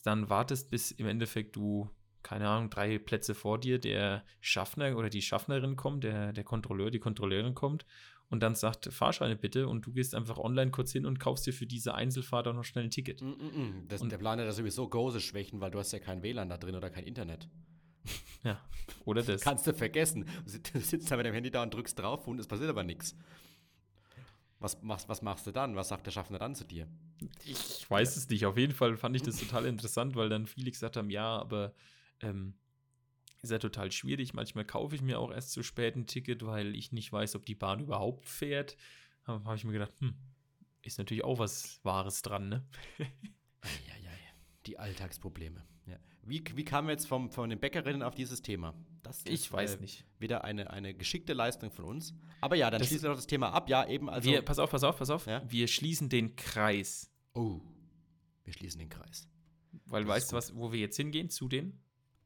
dann 0.03 0.29
wartest, 0.29 0.69
bis 0.69 0.91
im 0.91 1.07
Endeffekt 1.07 1.55
du, 1.55 1.89
keine 2.23 2.47
Ahnung, 2.49 2.69
drei 2.69 2.99
Plätze 2.99 3.35
vor 3.35 3.59
dir 3.59 3.79
der 3.79 4.23
Schaffner 4.41 4.97
oder 4.97 5.09
die 5.09 5.21
Schaffnerin 5.21 5.75
kommt, 5.75 6.03
der, 6.03 6.33
der 6.33 6.43
Kontrolleur, 6.43 6.91
die 6.91 6.99
Kontrolleurin 6.99 7.55
kommt 7.55 7.85
und 8.29 8.41
dann 8.41 8.55
sagt, 8.55 8.91
Fahrscheine 8.91 9.35
bitte 9.35 9.67
und 9.67 9.85
du 9.85 9.93
gehst 9.93 10.15
einfach 10.15 10.37
online 10.37 10.71
kurz 10.71 10.91
hin 10.91 11.05
und 11.05 11.19
kaufst 11.19 11.45
dir 11.45 11.53
für 11.53 11.67
diese 11.67 11.93
Einzelfahrt 11.93 12.47
auch 12.47 12.53
noch 12.53 12.63
schnell 12.63 12.85
ein 12.85 12.91
Ticket. 12.91 13.21
Mm, 13.21 13.27
mm, 13.27 13.31
mm. 13.31 13.87
Das, 13.87 14.01
Und- 14.01 14.11
der 14.11 14.17
Plan 14.17 14.39
hat 14.39 14.45
ja 14.45 14.51
sowieso 14.51 14.87
große 14.87 15.21
Schwächen, 15.21 15.61
weil 15.61 15.71
du 15.71 15.79
hast 15.79 15.91
ja 15.91 15.99
kein 15.99 16.23
WLAN 16.23 16.49
da 16.49 16.57
drin 16.57 16.75
oder 16.75 16.89
kein 16.89 17.03
Internet. 17.05 17.47
Ja, 18.43 18.59
oder 19.05 19.23
das. 19.23 19.41
Kannst 19.41 19.65
du 19.67 19.73
vergessen. 19.73 20.25
Du 20.43 20.49
sit- 20.49 20.73
du 20.73 20.79
sitzt 20.81 21.09
da 21.09 21.17
mit 21.17 21.25
dem 21.25 21.33
Handy 21.33 21.49
da 21.51 21.63
und 21.63 21.73
drückst 21.73 21.97
drauf 21.97 22.27
und 22.27 22.39
es 22.39 22.47
passiert 22.47 22.69
aber 22.69 22.83
nichts. 22.83 23.15
Was 24.59 24.81
machst, 24.81 25.09
was 25.09 25.21
machst 25.21 25.45
du 25.47 25.51
dann? 25.51 25.75
Was 25.75 25.89
sagt 25.89 26.05
der 26.05 26.11
Schaffner 26.11 26.39
dann 26.39 26.55
zu 26.55 26.63
dir? 26.65 26.87
Ich 27.45 27.89
weiß 27.89 28.15
es 28.15 28.29
nicht. 28.29 28.45
Auf 28.45 28.57
jeden 28.57 28.73
Fall 28.73 28.95
fand 28.97 29.15
ich 29.15 29.21
das 29.21 29.37
total 29.37 29.65
interessant, 29.65 30.15
weil 30.15 30.29
dann 30.29 30.47
viele 30.47 30.71
gesagt 30.71 30.95
haben, 30.97 31.09
ja, 31.09 31.37
aber 31.37 31.73
ähm, 32.21 32.53
ist 33.41 33.51
ja 33.51 33.59
total 33.59 33.91
schwierig. 33.91 34.33
Manchmal 34.33 34.63
kaufe 34.65 34.95
ich 34.95 35.01
mir 35.01 35.19
auch 35.19 35.31
erst 35.31 35.51
zu 35.51 35.63
spät 35.63 35.95
ein 35.97 36.07
Ticket, 36.07 36.45
weil 36.45 36.75
ich 36.75 36.93
nicht 36.93 37.11
weiß, 37.11 37.35
ob 37.35 37.45
die 37.45 37.55
Bahn 37.55 37.81
überhaupt 37.81 38.25
fährt. 38.25 38.77
Habe 39.25 39.43
hab 39.43 39.55
ich 39.55 39.65
mir 39.65 39.73
gedacht, 39.73 39.93
hm, 39.99 40.15
ist 40.81 40.97
natürlich 40.97 41.23
auch 41.25 41.39
was 41.39 41.79
Wahres 41.83 42.21
dran, 42.21 42.47
ne? 42.49 42.65
Eieiei, 43.61 44.17
die 44.65 44.79
Alltagsprobleme. 44.79 45.65
Wie, 46.25 46.43
wie 46.55 46.63
kamen 46.63 46.87
wir 46.87 46.93
jetzt 46.93 47.07
vom, 47.07 47.29
von 47.29 47.49
den 47.49 47.59
Bäckerinnen 47.59 48.01
auf 48.01 48.15
dieses 48.15 48.41
Thema? 48.41 48.73
Das 49.03 49.21
Ich 49.25 49.51
weiß 49.51 49.75
äh, 49.75 49.81
nicht. 49.81 50.05
Wieder 50.19 50.43
eine, 50.45 50.69
eine 50.69 50.93
geschickte 50.93 51.33
Leistung 51.33 51.69
von 51.71 51.85
uns. 51.85 52.13
Aber 52.39 52.55
ja, 52.55 52.69
dann 52.71 52.79
Das- 52.79 52.87
schließen 52.87 53.03
wir 53.03 53.09
doch 53.09 53.17
das 53.17 53.27
Thema 53.27 53.49
ab. 53.51 53.69
Ja, 53.69 53.85
eben, 53.87 54.09
also. 54.09 54.29
wir, 54.29 54.41
pass 54.41 54.59
auf, 54.59 54.69
pass 54.71 54.83
auf, 54.83 54.97
pass 54.97 55.09
auf. 55.09 55.25
Ja? 55.25 55.41
Wir 55.49 55.67
schließen 55.67 56.07
den 56.09 56.35
Kreis. 56.35 57.11
oh, 57.33 57.59
wir 58.45 58.53
schließen 58.53 58.79
den 58.79 58.89
Kreis. 58.89 59.27
Weil 59.85 60.03
Das 60.03 60.09
weißt 60.15 60.25
ist 60.25 60.31
du, 60.31 60.35
was, 60.37 60.55
wo 60.55 60.71
wir 60.71 60.79
jetzt 60.79 60.95
hingehen? 60.97 61.29
Zu 61.29 61.47
den? 61.49 61.79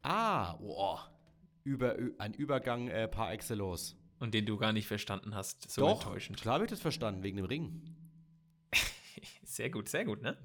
Ah, 0.03 0.55
oh, 0.61 0.97
über, 1.63 1.95
ein 2.19 2.33
Übergang 2.33 2.87
äh, 2.87 3.07
par 3.07 3.31
excellence. 3.31 3.95
Und 4.19 4.33
den 4.33 4.45
du 4.45 4.57
gar 4.57 4.73
nicht 4.73 4.87
verstanden 4.87 5.35
hast. 5.35 5.69
So 5.69 5.81
Doch, 5.81 6.01
enttäuschend. 6.01 6.39
klar 6.39 6.55
habe 6.55 6.65
ich 6.65 6.69
das 6.71 6.79
verstanden, 6.81 7.21
wegen 7.23 7.37
dem 7.37 7.45
Ring. 7.45 7.81
Sehr 9.43 9.69
gut, 9.69 9.89
sehr 9.89 10.05
gut, 10.05 10.21
ne? 10.21 10.37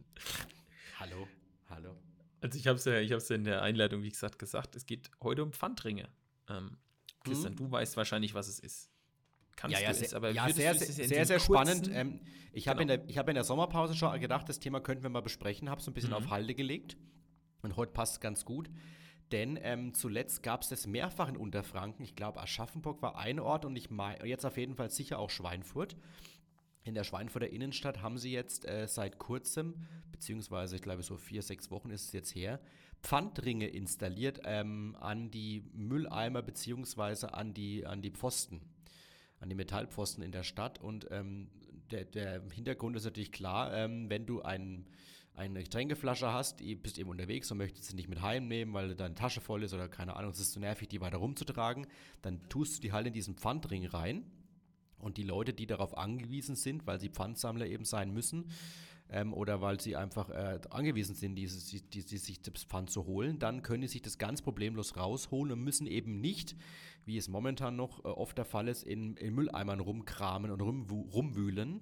Hallo, 0.99 1.27
hallo. 1.69 1.97
Also 2.43 2.59
ich 2.59 2.67
habe 2.67 2.77
es 2.77 2.85
ja, 2.85 2.99
ich 2.99 3.13
hab's 3.13 3.29
ja 3.29 3.37
in 3.37 3.45
der 3.45 3.63
Einleitung, 3.63 4.03
wie 4.03 4.11
gesagt, 4.11 4.39
gesagt, 4.39 4.77
es 4.77 4.85
geht 4.85 5.11
heute 5.23 5.43
um 5.43 5.53
Pfandringe. 5.53 6.09
Ähm, 6.49 6.77
Christian, 7.25 7.53
mhm. 7.53 7.57
du 7.57 7.71
weißt 7.71 7.97
wahrscheinlich, 7.97 8.35
was 8.35 8.49
es 8.49 8.59
ist. 8.59 8.91
Kannst 9.55 9.79
ja, 9.79 9.83
ja, 9.83 9.95
sehr, 9.95 10.17
aber 10.17 10.31
ja, 10.31 10.51
sehr, 10.51 10.75
sehr, 10.75 11.07
sehr, 11.07 11.27
sehr 11.27 11.39
spannend. 11.39 11.89
Ähm, 11.93 12.21
ich 12.53 12.69
habe 12.69 12.85
genau. 12.85 13.03
in, 13.05 13.17
hab 13.17 13.29
in 13.29 13.35
der 13.35 13.45
Sommerpause 13.45 13.95
schon 13.95 14.19
gedacht, 14.21 14.49
das 14.49 14.59
Thema 14.59 14.81
könnten 14.81 15.03
wir 15.03 15.11
mal 15.11 15.23
besprechen, 15.23 15.71
habe 15.71 15.81
es 15.81 15.87
ein 15.87 15.95
bisschen 15.95 16.11
mhm. 16.11 16.17
auf 16.17 16.31
Halde 16.31 16.55
gelegt. 16.55 16.97
Und 17.63 17.77
heute 17.77 17.93
passt 17.93 18.15
es 18.15 18.21
ganz 18.21 18.45
gut. 18.45 18.71
Denn 19.31 19.59
ähm, 19.63 19.95
zuletzt 19.95 20.43
gab 20.43 20.63
es 20.63 20.69
das 20.69 20.87
mehrfach 20.87 21.29
in 21.29 21.37
Unterfranken. 21.37 22.05
Ich 22.05 22.17
glaube, 22.17 22.41
Aschaffenburg 22.41 23.01
war 23.03 23.17
ein 23.17 23.41
Ort 23.41 23.65
und 23.65 23.77
ich 23.77 23.89
jetzt 24.25 24.45
auf 24.45 24.57
jeden 24.57 24.75
Fall 24.75 24.91
sicher 24.91 25.19
auch 25.19 25.31
Schweinfurt. 25.31 25.97
In 26.85 26.95
der 26.95 27.05
Schweinfurter 27.05 27.49
Innenstadt 27.49 28.03
haben 28.03 28.19
sie 28.19 28.33
jetzt 28.33 28.67
äh, 28.67 28.89
seit 28.89 29.19
kurzem, 29.19 29.75
beziehungsweise 30.11 30.77
ich 30.77 30.83
glaube 30.83 31.03
so 31.03 31.17
vier, 31.17 31.43
sechs 31.43 31.71
Wochen 31.71 31.91
ist 31.91 32.07
es 32.07 32.13
jetzt 32.13 32.35
her, 32.35 32.61
Pfandringe 33.03 33.67
installiert 33.69 34.41
ähm, 34.45 34.97
an 35.01 35.31
die 35.31 35.65
Mülleimer 35.75 36.43
beziehungsweise 36.43 37.35
an 37.35 37.55
die, 37.55 37.87
an 37.87 38.03
die 38.03 38.11
Pfosten, 38.11 38.61
an 39.41 39.49
die 39.49 39.55
Metallpfosten 39.55 40.23
in 40.23 40.33
der 40.33 40.45
Stadt. 40.45 40.81
Und 40.81 41.09
ähm, 41.11 41.49
der, 41.91 42.05
der 42.05 42.43
Hintergrund 42.53 42.97
ist 42.97 43.05
natürlich 43.05 43.33
klar, 43.33 43.75
ähm, 43.75 44.09
wenn 44.09 44.27
du 44.27 44.43
einen 44.43 44.87
eine 45.35 45.63
Getränkeflasche 45.63 46.33
hast, 46.33 46.61
du 46.61 46.77
bist 46.77 46.99
eben 46.99 47.09
unterwegs 47.09 47.51
und 47.51 47.59
möchtest 47.59 47.89
sie 47.89 47.97
nicht 47.97 48.09
mit 48.09 48.21
heimnehmen, 48.21 48.75
weil 48.75 48.95
deine 48.95 49.15
Tasche 49.15 49.41
voll 49.41 49.63
ist 49.63 49.73
oder 49.73 49.89
keine 49.89 50.17
Ahnung, 50.17 50.31
es 50.31 50.41
ist 50.41 50.53
zu 50.53 50.61
nervig, 50.61 50.89
die 50.89 51.01
weiter 51.01 51.19
rumzutragen, 51.19 51.87
dann 52.21 52.47
tust 52.49 52.77
du 52.77 52.81
die 52.83 52.93
halt 52.93 53.07
in 53.07 53.13
diesen 53.13 53.37
Pfandring 53.37 53.87
rein. 53.87 54.25
Und 55.03 55.19
die 55.19 55.25
Leute, 55.25 55.53
die 55.53 55.67
darauf 55.67 55.99
angewiesen 55.99 56.57
sind, 56.57 56.87
weil 56.87 56.99
sie 56.99 57.11
Pfandsammler 57.11 57.67
eben 57.67 57.85
sein 57.85 58.13
müssen, 58.13 58.47
ähm, 59.11 59.35
oder 59.35 59.61
weil 59.61 59.81
sie 59.81 59.95
einfach 59.95 60.31
äh, 60.31 60.59
angewiesen 60.71 61.15
sind, 61.15 61.35
diese, 61.35 61.71
die, 61.71 61.83
die, 61.83 62.05
die, 62.05 62.19
sich 62.19 62.41
das 62.41 62.65
Pfand 62.65 62.91
zu 62.91 63.05
holen, 63.07 63.39
dann 63.39 63.63
können 63.63 63.83
sie 63.83 63.89
sich 63.89 64.03
das 64.03 64.17
ganz 64.17 64.41
problemlos 64.41 64.97
rausholen 64.97 65.53
und 65.53 65.63
müssen 65.63 65.87
eben 65.87 66.21
nicht, 66.21 66.57
wie 67.05 67.19
es 67.19 67.29
momentan 67.29 67.77
noch 67.77 68.05
äh, 68.05 68.09
oft 68.09 68.39
der 68.39 68.47
Fall 68.47 68.69
ist, 68.69 68.85
in, 68.85 69.17
in 69.17 69.35
Mülleimern 69.35 69.81
rumkramen 69.81 70.51
und 70.51 70.63
rum, 70.63 70.87
rumwühlen, 71.13 71.81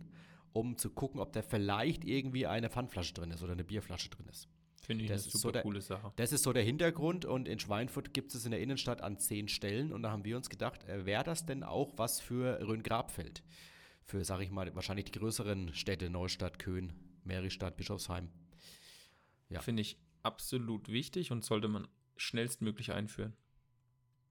um 0.52 0.76
zu 0.76 0.90
gucken, 0.90 1.20
ob 1.20 1.32
da 1.32 1.42
vielleicht 1.42 2.04
irgendwie 2.04 2.46
eine 2.46 2.68
Pfandflasche 2.68 3.14
drin 3.14 3.30
ist 3.30 3.42
oder 3.42 3.52
eine 3.52 3.64
Bierflasche 3.64 4.10
drin 4.10 4.26
ist. 4.28 4.48
Finde 4.90 5.04
ich 5.04 5.10
das 5.10 5.22
eine 5.22 5.30
super 5.30 5.40
so 5.40 5.50
der, 5.52 5.62
coole 5.62 5.80
Sache. 5.80 6.12
Das 6.16 6.32
ist 6.32 6.42
so 6.42 6.52
der 6.52 6.64
Hintergrund 6.64 7.24
und 7.24 7.46
in 7.46 7.60
Schweinfurt 7.60 8.12
gibt 8.12 8.34
es 8.34 8.44
in 8.44 8.50
der 8.50 8.58
Innenstadt 8.58 9.02
an 9.02 9.20
zehn 9.20 9.46
Stellen 9.46 9.92
und 9.92 10.02
da 10.02 10.10
haben 10.10 10.24
wir 10.24 10.36
uns 10.36 10.50
gedacht, 10.50 10.82
äh, 10.88 11.06
wäre 11.06 11.22
das 11.22 11.46
denn 11.46 11.62
auch 11.62 11.92
was 11.96 12.18
für 12.18 12.58
Rhön-Grabfeld? 12.66 13.44
Für, 14.02 14.24
sage 14.24 14.42
ich 14.42 14.50
mal, 14.50 14.74
wahrscheinlich 14.74 15.04
die 15.04 15.12
größeren 15.12 15.74
Städte, 15.74 16.10
Neustadt, 16.10 16.58
Köhn, 16.58 16.92
Meristadt, 17.22 17.76
Bischofsheim. 17.76 18.30
Ja. 19.48 19.60
Finde 19.60 19.82
ich 19.82 19.96
absolut 20.24 20.88
wichtig 20.88 21.30
und 21.30 21.44
sollte 21.44 21.68
man 21.68 21.86
schnellstmöglich 22.16 22.90
einführen. 22.90 23.36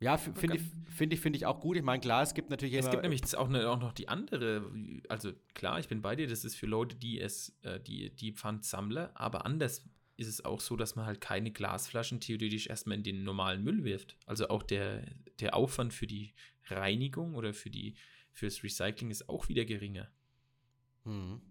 Ja, 0.01 0.17
finde 0.17 0.57
ich, 0.57 0.63
find 0.93 1.13
ich, 1.13 1.21
find 1.21 1.37
ich 1.37 1.45
auch 1.45 1.61
gut. 1.61 1.77
Ich 1.77 1.83
meine, 1.83 2.01
klar, 2.01 2.21
es 2.21 2.33
gibt 2.33 2.49
natürlich 2.49 2.75
Es 2.75 2.89
gibt 2.89 3.03
nämlich 3.03 3.37
auch, 3.37 3.47
eine, 3.47 3.69
auch 3.69 3.79
noch 3.79 3.93
die 3.93 4.09
andere, 4.09 4.69
also 5.07 5.31
klar, 5.53 5.79
ich 5.79 5.87
bin 5.87 6.01
bei 6.01 6.17
dir, 6.17 6.27
das 6.27 6.43
ist 6.43 6.55
für 6.55 6.65
Leute, 6.67 6.97
die 6.97 7.21
es, 7.21 7.57
äh, 7.61 7.79
die, 7.79 8.09
die 8.13 8.33
Pfandsammler, 8.33 9.11
aber 9.13 9.45
anders 9.45 9.85
ist 10.19 10.27
es 10.27 10.43
auch 10.43 10.59
so, 10.59 10.75
dass 10.75 10.95
man 10.95 11.05
halt 11.05 11.21
keine 11.21 11.51
Glasflaschen 11.51 12.19
theoretisch 12.19 12.67
erstmal 12.67 12.97
in 12.97 13.03
den 13.03 13.23
normalen 13.23 13.63
Müll 13.63 13.83
wirft. 13.85 14.17
Also 14.25 14.49
auch 14.49 14.63
der, 14.63 15.05
der 15.39 15.55
Aufwand 15.55 15.93
für 15.93 16.07
die 16.07 16.33
Reinigung 16.67 17.35
oder 17.35 17.53
für 17.53 17.69
die, 17.69 17.95
fürs 18.31 18.63
Recycling 18.63 19.11
ist 19.11 19.29
auch 19.29 19.47
wieder 19.47 19.65
geringer. 19.65 20.09
Mhm. 21.05 21.41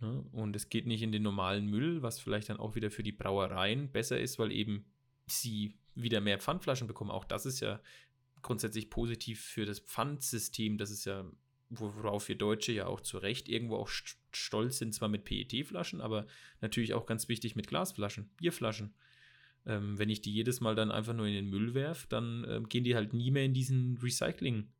Ne? 0.00 0.24
Und 0.32 0.54
es 0.54 0.68
geht 0.68 0.86
nicht 0.86 1.02
in 1.02 1.12
den 1.12 1.22
normalen 1.22 1.66
Müll, 1.66 2.02
was 2.02 2.20
vielleicht 2.20 2.48
dann 2.48 2.58
auch 2.58 2.76
wieder 2.76 2.90
für 2.90 3.02
die 3.02 3.12
Brauereien 3.12 3.90
besser 3.90 4.18
ist, 4.18 4.38
weil 4.38 4.52
eben 4.52 4.84
sie 5.26 5.74
wieder 5.94 6.20
mehr 6.20 6.38
Pfandflaschen 6.38 6.86
bekommen. 6.86 7.10
Auch 7.10 7.24
das 7.24 7.44
ist 7.44 7.60
ja 7.60 7.80
grundsätzlich 8.42 8.88
positiv 8.88 9.40
für 9.40 9.66
das 9.66 9.80
Pfandsystem. 9.80 10.78
Das 10.78 10.90
ist 10.90 11.04
ja, 11.04 11.24
worauf 11.70 12.28
wir 12.28 12.36
Deutsche 12.36 12.72
ja 12.72 12.86
auch 12.86 13.00
zu 13.00 13.18
Recht 13.18 13.48
irgendwo 13.48 13.76
auch 13.76 13.88
stolz 14.32 14.78
sind, 14.78 14.92
zwar 14.92 15.08
mit 15.08 15.24
PET-Flaschen, 15.24 16.00
aber 16.00 16.26
natürlich 16.60 16.94
auch 16.94 17.06
ganz 17.06 17.28
wichtig 17.28 17.56
mit 17.56 17.68
Glasflaschen, 17.68 18.28
Bierflaschen. 18.36 18.94
Ähm, 19.66 19.98
wenn 19.98 20.10
ich 20.10 20.20
die 20.20 20.32
jedes 20.32 20.60
Mal 20.60 20.74
dann 20.74 20.90
einfach 20.90 21.14
nur 21.14 21.26
in 21.26 21.34
den 21.34 21.48
Müll 21.48 21.74
werfe, 21.74 22.06
dann 22.08 22.44
ähm, 22.48 22.68
gehen 22.68 22.84
die 22.84 22.96
halt 22.96 23.12
nie 23.12 23.30
mehr 23.30 23.44
in 23.44 23.54
diesen 23.54 23.98
Recycling. 23.98 24.72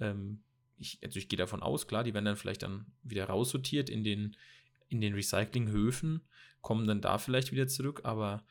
Ähm, 0.00 0.42
ich, 0.76 0.98
also 1.02 1.18
ich 1.18 1.28
gehe 1.28 1.38
davon 1.38 1.62
aus, 1.62 1.88
klar, 1.88 2.04
die 2.04 2.14
werden 2.14 2.26
dann 2.26 2.36
vielleicht 2.36 2.62
dann 2.62 2.86
wieder 3.02 3.24
raussortiert 3.24 3.88
in 3.88 4.04
den, 4.04 4.36
in 4.88 5.00
den 5.00 5.14
Recyclinghöfen, 5.14 6.22
kommen 6.60 6.86
dann 6.86 7.00
da 7.00 7.18
vielleicht 7.18 7.52
wieder 7.52 7.68
zurück, 7.68 8.02
aber 8.04 8.44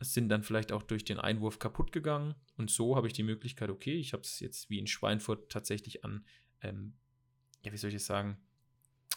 sind 0.00 0.28
dann 0.28 0.42
vielleicht 0.42 0.72
auch 0.72 0.82
durch 0.82 1.04
den 1.04 1.18
Einwurf 1.18 1.58
kaputt 1.58 1.92
gegangen. 1.92 2.34
Und 2.56 2.70
so 2.70 2.96
habe 2.96 3.06
ich 3.06 3.14
die 3.14 3.22
Möglichkeit, 3.22 3.70
okay, 3.70 3.94
ich 3.94 4.12
habe 4.12 4.22
es 4.22 4.40
jetzt 4.40 4.68
wie 4.68 4.78
in 4.78 4.86
Schweinfurt 4.86 5.50
tatsächlich 5.50 6.04
an, 6.04 6.26
ähm, 6.60 6.94
ja, 7.66 7.72
wie 7.72 7.76
soll 7.76 7.90
ich 7.90 7.96
es 7.96 8.06
sagen, 8.06 8.36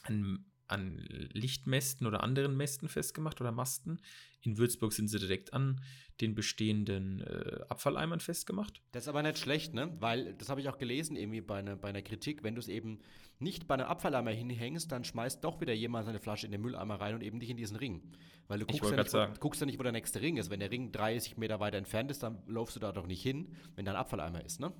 an, 0.04 0.43
an 0.68 0.97
Lichtmästen 1.34 2.08
oder 2.08 2.24
anderen 2.24 2.58
Mästen 2.58 2.89
festgemacht 2.89 3.39
oder 3.41 3.52
Masten. 3.52 4.00
In 4.41 4.58
Würzburg 4.58 4.93
sind 4.93 5.08
sie 5.08 5.20
direkt 5.20 5.54
an 5.54 5.82
den 6.20 6.34
bestehenden 6.36 7.22
äh, 7.22 7.62
Abfalleimern 7.70 8.20
festgemacht. 8.20 8.82
Das 8.91 9.04
ist 9.04 9.08
aber 9.08 9.22
nicht 9.22 9.38
schlecht, 9.38 9.74
ne? 9.74 9.95
Weil, 10.00 10.34
das 10.34 10.50
habe 10.50 10.62
ich 10.62 10.70
auch 10.70 10.78
gelesen 10.78 11.16
irgendwie 11.16 11.41
bei, 11.41 11.62
ne, 11.62 11.78
bei 11.78 11.89
einer 11.89 12.02
Kritik, 12.02 12.43
wenn 12.43 12.56
du 12.56 12.60
es 12.60 12.68
eben 12.68 13.00
nicht 13.38 13.68
bei 13.68 13.76
einem 13.76 13.88
Abfalleimer 13.88 14.32
hinhängst, 14.32 14.91
dann 14.91 15.04
schmeißt 15.04 15.43
doch 15.43 15.62
wieder 15.62 15.74
jemand 15.74 16.06
seine 16.06 16.20
Flasche 16.20 16.45
in 16.45 16.52
den 16.52 16.62
Mülleimer 16.62 17.00
rein 17.00 17.16
und 17.16 17.22
eben 17.22 17.38
nicht 17.38 17.50
in 17.50 17.58
diesen 17.58 17.78
Ring. 17.78 18.02
Weil 18.47 18.60
du 18.60 18.66
guckst, 18.66 18.91
ja 18.91 18.97
nicht, 18.97 19.14
wo, 19.14 19.39
guckst 19.39 19.62
ja 19.62 19.66
nicht, 19.66 19.80
wo 19.80 19.84
der 19.84 19.91
nächste 19.91 20.22
Ring 20.22 20.38
ist. 20.38 20.50
Wenn 20.50 20.60
der 20.60 20.72
Ring 20.72 20.91
30 20.91 21.38
Meter 21.38 21.60
weiter 21.60 21.78
entfernt 21.78 22.10
ist, 22.10 22.24
dann 22.24 22.41
laufst 22.47 22.76
du 22.76 22.80
da 22.80 22.91
doch 22.91 23.06
nicht 23.06 23.22
hin, 23.22 23.54
wenn 23.76 23.86
da 23.86 23.91
ein 23.91 23.97
Abfalleimer 23.97 24.43
ist, 24.43 24.60
ne? 24.60 24.74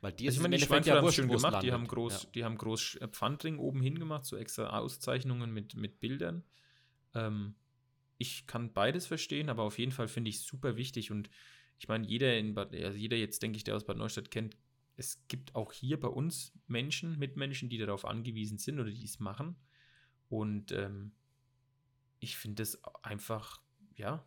Weil 0.00 0.12
die 0.12 0.26
also 0.26 0.38
ich 0.38 0.42
meine, 0.42 0.56
die 0.56 0.62
Schweinfurt 0.62 0.86
ja 0.86 0.96
haben 0.96 1.12
schön 1.12 1.28
gemacht, 1.28 1.62
die 1.62 1.72
haben 1.72 1.86
groß, 1.86 2.24
ja. 2.24 2.28
die 2.34 2.44
haben 2.44 2.56
groß 2.56 2.98
Pfandring 3.12 3.58
oben 3.58 3.80
hingemacht, 3.80 4.24
so 4.24 4.36
extra 4.36 4.78
Auszeichnungen 4.78 5.52
mit, 5.52 5.74
mit 5.74 6.00
Bildern. 6.00 6.44
Ähm, 7.14 7.54
ich 8.18 8.46
kann 8.46 8.72
beides 8.72 9.06
verstehen, 9.06 9.48
aber 9.48 9.62
auf 9.62 9.78
jeden 9.78 9.92
Fall 9.92 10.08
finde 10.08 10.30
ich 10.30 10.36
es 10.36 10.46
super 10.46 10.76
wichtig 10.76 11.10
und 11.10 11.30
ich 11.78 11.88
meine, 11.88 12.06
jeder 12.06 12.38
in 12.38 12.54
Bad, 12.54 12.74
also 12.74 12.96
jeder 12.96 13.16
jetzt, 13.16 13.42
denke 13.42 13.56
ich, 13.56 13.64
der 13.64 13.76
aus 13.76 13.84
Bad 13.84 13.98
Neustadt 13.98 14.30
kennt, 14.30 14.56
es 14.96 15.26
gibt 15.28 15.54
auch 15.54 15.72
hier 15.72 16.00
bei 16.00 16.08
uns 16.08 16.52
Menschen, 16.66 17.18
Mitmenschen, 17.18 17.68
die 17.68 17.78
darauf 17.78 18.06
angewiesen 18.06 18.56
sind 18.58 18.80
oder 18.80 18.90
die 18.90 19.04
es 19.04 19.20
machen. 19.20 19.56
Und 20.28 20.72
ähm, 20.72 21.12
ich 22.18 22.36
finde 22.36 22.62
es 22.62 22.82
einfach, 23.02 23.60
ja, 23.94 24.24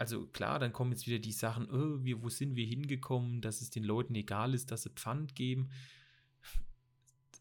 also 0.00 0.26
klar, 0.28 0.58
dann 0.58 0.72
kommen 0.72 0.92
jetzt 0.92 1.06
wieder 1.06 1.18
die 1.18 1.30
Sachen, 1.30 1.70
oh, 1.70 2.02
wir, 2.02 2.22
wo 2.22 2.30
sind 2.30 2.56
wir 2.56 2.64
hingekommen, 2.64 3.42
dass 3.42 3.60
es 3.60 3.68
den 3.68 3.84
Leuten 3.84 4.14
egal 4.14 4.54
ist, 4.54 4.70
dass 4.70 4.84
sie 4.84 4.88
Pfand 4.88 5.34
geben. 5.34 5.68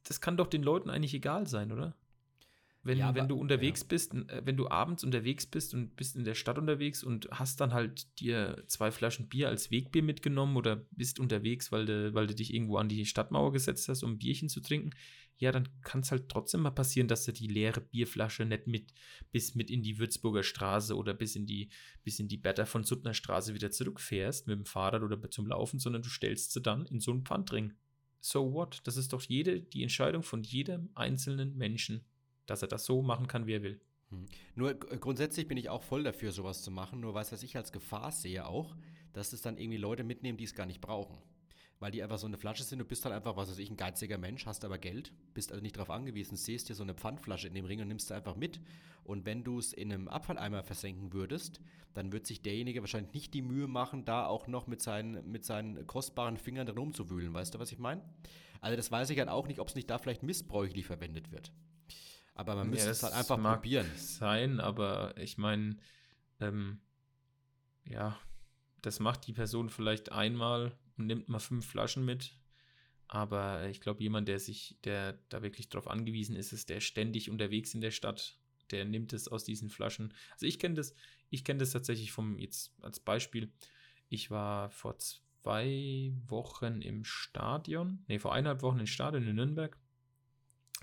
Das 0.03 0.19
kann 0.19 0.35
doch 0.35 0.47
den 0.47 0.61
Leuten 0.61 0.89
eigentlich 0.89 1.13
egal 1.13 1.47
sein, 1.47 1.71
oder? 1.71 1.95
Wenn, 2.89 2.97
ja, 2.97 3.13
wenn 3.13 3.27
du 3.27 3.37
unterwegs 3.37 3.81
ja. 3.81 3.87
bist, 3.87 4.15
äh, 4.15 4.41
wenn 4.43 4.57
du 4.57 4.67
abends 4.67 5.03
unterwegs 5.03 5.45
bist 5.45 5.75
und 5.75 5.95
bist 5.95 6.15
in 6.15 6.23
der 6.23 6.33
Stadt 6.33 6.57
unterwegs 6.57 7.03
und 7.03 7.29
hast 7.29 7.61
dann 7.61 7.71
halt 7.71 8.19
dir 8.19 8.63
zwei 8.65 8.89
Flaschen 8.89 9.29
Bier 9.29 9.47
als 9.47 9.69
Wegbier 9.69 10.01
mitgenommen 10.01 10.57
oder 10.57 10.77
bist 10.89 11.19
unterwegs, 11.19 11.71
weil 11.71 11.85
du, 11.85 12.15
weil 12.15 12.25
du 12.25 12.33
dich 12.33 12.51
irgendwo 12.51 12.77
an 12.77 12.89
die 12.89 13.05
Stadtmauer 13.05 13.53
gesetzt 13.53 13.87
hast, 13.89 14.01
um 14.01 14.13
ein 14.13 14.17
Bierchen 14.17 14.49
zu 14.49 14.59
trinken, 14.59 14.89
ja, 15.37 15.51
dann 15.51 15.69
kann 15.83 16.01
es 16.01 16.11
halt 16.11 16.29
trotzdem 16.29 16.61
mal 16.61 16.71
passieren, 16.71 17.07
dass 17.07 17.25
du 17.25 17.31
die 17.31 17.47
leere 17.47 17.79
Bierflasche 17.79 18.43
nicht 18.43 18.65
mit 18.65 18.91
bis 19.31 19.53
mit 19.53 19.69
in 19.69 19.83
die 19.83 19.99
Würzburger 19.99 20.41
Straße 20.41 20.95
oder 20.95 21.13
bis 21.13 21.35
in 21.35 21.45
die, 21.45 21.69
bis 22.03 22.19
in 22.19 22.27
die 22.27 22.37
Bertha 22.37 22.65
von 22.65 22.83
Suttner 22.83 23.13
Straße 23.13 23.53
wieder 23.53 23.69
zurückfährst 23.69 24.47
mit 24.47 24.57
dem 24.57 24.65
Fahrrad 24.65 25.03
oder 25.03 25.29
zum 25.29 25.47
Laufen, 25.47 25.79
sondern 25.79 26.01
du 26.01 26.09
stellst 26.09 26.53
sie 26.53 26.61
dann 26.61 26.87
in 26.87 26.99
so 26.99 27.11
einen 27.11 27.23
Pfandring. 27.23 27.73
So 28.19 28.51
what? 28.51 28.81
Das 28.83 28.97
ist 28.97 29.13
doch 29.13 29.21
jede, 29.21 29.61
die 29.61 29.83
Entscheidung 29.83 30.23
von 30.23 30.41
jedem 30.41 30.89
einzelnen 30.95 31.55
Menschen 31.55 32.03
dass 32.49 32.61
er 32.61 32.67
das 32.67 32.85
so 32.85 33.01
machen 33.01 33.27
kann, 33.27 33.47
wie 33.47 33.53
er 33.53 33.63
will. 33.63 33.79
Hm. 34.09 34.25
Nur 34.55 34.73
grundsätzlich 34.73 35.47
bin 35.47 35.57
ich 35.57 35.69
auch 35.69 35.83
voll 35.83 36.03
dafür, 36.03 36.31
sowas 36.31 36.63
zu 36.63 36.71
machen. 36.71 36.99
Nur 36.99 37.13
weiß, 37.13 37.31
was 37.31 37.43
ich 37.43 37.55
als 37.55 37.71
Gefahr 37.71 38.11
sehe 38.11 38.45
auch, 38.45 38.75
dass 39.13 39.33
es 39.33 39.41
dann 39.41 39.57
irgendwie 39.57 39.77
Leute 39.77 40.03
mitnehmen, 40.03 40.37
die 40.37 40.43
es 40.43 40.55
gar 40.55 40.65
nicht 40.65 40.81
brauchen. 40.81 41.17
Weil 41.79 41.91
die 41.91 42.03
einfach 42.03 42.17
so 42.17 42.27
eine 42.27 42.37
Flasche 42.37 42.63
sind, 42.63 42.79
du 42.79 42.85
bist 42.85 43.05
halt 43.05 43.15
einfach, 43.15 43.37
was 43.37 43.49
weiß 43.49 43.59
ich, 43.59 43.69
ein 43.69 43.77
geiziger 43.77 44.17
Mensch, 44.17 44.45
hast 44.45 44.65
aber 44.65 44.77
Geld, 44.77 45.13
bist 45.33 45.51
also 45.51 45.61
nicht 45.61 45.77
darauf 45.77 45.89
angewiesen, 45.89 46.35
siehst 46.35 46.67
dir 46.67 46.75
so 46.75 46.83
eine 46.83 46.93
Pfandflasche 46.93 47.47
in 47.47 47.53
dem 47.53 47.63
Ring 47.63 47.79
und 47.79 47.87
nimmst 47.87 48.09
sie 48.09 48.15
einfach 48.15 48.35
mit. 48.35 48.59
Und 49.05 49.25
wenn 49.25 49.45
du 49.45 49.59
es 49.59 49.71
in 49.71 49.93
einem 49.93 50.09
Abfalleimer 50.09 50.61
versenken 50.63 51.13
würdest, 51.13 51.61
dann 51.93 52.11
wird 52.11 52.27
sich 52.27 52.41
derjenige 52.41 52.81
wahrscheinlich 52.81 53.13
nicht 53.13 53.33
die 53.33 53.41
Mühe 53.41 53.67
machen, 53.67 54.03
da 54.03 54.25
auch 54.25 54.47
noch 54.47 54.67
mit 54.67 54.81
seinen, 54.81 55.31
mit 55.31 55.45
seinen 55.45 55.87
kostbaren 55.87 56.37
Fingern 56.37 56.67
drin 56.67 56.77
rumzuwühlen. 56.77 57.33
Weißt 57.33 57.55
du, 57.55 57.59
was 57.59 57.71
ich 57.71 57.79
meine? 57.79 58.01
Also 58.61 58.75
das 58.75 58.91
weiß 58.91 59.09
ich 59.09 59.19
halt 59.19 59.29
auch 59.29 59.47
nicht, 59.47 59.59
ob 59.59 59.69
es 59.69 59.75
nicht 59.75 59.89
da 59.89 59.97
vielleicht 59.97 60.21
missbräuchlich 60.21 60.85
verwendet 60.85 61.31
wird. 61.31 61.53
Aber 62.39 62.55
man 62.55 62.69
müsste 62.69 62.85
ja, 62.85 62.91
es 62.91 63.03
halt 63.03 63.15
einfach 63.15 63.35
mag 63.35 63.55
probieren. 63.55 63.85
Sein, 63.97 64.61
aber 64.61 65.13
ich 65.17 65.37
meine, 65.37 65.75
ähm, 66.39 66.79
ja, 67.83 68.17
das 68.81 69.01
macht 69.01 69.27
die 69.27 69.33
Person 69.33 69.69
vielleicht 69.69 70.13
einmal 70.13 70.71
und 70.97 71.07
nimmt 71.07 71.27
mal 71.27 71.39
fünf 71.39 71.65
Flaschen 71.65 72.05
mit. 72.05 72.37
Aber 73.09 73.67
ich 73.67 73.81
glaube, 73.81 74.01
jemand, 74.01 74.29
der 74.29 74.39
sich, 74.39 74.77
der 74.85 75.19
da 75.27 75.41
wirklich 75.41 75.67
drauf 75.67 75.89
angewiesen 75.89 76.37
ist, 76.37 76.53
ist 76.53 76.69
der 76.69 76.79
ständig 76.79 77.29
unterwegs 77.29 77.73
in 77.73 77.81
der 77.81 77.91
Stadt, 77.91 78.39
der 78.71 78.85
nimmt 78.85 79.11
es 79.11 79.27
aus 79.27 79.43
diesen 79.43 79.69
Flaschen. 79.69 80.13
Also 80.31 80.45
ich 80.45 80.59
kenne 80.59 80.75
das, 80.75 80.95
ich 81.29 81.43
kenne 81.43 81.59
das 81.59 81.71
tatsächlich 81.71 82.13
vom, 82.13 82.39
jetzt 82.39 82.71
als 82.81 83.01
Beispiel, 83.01 83.51
ich 84.07 84.31
war 84.31 84.69
vor 84.69 84.97
zwei 84.97 86.13
Wochen 86.25 86.81
im 86.81 87.03
Stadion, 87.03 88.05
nee, 88.07 88.17
vor 88.17 88.33
eineinhalb 88.33 88.61
Wochen 88.61 88.79
im 88.79 88.87
Stadion 88.87 89.27
in 89.27 89.35
Nürnberg. 89.35 89.77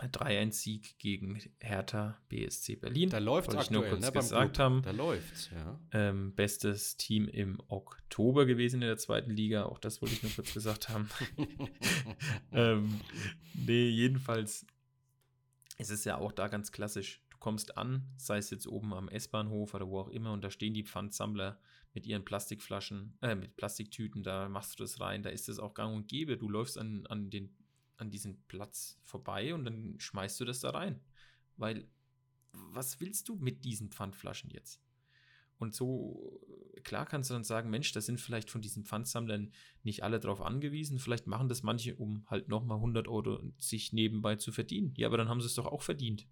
3-1-Sieg 0.04 0.98
gegen 0.98 1.40
Hertha 1.60 2.18
BSC 2.28 2.76
Berlin. 2.76 3.10
Da 3.10 3.18
läuft 3.18 3.48
Wollte 3.48 3.62
ich 3.62 3.70
nur 3.70 3.84
kurz 3.84 4.04
ne, 4.04 4.12
gesagt 4.12 4.58
haben. 4.58 4.82
Da 4.82 4.90
läuft's, 4.90 5.50
ja. 5.54 5.80
Ähm, 5.92 6.34
bestes 6.34 6.96
Team 6.96 7.28
im 7.28 7.58
Oktober 7.68 8.46
gewesen 8.46 8.76
in 8.82 8.88
der 8.88 8.98
zweiten 8.98 9.30
Liga. 9.30 9.64
Auch 9.64 9.78
das 9.78 10.02
wollte 10.02 10.14
ich 10.14 10.22
nur 10.22 10.32
kurz 10.32 10.52
gesagt 10.52 10.88
haben. 10.88 11.08
ähm, 12.52 13.00
nee, 13.54 13.88
jedenfalls 13.88 14.66
ist 15.78 15.90
es 15.90 16.04
ja 16.04 16.18
auch 16.18 16.32
da 16.32 16.48
ganz 16.48 16.72
klassisch. 16.72 17.22
Du 17.30 17.38
kommst 17.38 17.76
an, 17.76 18.06
sei 18.16 18.38
es 18.38 18.50
jetzt 18.50 18.66
oben 18.66 18.92
am 18.92 19.08
S-Bahnhof 19.08 19.74
oder 19.74 19.88
wo 19.88 20.00
auch 20.00 20.08
immer, 20.08 20.32
und 20.32 20.42
da 20.42 20.50
stehen 20.50 20.74
die 20.74 20.84
Pfandsammler 20.84 21.58
mit 21.96 22.06
ihren 22.06 22.24
Plastikflaschen, 22.24 23.16
äh, 23.22 23.34
mit 23.34 23.56
Plastiktüten, 23.56 24.22
da 24.22 24.50
machst 24.50 24.78
du 24.78 24.82
das 24.82 25.00
rein, 25.00 25.22
da 25.22 25.30
ist 25.30 25.48
es 25.48 25.58
auch 25.58 25.72
gang 25.72 25.94
und 25.94 26.08
gäbe. 26.08 26.36
Du 26.36 26.48
läufst 26.48 26.76
an, 26.76 27.06
an, 27.06 27.30
den, 27.30 27.56
an 27.96 28.10
diesen 28.10 28.42
Platz 28.48 28.98
vorbei 29.02 29.54
und 29.54 29.64
dann 29.64 29.98
schmeißt 29.98 30.38
du 30.40 30.44
das 30.44 30.60
da 30.60 30.70
rein. 30.70 31.00
Weil, 31.56 31.88
was 32.52 33.00
willst 33.00 33.28
du 33.28 33.36
mit 33.36 33.64
diesen 33.64 33.90
Pfandflaschen 33.90 34.50
jetzt? 34.50 34.80
Und 35.58 35.74
so, 35.74 36.38
klar 36.82 37.06
kannst 37.06 37.30
du 37.30 37.34
dann 37.34 37.44
sagen, 37.44 37.70
Mensch, 37.70 37.90
da 37.92 38.02
sind 38.02 38.20
vielleicht 38.20 38.50
von 38.50 38.60
diesen 38.60 38.84
Pfandsammlern 38.84 39.52
nicht 39.84 40.02
alle 40.02 40.20
drauf 40.20 40.42
angewiesen. 40.42 40.98
Vielleicht 40.98 41.26
machen 41.26 41.48
das 41.48 41.62
manche, 41.62 41.96
um 41.96 42.26
halt 42.26 42.48
nochmal 42.48 42.76
100 42.76 43.08
Euro 43.08 43.40
sich 43.58 43.92
nebenbei 43.92 44.36
zu 44.36 44.52
verdienen. 44.52 44.92
Ja, 44.96 45.08
aber 45.08 45.16
dann 45.16 45.28
haben 45.28 45.40
sie 45.40 45.46
es 45.46 45.54
doch 45.54 45.66
auch 45.66 45.82
verdient. 45.82 46.26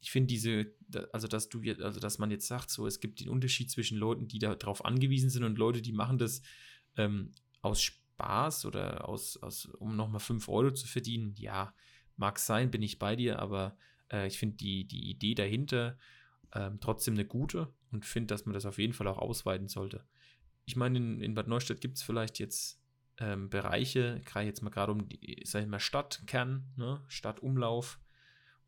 Ich 0.00 0.10
finde 0.10 0.28
diese, 0.28 0.72
also 1.12 1.28
dass 1.28 1.48
du 1.50 1.62
jetzt, 1.62 1.82
also 1.82 2.00
dass 2.00 2.18
man 2.18 2.30
jetzt 2.30 2.46
sagt, 2.46 2.70
so, 2.70 2.86
es 2.86 3.00
gibt 3.00 3.20
den 3.20 3.28
Unterschied 3.28 3.70
zwischen 3.70 3.98
Leuten, 3.98 4.28
die 4.28 4.38
darauf 4.38 4.84
angewiesen 4.84 5.28
sind 5.28 5.44
und 5.44 5.58
Leute, 5.58 5.82
die 5.82 5.92
machen 5.92 6.16
das 6.16 6.40
ähm, 6.96 7.32
aus 7.60 7.82
Spaß 7.82 8.05
oder 8.64 9.08
aus, 9.08 9.36
aus 9.38 9.66
um 9.66 9.96
nochmal 9.96 10.20
5 10.20 10.48
Euro 10.48 10.72
zu 10.72 10.86
verdienen. 10.86 11.34
Ja, 11.36 11.74
mag 12.16 12.38
sein, 12.38 12.70
bin 12.70 12.82
ich 12.82 12.98
bei 12.98 13.16
dir, 13.16 13.38
aber 13.38 13.76
äh, 14.10 14.26
ich 14.26 14.38
finde 14.38 14.56
die, 14.56 14.86
die 14.86 15.10
Idee 15.10 15.34
dahinter 15.34 15.98
ähm, 16.52 16.78
trotzdem 16.80 17.14
eine 17.14 17.26
gute 17.26 17.72
und 17.92 18.04
finde, 18.04 18.28
dass 18.28 18.46
man 18.46 18.54
das 18.54 18.66
auf 18.66 18.78
jeden 18.78 18.92
Fall 18.92 19.08
auch 19.08 19.18
ausweiten 19.18 19.68
sollte. 19.68 20.06
Ich 20.64 20.76
meine, 20.76 20.98
in, 20.98 21.20
in 21.20 21.34
Bad 21.34 21.48
Neustadt 21.48 21.80
gibt 21.80 21.96
es 21.98 22.02
vielleicht 22.02 22.38
jetzt 22.38 22.80
ähm, 23.18 23.48
Bereiche, 23.48 24.20
gerade 24.24 24.46
jetzt 24.46 24.62
mal 24.62 24.70
gerade 24.70 24.92
um 24.92 25.08
die, 25.08 25.42
sag 25.44 25.62
ich 25.62 25.68
mal, 25.68 25.80
Stadtkern, 25.80 26.72
ne? 26.76 27.02
Stadtumlauf 27.08 28.00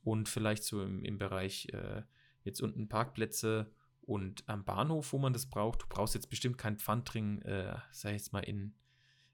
und 0.03 0.29
vielleicht 0.29 0.65
so 0.65 0.83
im, 0.83 1.05
im 1.05 1.19
Bereich 1.19 1.69
äh, 1.73 2.03
jetzt 2.45 2.61
unten 2.61 2.89
Parkplätze 2.89 3.71
und 4.03 4.49
am 4.49 4.65
Bahnhof, 4.65 5.13
wo 5.13 5.19
man 5.19 5.33
das 5.33 5.47
braucht. 5.47 5.83
Du 5.83 5.87
brauchst 5.89 6.15
jetzt 6.15 6.31
bestimmt 6.31 6.57
keinen 6.57 6.79
Pfandring, 6.79 7.43
äh, 7.43 7.77
sag 7.93 8.13
ich 8.13 8.19
jetzt 8.19 8.33
mal, 8.33 8.41
in, 8.41 8.75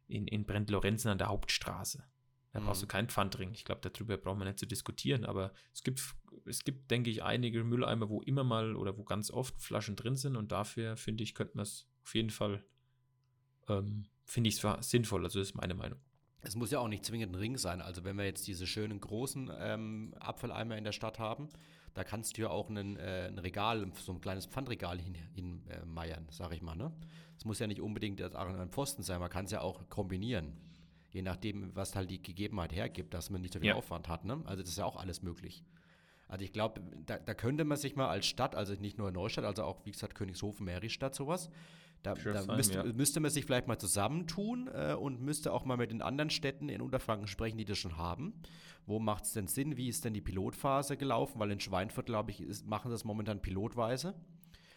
in, 0.06 0.26
in 0.26 0.44
Brent-Lorenzen 0.44 1.10
an 1.10 1.18
der 1.18 1.28
Hauptstraße. 1.28 2.04
Da 2.52 2.60
brauchst 2.60 2.82
du 2.82 2.86
keinen 2.86 3.08
Pfandring. 3.08 3.52
Ich 3.52 3.64
glaube, 3.64 3.80
darüber 3.88 4.16
brauchen 4.16 4.38
wir 4.38 4.44
nicht 4.44 4.60
zu 4.60 4.66
diskutieren. 4.66 5.24
Aber 5.24 5.52
es 5.72 5.82
gibt, 5.82 6.00
es 6.44 6.62
gibt, 6.62 6.88
denke 6.88 7.10
ich, 7.10 7.24
einige 7.24 7.64
Mülleimer, 7.64 8.08
wo 8.08 8.22
immer 8.22 8.44
mal 8.44 8.76
oder 8.76 8.96
wo 8.96 9.02
ganz 9.02 9.32
oft 9.32 9.60
Flaschen 9.60 9.96
drin 9.96 10.14
sind. 10.14 10.36
Und 10.36 10.52
dafür, 10.52 10.96
finde 10.96 11.24
ich, 11.24 11.34
könnte 11.34 11.56
man 11.56 11.64
es 11.64 11.88
auf 12.04 12.14
jeden 12.14 12.30
Fall, 12.30 12.64
ähm, 13.68 14.06
finde 14.24 14.48
ich 14.48 14.62
es 14.62 14.90
sinnvoll. 14.90 15.24
Also 15.24 15.40
das 15.40 15.48
ist 15.48 15.54
meine 15.56 15.74
Meinung. 15.74 15.98
Es 16.44 16.56
muss 16.56 16.70
ja 16.70 16.78
auch 16.78 16.88
nicht 16.88 17.04
zwingend 17.04 17.32
ein 17.32 17.36
Ring 17.36 17.56
sein. 17.56 17.80
Also 17.80 18.04
wenn 18.04 18.16
wir 18.16 18.24
jetzt 18.24 18.46
diese 18.46 18.66
schönen 18.66 19.00
großen 19.00 19.50
ähm, 19.58 20.14
Abfalleimer 20.20 20.76
in 20.76 20.84
der 20.84 20.92
Stadt 20.92 21.18
haben, 21.18 21.48
da 21.94 22.04
kannst 22.04 22.36
du 22.36 22.42
ja 22.42 22.50
auch 22.50 22.68
einen, 22.68 22.96
äh, 22.96 23.28
ein 23.28 23.38
Regal, 23.38 23.90
so 23.94 24.12
ein 24.12 24.20
kleines 24.20 24.46
Pfandregal 24.46 24.98
hinmeiern, 24.98 26.24
hin, 26.24 26.28
äh, 26.28 26.32
sag 26.32 26.52
ich 26.52 26.62
mal. 26.62 26.76
Ne? 26.76 26.92
Es 27.36 27.44
muss 27.44 27.58
ja 27.58 27.66
nicht 27.66 27.80
unbedingt 27.80 28.20
ein 28.22 28.68
Pfosten 28.70 29.02
sein, 29.02 29.20
man 29.20 29.30
kann 29.30 29.46
es 29.46 29.50
ja 29.50 29.60
auch 29.60 29.88
kombinieren 29.88 30.52
je 31.14 31.22
nachdem, 31.22 31.74
was 31.76 31.94
halt 31.94 32.10
die 32.10 32.20
Gegebenheit 32.20 32.74
hergibt, 32.74 33.14
dass 33.14 33.30
man 33.30 33.40
nicht 33.40 33.54
so 33.54 33.60
viel 33.60 33.68
ja. 33.68 33.76
Aufwand 33.76 34.08
hat. 34.08 34.24
Ne? 34.24 34.42
Also 34.44 34.62
das 34.62 34.70
ist 34.70 34.78
ja 34.78 34.84
auch 34.84 34.96
alles 34.96 35.22
möglich. 35.22 35.64
Also 36.26 36.44
ich 36.44 36.52
glaube, 36.52 36.82
da, 37.06 37.18
da, 37.18 37.34
könnte 37.34 37.64
man 37.64 37.78
sich 37.78 37.94
mal 37.94 38.08
als 38.08 38.26
Stadt, 38.26 38.56
also 38.56 38.74
nicht 38.74 38.98
nur 38.98 39.12
Neustadt, 39.12 39.44
also 39.44 39.62
auch 39.62 39.86
wie 39.86 39.92
gesagt 39.92 40.16
Königshofen, 40.16 40.66
Meristadt, 40.66 41.14
sowas, 41.14 41.50
da, 42.04 42.14
da 42.14 42.42
sein, 42.42 42.56
müsste, 42.56 42.74
ja. 42.78 42.84
müsste, 42.84 43.20
man 43.20 43.30
sich 43.30 43.44
vielleicht 43.44 43.66
mal 43.66 43.78
zusammentun 43.78 44.68
äh, 44.72 44.94
und 44.94 45.20
müsste 45.20 45.52
auch 45.52 45.64
mal 45.64 45.76
mit 45.76 45.90
den 45.90 46.02
anderen 46.02 46.30
Städten 46.30 46.68
in 46.68 46.82
Unterfranken 46.82 47.26
sprechen, 47.26 47.56
die 47.56 47.64
das 47.64 47.78
schon 47.78 47.96
haben. 47.96 48.34
Wo 48.86 48.98
macht 48.98 49.24
es 49.24 49.32
denn 49.32 49.46
Sinn? 49.46 49.76
Wie 49.78 49.88
ist 49.88 50.04
denn 50.04 50.12
die 50.12 50.20
Pilotphase 50.20 50.96
gelaufen? 50.98 51.40
Weil 51.40 51.50
in 51.50 51.60
Schweinfurt, 51.60 52.06
glaube 52.06 52.30
ich, 52.30 52.42
ist, 52.42 52.66
machen 52.66 52.90
das 52.90 53.04
momentan 53.04 53.40
pilotweise. 53.40 54.14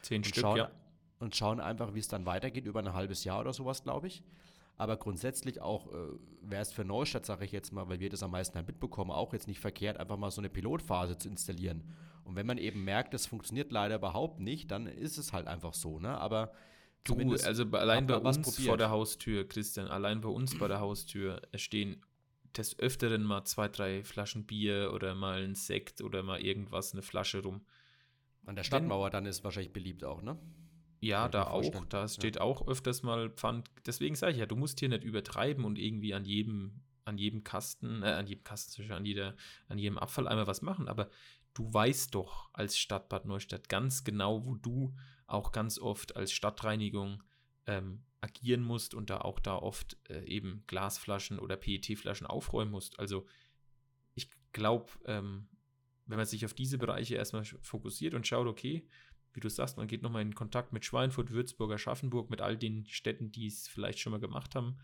Zehn 0.02 0.20
und 0.20 0.28
Stück, 0.28 0.42
schauen, 0.42 0.58
ja. 0.58 0.72
Und 1.20 1.36
schauen 1.36 1.60
einfach, 1.60 1.94
wie 1.94 2.00
es 2.00 2.08
dann 2.08 2.26
weitergeht, 2.26 2.66
über 2.66 2.80
ein 2.80 2.94
halbes 2.94 3.26
Jahr 3.26 3.42
oder 3.42 3.52
sowas, 3.52 3.84
glaube 3.84 4.08
ich. 4.08 4.24
Aber 4.78 4.96
grundsätzlich 4.96 5.60
auch 5.60 5.88
äh, 5.88 5.98
wäre 6.42 6.62
es 6.62 6.72
für 6.72 6.86
Neustadt, 6.86 7.26
sage 7.26 7.44
ich 7.44 7.52
jetzt 7.52 7.74
mal, 7.74 7.90
weil 7.90 8.00
wir 8.00 8.10
das 8.10 8.24
am 8.24 8.32
meisten 8.32 8.56
halt 8.56 8.68
mitbekommen, 8.68 9.12
auch 9.12 9.34
jetzt 9.34 9.48
nicht 9.48 9.60
verkehrt, 9.60 9.98
einfach 9.98 10.18
mal 10.18 10.32
so 10.32 10.40
eine 10.40 10.50
Pilotphase 10.50 11.18
zu 11.18 11.28
installieren. 11.28 11.84
Und 12.24 12.36
wenn 12.36 12.46
man 12.46 12.58
eben 12.58 12.86
merkt, 12.86 13.14
das 13.14 13.26
funktioniert 13.26 13.72
leider 13.72 13.96
überhaupt 13.96 14.40
nicht, 14.40 14.70
dann 14.72 14.86
ist 14.86 15.18
es 15.18 15.34
halt 15.34 15.48
einfach 15.48 15.74
so. 15.74 16.00
Ne? 16.00 16.18
Aber 16.18 16.52
du, 17.08 17.32
also 17.32 17.66
allein 17.72 18.08
bei 18.08 18.18
uns 18.18 18.42
probiert. 18.42 18.68
vor 18.68 18.78
der 18.78 18.90
Haustür, 18.90 19.48
Christian, 19.48 19.88
allein 19.88 20.22
bei 20.22 20.30
uns 20.30 20.58
bei 20.58 20.68
der 20.68 20.80
Haustür 20.80 21.42
stehen 21.56 22.02
des 22.56 22.80
Öfteren 22.80 23.24
mal 23.24 23.44
zwei, 23.46 23.68
drei 23.68 24.04
Flaschen 24.04 24.46
Bier 24.46 24.92
oder 24.94 25.16
mal 25.16 25.44
ein 25.44 25.56
Sekt 25.56 26.02
oder 26.02 26.24
mal 26.24 26.42
irgendwas, 26.42 26.94
eine 26.94 27.02
Flasche 27.02 27.44
rum. 27.44 27.62
An 28.46 28.56
der 28.56 28.64
Stadtmauer 28.64 29.10
dann 29.10 29.26
ist 29.26 29.44
wahrscheinlich 29.44 29.74
beliebt 29.74 30.04
auch, 30.04 30.22
ne? 30.22 30.38
Ja, 31.00 31.30
da 31.30 31.48
auch. 31.48 31.86
Da 31.90 32.08
steht 32.08 32.38
ja. 32.38 32.42
auch 32.42 32.68
öfters 32.68 33.04
mal 33.04 33.30
Pfand. 33.30 33.70
Deswegen 33.86 34.16
sage 34.16 34.34
ich 34.34 34.40
ja, 34.40 34.46
du 34.46 34.56
musst 34.56 34.80
hier 34.80 34.90
nicht 34.90 35.04
übertreiben 35.04 35.64
und 35.64 35.78
irgendwie 35.78 36.14
an 36.14 36.26
jedem, 36.26 36.82
an 37.06 37.18
jedem 37.18 37.44
Kasten, 37.44 38.02
äh, 38.04 38.08
an 38.08 38.26
jedem 38.26 38.44
Kasten, 38.44 38.92
an, 38.92 39.06
jeder, 39.06 39.36
an 39.68 39.78
jedem 39.78 39.98
Abfalleimer 39.98 40.48
was 40.48 40.62
machen. 40.62 40.88
Aber 40.88 41.10
du 41.54 41.72
weißt 41.72 42.16
doch 42.16 42.50
als 42.54 42.78
Stadt 42.78 43.10
Bad 43.10 43.26
Neustadt 43.26 43.70
ganz 43.70 44.04
genau, 44.04 44.46
wo 44.46 44.56
du 44.56 44.96
auch 45.28 45.52
ganz 45.52 45.78
oft 45.78 46.16
als 46.16 46.32
Stadtreinigung 46.32 47.24
ähm, 47.66 48.04
agieren 48.22 48.64
musst 48.64 48.94
und 48.94 49.10
da 49.10 49.20
auch 49.22 49.40
da 49.40 49.56
oft 49.56 49.98
äh, 50.10 50.24
eben 50.26 50.64
Glasflaschen 50.68 51.40
oder 51.40 51.58
PET-Flaschen 51.58 52.26
aufräumen 52.26 52.72
musst. 52.72 53.00
Also 53.00 53.28
ich 54.16 54.30
glaube, 54.54 54.92
ähm, 55.06 55.48
wenn 56.06 56.18
man 56.18 56.26
sich 56.26 56.46
auf 56.46 56.54
diese 56.54 56.78
Bereiche 56.78 57.16
erstmal 57.16 57.44
fokussiert 57.44 58.14
und 58.14 58.26
schaut, 58.26 58.48
okay, 58.48 58.88
wie 59.34 59.40
du 59.40 59.50
sagst, 59.50 59.78
man 59.78 59.88
geht 59.88 60.02
nochmal 60.02 60.24
in 60.24 60.34
Kontakt 60.34 60.74
mit 60.74 60.84
Schweinfurt, 60.84 61.32
Würzburg, 61.32 61.72
Aschaffenburg, 61.72 62.30
mit 62.30 62.42
all 62.42 62.58
den 62.58 62.88
Städten, 62.88 63.32
die 63.32 63.48
es 63.48 63.68
vielleicht 63.68 64.00
schon 64.00 64.12
mal 64.12 64.20
gemacht 64.20 64.56
haben. 64.56 64.80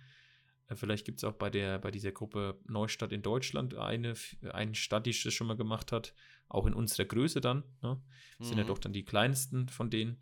Äh, 0.67 0.75
vielleicht 0.75 1.05
gibt 1.05 1.19
es 1.19 1.23
auch 1.23 1.33
bei, 1.33 1.49
der, 1.49 1.79
bei 1.79 1.91
dieser 1.91 2.11
Gruppe 2.11 2.59
Neustadt 2.67 3.11
in 3.11 3.21
Deutschland 3.21 3.75
eine, 3.75 4.13
eine 4.51 4.75
Stadt, 4.75 5.05
die 5.05 5.11
das 5.11 5.33
schon 5.33 5.47
mal 5.47 5.57
gemacht 5.57 5.91
hat, 5.91 6.13
auch 6.49 6.65
in 6.65 6.73
unserer 6.73 7.05
Größe 7.05 7.41
dann. 7.41 7.63
Ne? 7.81 8.01
Mhm. 8.39 8.43
Sind 8.43 8.57
ja 8.57 8.63
mhm. 8.63 8.67
doch 8.67 8.79
dann 8.79 8.93
die 8.93 9.05
kleinsten 9.05 9.69
von 9.69 9.89
denen. 9.89 10.19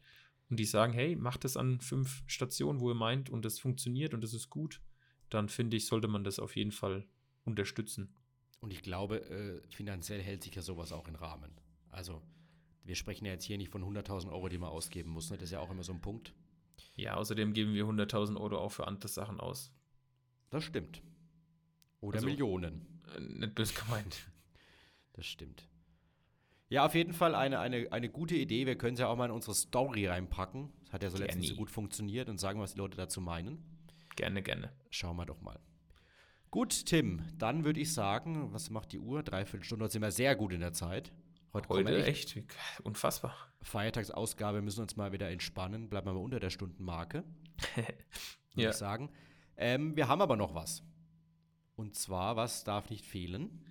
Und 0.49 0.57
die 0.57 0.65
sagen, 0.65 0.91
hey, 0.91 1.15
macht 1.15 1.45
das 1.45 1.55
an 1.55 1.79
fünf 1.79 2.23
Stationen, 2.27 2.81
wo 2.81 2.89
ihr 2.89 2.95
meint, 2.95 3.29
und 3.29 3.45
das 3.45 3.59
funktioniert 3.59 4.13
und 4.13 4.21
das 4.21 4.33
ist 4.33 4.49
gut, 4.49 4.81
dann 5.29 5.47
finde 5.47 5.77
ich, 5.77 5.85
sollte 5.85 6.09
man 6.09 6.25
das 6.25 6.39
auf 6.39 6.57
jeden 6.57 6.73
Fall 6.73 7.07
unterstützen. 7.45 8.13
Und 8.59 8.71
ich 8.73 8.81
glaube, 8.81 9.21
äh, 9.29 9.61
finanziell 9.69 10.21
hält 10.21 10.43
sich 10.43 10.53
ja 10.53 10.61
sowas 10.61 10.91
auch 10.91 11.07
in 11.07 11.15
Rahmen. 11.15 11.51
Also 11.89 12.21
wir 12.83 12.95
sprechen 12.95 13.25
ja 13.25 13.31
jetzt 13.31 13.45
hier 13.45 13.57
nicht 13.57 13.71
von 13.71 13.83
100.000 13.83 14.31
Euro, 14.31 14.49
die 14.49 14.57
man 14.57 14.69
ausgeben 14.69 15.09
muss. 15.09 15.29
Ne? 15.29 15.37
Das 15.37 15.45
ist 15.45 15.51
ja 15.51 15.59
auch 15.59 15.71
immer 15.71 15.83
so 15.83 15.93
ein 15.93 16.01
Punkt. 16.01 16.33
Ja, 16.95 17.15
außerdem 17.15 17.53
geben 17.53 17.73
wir 17.73 17.85
100.000 17.85 18.39
Euro 18.39 18.57
auch 18.57 18.71
für 18.71 18.87
andere 18.87 19.07
Sachen 19.07 19.39
aus. 19.39 19.73
Das 20.51 20.63
stimmt. 20.63 21.01
Oder 22.01 22.17
also, 22.17 22.27
Millionen. 22.27 23.01
Äh, 23.15 23.21
nicht 23.21 23.55
böse 23.55 23.73
gemeint. 23.73 24.27
Das 25.13 25.25
stimmt. 25.25 25.67
Ja, 26.69 26.85
auf 26.85 26.95
jeden 26.95 27.11
Fall 27.11 27.35
eine, 27.35 27.59
eine, 27.59 27.91
eine 27.91 28.07
gute 28.07 28.35
Idee. 28.35 28.65
Wir 28.65 28.77
können 28.77 28.93
es 28.93 29.01
ja 29.01 29.07
auch 29.07 29.17
mal 29.17 29.25
in 29.25 29.31
unsere 29.31 29.53
Story 29.53 30.07
reinpacken. 30.07 30.71
Das 30.85 30.93
hat 30.93 31.03
ja 31.03 31.09
so 31.09 31.17
gerne. 31.17 31.27
letztens 31.27 31.49
so 31.49 31.55
gut 31.55 31.69
funktioniert 31.69 32.29
und 32.29 32.39
sagen, 32.39 32.61
was 32.61 32.75
die 32.75 32.77
Leute 32.77 32.95
dazu 32.95 33.19
meinen. 33.19 33.61
Gerne, 34.15 34.41
gerne. 34.41 34.71
Schauen 34.89 35.17
wir 35.17 35.25
doch 35.25 35.41
mal. 35.41 35.59
Gut, 36.49 36.85
Tim, 36.85 37.23
dann 37.37 37.65
würde 37.65 37.81
ich 37.81 37.93
sagen, 37.93 38.53
was 38.53 38.69
macht 38.69 38.93
die 38.93 38.99
Uhr? 38.99 39.21
Dreiviertel 39.21 39.65
Stunde, 39.65 39.83
da 39.83 39.91
sind 39.91 40.01
wir 40.01 40.11
sehr 40.11 40.33
gut 40.37 40.53
in 40.53 40.61
der 40.61 40.71
Zeit. 40.71 41.11
Heute, 41.51 41.67
Heute 41.67 42.05
echt, 42.05 42.37
echt, 42.37 42.55
unfassbar. 42.83 43.35
Feiertagsausgabe 43.61 44.61
müssen 44.61 44.81
uns 44.81 44.95
mal 44.95 45.11
wieder 45.11 45.29
entspannen. 45.29 45.89
Bleiben 45.89 46.07
wir 46.07 46.13
mal 46.13 46.21
unter 46.21 46.39
der 46.39 46.51
Stundenmarke. 46.51 47.25
ja. 48.55 48.69
ich 48.69 48.77
sagen. 48.77 49.09
Ähm, 49.57 49.95
wir 49.95 50.07
haben 50.07 50.21
aber 50.21 50.35
noch 50.35 50.55
was. 50.55 50.83
Und 51.75 51.95
zwar, 51.95 52.35
was 52.35 52.63
darf 52.63 52.89
nicht 52.89 53.05
fehlen? 53.05 53.65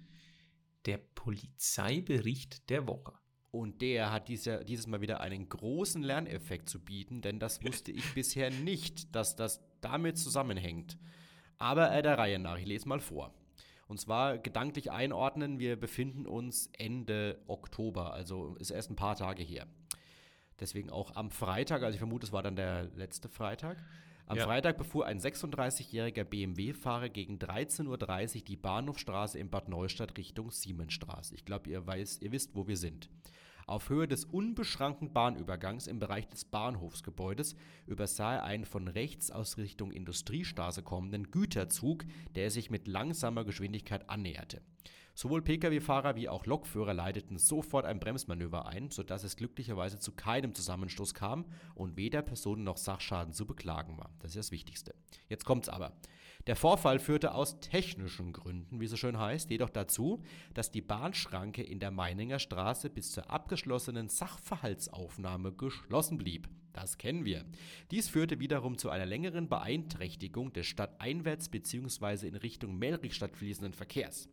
Der 0.87 0.99
Polizeibericht 0.99 2.68
der 2.70 2.87
Woche. 2.87 3.12
Und 3.51 3.83
der 3.83 4.12
hat 4.12 4.28
dieser, 4.28 4.64
dieses 4.64 4.87
Mal 4.87 5.01
wieder 5.01 5.20
einen 5.20 5.49
großen 5.49 6.03
Lerneffekt 6.03 6.68
zu 6.68 6.81
bieten, 6.81 7.20
denn 7.20 7.41
das 7.41 7.64
wusste 7.64 7.91
ich 7.91 8.14
bisher 8.14 8.51
nicht, 8.51 9.14
dass 9.14 9.37
das 9.37 9.61
damit 9.81 10.18
zusammenhängt. 10.18 10.99
Aber 11.59 11.93
äh, 11.93 12.03
der 12.03 12.16
Reihe 12.18 12.39
nach, 12.39 12.59
ich 12.59 12.66
lese 12.66 12.89
mal 12.89 13.01
vor. 13.01 13.35
Und 13.89 13.99
zwar 13.99 14.39
gedanklich 14.39 14.93
einordnen, 14.93 15.59
wir 15.59 15.74
befinden 15.78 16.26
uns 16.26 16.70
Ende 16.78 17.43
Oktober, 17.49 18.12
also 18.12 18.55
ist 18.57 18.70
erst 18.70 18.91
ein 18.91 18.97
paar 18.97 19.16
Tage 19.16 19.43
her. 19.43 19.66
Deswegen 20.61 20.91
auch 20.91 21.16
am 21.16 21.31
Freitag, 21.31 21.83
also 21.83 21.95
ich 21.95 21.99
vermute, 21.99 22.26
es 22.26 22.33
war 22.33 22.43
dann 22.43 22.55
der 22.55 22.85
letzte 22.95 23.28
Freitag. 23.28 23.83
Am 24.31 24.37
Ja. 24.37 24.45
Freitag 24.45 24.78
befuhr 24.78 25.07
ein 25.07 25.18
36-jähriger 25.18 26.22
BMW-Fahrer 26.22 27.09
gegen 27.09 27.39
13.30 27.39 28.37
Uhr 28.37 28.43
die 28.45 28.57
Bahnhofstraße 28.57 29.37
in 29.41 29.51
Bad 29.51 29.68
Neustadt 29.68 30.16
Richtung 30.16 30.53
Siemensstraße. 30.53 31.35
Ich 31.35 31.45
glaube, 31.45 31.68
ihr, 31.68 31.81
weiß- 31.83 32.22
ihr 32.22 32.31
wisst, 32.31 32.55
wo 32.55 32.68
wir 32.68 32.76
sind. 32.76 33.11
Auf 33.66 33.89
Höhe 33.89 34.07
des 34.07 34.24
unbeschrankten 34.24 35.12
Bahnübergangs 35.12 35.89
im 35.89 35.99
Bereich 35.99 36.28
des 36.28 36.45
Bahnhofsgebäudes 36.45 37.57
übersah 37.89 38.35
er 38.37 38.45
einen 38.45 38.66
von 38.66 38.87
rechts 38.87 39.33
aus 39.33 39.59
Richtung 39.59 39.91
Industriestraße 39.91 40.85
kommenden 40.85 41.33
Güterzug, 41.33 42.05
der 42.37 42.53
sich 42.53 42.70
mit 42.70 42.87
langsamer 42.87 43.45
Geschwindigkeit 43.45 44.09
annäherte. 44.09 44.62
Sowohl 45.15 45.43
Pkw-Fahrer 45.43 46.17
wie 46.17 46.29
auch 46.29 46.47
Lokführer 46.47 46.95
leiteten 46.95 47.39
sofort 47.39 47.85
ein 47.85 48.01
Bremsmanöver 48.01 48.67
ein, 48.67 48.91
sodass 48.91 49.25
es 49.25 49.37
glücklicherweise 49.37 49.99
zu 49.99 50.13
keinem 50.13 50.55
Zusammenstoß 50.55 51.15
kam 51.15 51.45
und 51.75 51.97
weder 51.97 52.23
Personen 52.23 52.65
noch 52.65 52.77
Sachschaden 52.77 53.33
zu 53.33 53.47
beklagen 53.47 53.99
war. 53.99 54.11
Das 54.21 54.31
ist 54.31 54.37
das 54.37 54.53
Wichtigste. 54.53 54.95
Jetzt 55.29 55.45
kommt's 55.45 55.69
aber. 55.69 55.93
Der 56.47 56.57
Vorfall 56.57 56.99
führte 56.99 57.35
aus 57.35 57.61
technischen 57.61 58.33
Gründen, 58.33 58.81
wie 58.81 58.87
es 58.87 58.91
so 58.91 58.97
schön 58.97 59.19
heißt, 59.19 59.51
jedoch 59.51 59.69
dazu, 59.69 60.23
dass 60.55 60.71
die 60.71 60.81
Bahnschranke 60.81 61.63
in 61.63 61.81
der 61.81 61.91
Meininger 61.91 62.39
Straße 62.39 62.89
bis 62.89 63.13
zur 63.13 63.31
abgeschlossenen 63.31 64.09
Sachverhaltsaufnahme 64.09 65.53
geschlossen 65.53 66.17
blieb. 66.17 66.49
Das 66.73 66.99
kennen 66.99 67.25
wir. 67.25 67.45
Dies 67.91 68.09
führte 68.09 68.41
wiederum 68.41 68.79
zu 68.79 68.91
einer 68.91 69.05
längeren 69.05 69.49
Beeinträchtigung 69.49 70.53
des 70.53 70.67
stadteinwärts 70.67 71.51
bzw. 71.51 72.29
in 72.29 72.37
Richtung 72.37 72.79
Melrichstadt 72.79 73.37
fließenden 73.37 73.75
Verkehrs. 73.75 74.29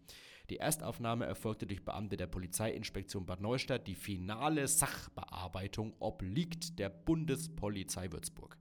Die 0.50 0.58
Erstaufnahme 0.58 1.26
erfolgte 1.26 1.68
durch 1.68 1.84
Beamte 1.84 2.16
der 2.16 2.28
Polizeiinspektion 2.28 3.26
Bad 3.26 3.42
Neustadt. 3.42 3.86
Die 3.88 3.96
finale 3.96 4.68
Sachbearbeitung 4.68 5.94
obliegt 6.00 6.80
der 6.80 6.90
Bundespolizei 6.90 8.12
Würzburg. 8.12 8.58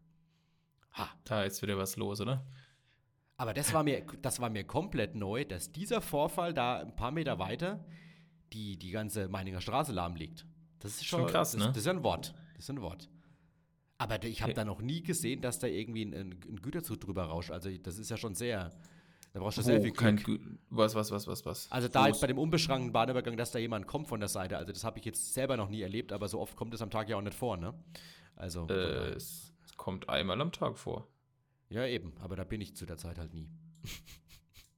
Ha. 0.94 1.08
Da 1.24 1.44
ist 1.44 1.62
wieder 1.62 1.78
was 1.78 1.96
los, 1.96 2.20
oder? 2.20 2.44
Aber 3.36 3.52
das 3.54 3.72
war 3.72 3.84
mir, 3.84 4.04
das 4.22 4.40
war 4.40 4.48
mir 4.50 4.64
komplett 4.64 5.14
neu, 5.14 5.44
dass 5.44 5.70
dieser 5.70 6.00
Vorfall 6.00 6.54
da 6.54 6.78
ein 6.80 6.96
paar 6.96 7.10
Meter 7.12 7.38
weiter 7.38 7.84
die, 8.52 8.78
die 8.78 8.90
ganze 8.90 9.28
Meininger 9.28 9.60
Straße 9.60 9.92
lahmlegt. 9.92 10.46
Das 10.78 10.92
ist 10.96 11.04
schon, 11.04 11.20
Schon 11.20 11.28
krass, 11.30 11.52
das, 11.52 11.60
ne? 11.60 11.66
Das 11.68 11.76
ist 11.78 11.86
ja 11.86 11.92
ein 11.92 12.02
Wort. 12.02 12.34
Das 12.54 12.64
ist 12.64 12.70
ein 12.70 12.80
Wort. 12.80 13.08
Aber 13.98 14.22
ich 14.24 14.42
habe 14.42 14.52
Ja. 14.52 14.56
da 14.56 14.64
noch 14.64 14.80
nie 14.80 15.02
gesehen, 15.02 15.40
dass 15.40 15.58
da 15.58 15.66
irgendwie 15.66 16.04
ein, 16.04 16.14
ein, 16.14 16.30
ein 16.48 16.56
Güterzug 16.56 17.00
drüber 17.00 17.24
rauscht. 17.24 17.50
Also 17.50 17.70
das 17.78 17.98
ist 17.98 18.10
ja 18.10 18.16
schon 18.16 18.34
sehr, 18.34 18.72
da 19.36 19.42
brauchst 19.42 19.58
du 19.58 19.62
sehr 19.62 19.82
viel 19.82 19.90
Glück. 19.92 20.40
Was, 20.70 20.94
was, 20.94 21.10
was, 21.10 21.26
was, 21.26 21.44
was? 21.44 21.70
Also 21.70 21.88
da 21.88 22.06
jetzt 22.06 22.16
ist- 22.16 22.20
bei 22.22 22.26
dem 22.26 22.38
unbeschrankten 22.38 22.90
Bahnübergang, 22.90 23.36
dass 23.36 23.52
da 23.52 23.58
jemand 23.58 23.86
kommt 23.86 24.08
von 24.08 24.18
der 24.18 24.30
Seite, 24.30 24.56
also 24.56 24.72
das 24.72 24.82
habe 24.82 24.98
ich 24.98 25.04
jetzt 25.04 25.34
selber 25.34 25.58
noch 25.58 25.68
nie 25.68 25.82
erlebt, 25.82 26.10
aber 26.12 26.26
so 26.26 26.40
oft 26.40 26.56
kommt 26.56 26.72
es 26.72 26.80
am 26.80 26.88
Tag 26.88 27.10
ja 27.10 27.16
auch 27.16 27.22
nicht 27.22 27.34
vor, 27.34 27.58
ne? 27.58 27.74
Also, 28.34 28.66
äh, 28.68 29.10
es, 29.12 29.52
kommt 29.76 30.08
einmal 30.08 30.40
am 30.40 30.52
Tag 30.52 30.78
vor. 30.78 31.06
ja 31.68 31.86
eben, 31.86 32.14
aber 32.20 32.34
da 32.34 32.44
bin 32.44 32.62
ich 32.62 32.74
zu 32.76 32.86
der 32.86 32.96
Zeit 32.96 33.18
halt 33.18 33.34
nie. 33.34 33.50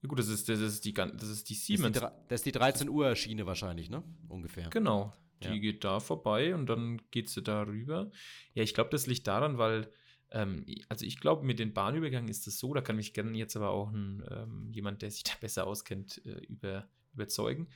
Ja, 0.02 0.09
gut, 0.09 0.18
das 0.18 0.26
ist, 0.28 0.48
das 0.48 0.59
ist 0.61 0.84
die, 0.84 0.92
das 0.92 1.06
ist 1.06 1.14
die 1.14 1.16
Das 1.18 1.28
ist 1.28 1.50
die, 1.50 1.54
Siemens. 1.54 2.00
das 2.00 2.40
ist 2.40 2.46
die 2.46 2.52
13 2.52 2.88
Uhr 2.88 3.14
Schiene 3.14 3.46
wahrscheinlich, 3.46 3.90
ne? 3.90 4.02
Ungefähr. 4.28 4.68
Genau. 4.70 5.12
Die 5.42 5.48
Ja. 5.48 5.56
geht 5.59 5.84
da 5.84 6.00
vorbei 6.00 6.52
und 6.54 6.66
dann 6.66 7.00
geht 7.12 7.28
sie 7.28 7.42
da 7.42 7.62
rüber. 7.62 8.11
Ja, 8.54 8.64
ich 8.64 8.74
glaube, 8.74 8.90
das 8.90 9.06
liegt 9.06 9.28
daran, 9.28 9.56
weil, 9.59 9.88
ähm, 10.31 10.66
also 10.89 11.07
ich 11.07 11.20
glaube, 11.20 11.45
mit 11.45 11.59
den 11.59 11.72
Bahnübergängen 11.72 12.29
ist 12.29 12.47
es 12.47 12.59
so, 12.59 12.74
da 12.74 12.81
kann 12.81 12.97
mich 12.97 13.14
gerne 13.14 13.37
jetzt 13.37 13.57
aber 13.57 13.70
auch 13.70 13.91
ein, 13.91 14.24
ähm, 14.31 14.70
jemand, 14.72 15.03
der 15.03 15.11
sich 15.11 15.22
da 15.24 15.33
besser 15.41 15.66
auskennt, 15.66 16.24
äh, 16.24 16.41
über, 16.47 16.89
überzeugen. 17.12 17.68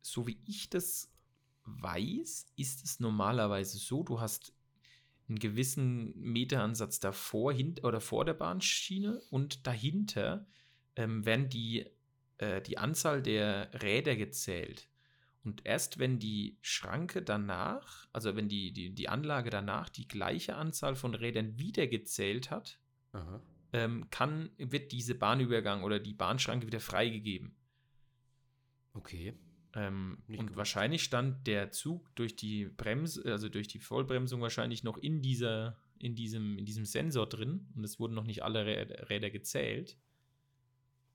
So 0.00 0.26
wie 0.26 0.38
ich 0.46 0.70
das 0.70 1.10
weiß, 1.64 2.46
ist 2.56 2.84
es 2.84 3.00
normalerweise 3.00 3.78
so, 3.78 4.02
du 4.02 4.20
hast 4.20 4.52
einen 5.28 5.38
gewissen 5.38 6.16
Meteransatz 6.20 7.00
davor 7.00 7.52
hint 7.52 7.82
oder 7.82 8.00
vor 8.00 8.24
der 8.24 8.34
Bahnschiene 8.34 9.20
und 9.30 9.66
dahinter 9.66 10.46
ähm, 10.94 11.26
werden 11.26 11.48
die, 11.48 11.90
äh, 12.38 12.62
die 12.62 12.78
Anzahl 12.78 13.22
der 13.22 13.70
Räder 13.82 14.14
gezählt. 14.14 14.88
Und 15.46 15.64
erst 15.64 16.00
wenn 16.00 16.18
die 16.18 16.58
Schranke 16.60 17.22
danach, 17.22 18.08
also 18.12 18.34
wenn 18.34 18.48
die, 18.48 18.72
die, 18.72 18.92
die 18.92 19.08
Anlage 19.08 19.48
danach 19.48 19.88
die 19.88 20.08
gleiche 20.08 20.56
Anzahl 20.56 20.96
von 20.96 21.14
Rädern 21.14 21.56
wieder 21.56 21.86
gezählt 21.86 22.50
hat, 22.50 22.80
ähm, 23.72 24.10
kann, 24.10 24.50
wird 24.58 24.90
diese 24.90 25.14
Bahnübergang 25.14 25.84
oder 25.84 26.00
die 26.00 26.14
Bahnschranke 26.14 26.66
wieder 26.66 26.80
freigegeben. 26.80 27.54
Okay. 28.92 29.34
Ähm, 29.74 30.18
und 30.26 30.36
gewusst. 30.36 30.56
wahrscheinlich 30.56 31.04
stand 31.04 31.46
der 31.46 31.70
Zug 31.70 32.12
durch 32.16 32.34
die 32.34 32.64
Bremse, 32.64 33.22
also 33.30 33.48
durch 33.48 33.68
die 33.68 33.78
Vollbremsung 33.78 34.40
wahrscheinlich 34.40 34.82
noch 34.82 34.98
in 34.98 35.22
dieser, 35.22 35.78
in 35.98 36.16
diesem, 36.16 36.58
in 36.58 36.64
diesem 36.64 36.86
Sensor 36.86 37.28
drin 37.28 37.68
und 37.76 37.84
es 37.84 38.00
wurden 38.00 38.14
noch 38.14 38.24
nicht 38.24 38.42
alle 38.42 38.64
Rä- 38.64 39.08
Räder 39.08 39.30
gezählt. 39.30 39.96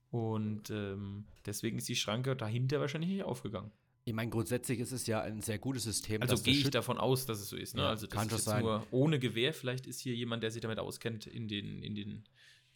Und 0.09 0.69
ähm, 0.69 1.27
deswegen 1.45 1.79
ist 1.79 1.89
die 1.89 1.95
Schranke 1.97 2.35
dahinter 2.35 2.79
wahrscheinlich 2.79 3.11
nicht 3.11 3.23
aufgegangen. 3.23 3.71
Ich 4.03 4.13
meine, 4.13 4.31
grundsätzlich 4.31 4.79
ist 4.79 4.91
es 4.91 5.05
ja 5.05 5.21
ein 5.21 5.41
sehr 5.41 5.59
gutes 5.59 5.83
System. 5.83 6.21
Also 6.21 6.35
gehe 6.35 6.53
ich 6.55 6.65
Schüt- 6.65 6.73
davon 6.73 6.97
aus, 6.97 7.25
dass 7.27 7.39
es 7.39 7.49
so 7.49 7.55
ist. 7.55 7.75
Ne? 7.75 7.83
Ja, 7.83 7.89
also 7.89 8.07
das 8.07 8.15
kann 8.15 8.27
ist 8.27 8.33
jetzt 8.33 8.45
sein. 8.45 8.63
nur 8.63 8.85
ohne 8.91 9.19
Gewehr. 9.19 9.53
Vielleicht 9.53 9.85
ist 9.85 9.99
hier 9.99 10.15
jemand, 10.15 10.41
der 10.41 10.51
sich 10.51 10.61
damit 10.61 10.79
auskennt, 10.79 11.27
in 11.27 11.47
den, 11.47 11.83
in 11.83 11.93
den, 11.93 12.23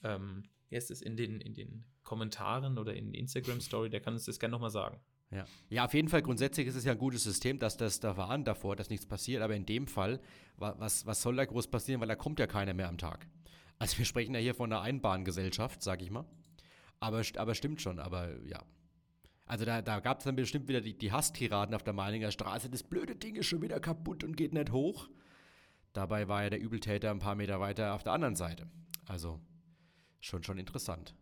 ähm, 0.03 0.43
wie 0.69 0.75
heißt 0.75 0.91
es, 0.91 1.01
in 1.01 1.17
den, 1.17 1.41
in 1.41 1.55
den 1.55 1.85
Kommentaren 2.03 2.77
oder 2.77 2.93
in 2.93 3.13
Instagram 3.13 3.59
Story, 3.59 3.89
der 3.89 4.01
kann 4.01 4.13
uns 4.13 4.25
das 4.25 4.39
gerne 4.39 4.51
nochmal 4.51 4.69
sagen. 4.69 4.99
Ja. 5.31 5.45
ja, 5.69 5.85
auf 5.85 5.93
jeden 5.95 6.07
Fall, 6.07 6.21
grundsätzlich 6.21 6.67
ist 6.67 6.75
es 6.75 6.85
ja 6.85 6.91
ein 6.91 6.99
gutes 6.99 7.23
System, 7.23 7.57
dass 7.57 7.75
das 7.75 7.99
da 7.99 8.15
warnt 8.15 8.47
davor, 8.47 8.75
dass 8.75 8.91
nichts 8.91 9.07
passiert. 9.07 9.41
Aber 9.41 9.55
in 9.55 9.65
dem 9.65 9.87
Fall, 9.87 10.21
wa 10.57 10.75
was, 10.77 11.07
was 11.07 11.23
soll 11.23 11.35
da 11.35 11.45
groß 11.45 11.67
passieren, 11.67 11.99
weil 12.01 12.07
da 12.07 12.15
kommt 12.15 12.39
ja 12.39 12.45
keiner 12.45 12.75
mehr 12.75 12.87
am 12.87 12.99
Tag. 12.99 13.27
Also 13.79 13.97
wir 13.97 14.05
sprechen 14.05 14.35
ja 14.35 14.39
hier 14.39 14.53
von 14.53 14.71
einer 14.71 14.81
Einbahngesellschaft, 14.81 15.81
sag 15.81 16.03
ich 16.03 16.11
mal. 16.11 16.25
Aber, 16.99 17.23
aber 17.35 17.55
stimmt 17.55 17.81
schon, 17.81 17.99
aber 17.99 18.39
ja. 18.45 18.63
Also 19.45 19.63
da, 19.63 19.81
da 19.81 19.99
gab 19.99 20.19
es 20.19 20.25
dann 20.25 20.35
bestimmt 20.35 20.67
wieder 20.67 20.81
die, 20.81 20.97
die 20.97 21.11
Hasstiraden 21.11 21.75
auf 21.75 21.83
der 21.83 21.93
Meininger 21.93 22.31
Straße. 22.31 22.69
Das 22.69 22.83
blöde 22.83 23.15
Ding 23.15 23.35
ist 23.35 23.45
schon 23.45 23.61
wieder 23.61 23.79
kaputt 23.79 24.23
und 24.23 24.35
geht 24.35 24.53
nicht 24.53 24.71
hoch. 24.71 25.07
Dabei 25.93 26.27
war 26.27 26.43
ja 26.43 26.49
der 26.49 26.59
Übeltäter 26.59 27.11
ein 27.11 27.19
paar 27.19 27.35
Meter 27.35 27.59
weiter 27.59 27.93
auf 27.93 28.03
der 28.03 28.13
anderen 28.13 28.35
Seite. 28.35 28.67
Also 29.05 29.39
schon, 30.19 30.43
schon 30.43 30.57
interessant. 30.57 31.15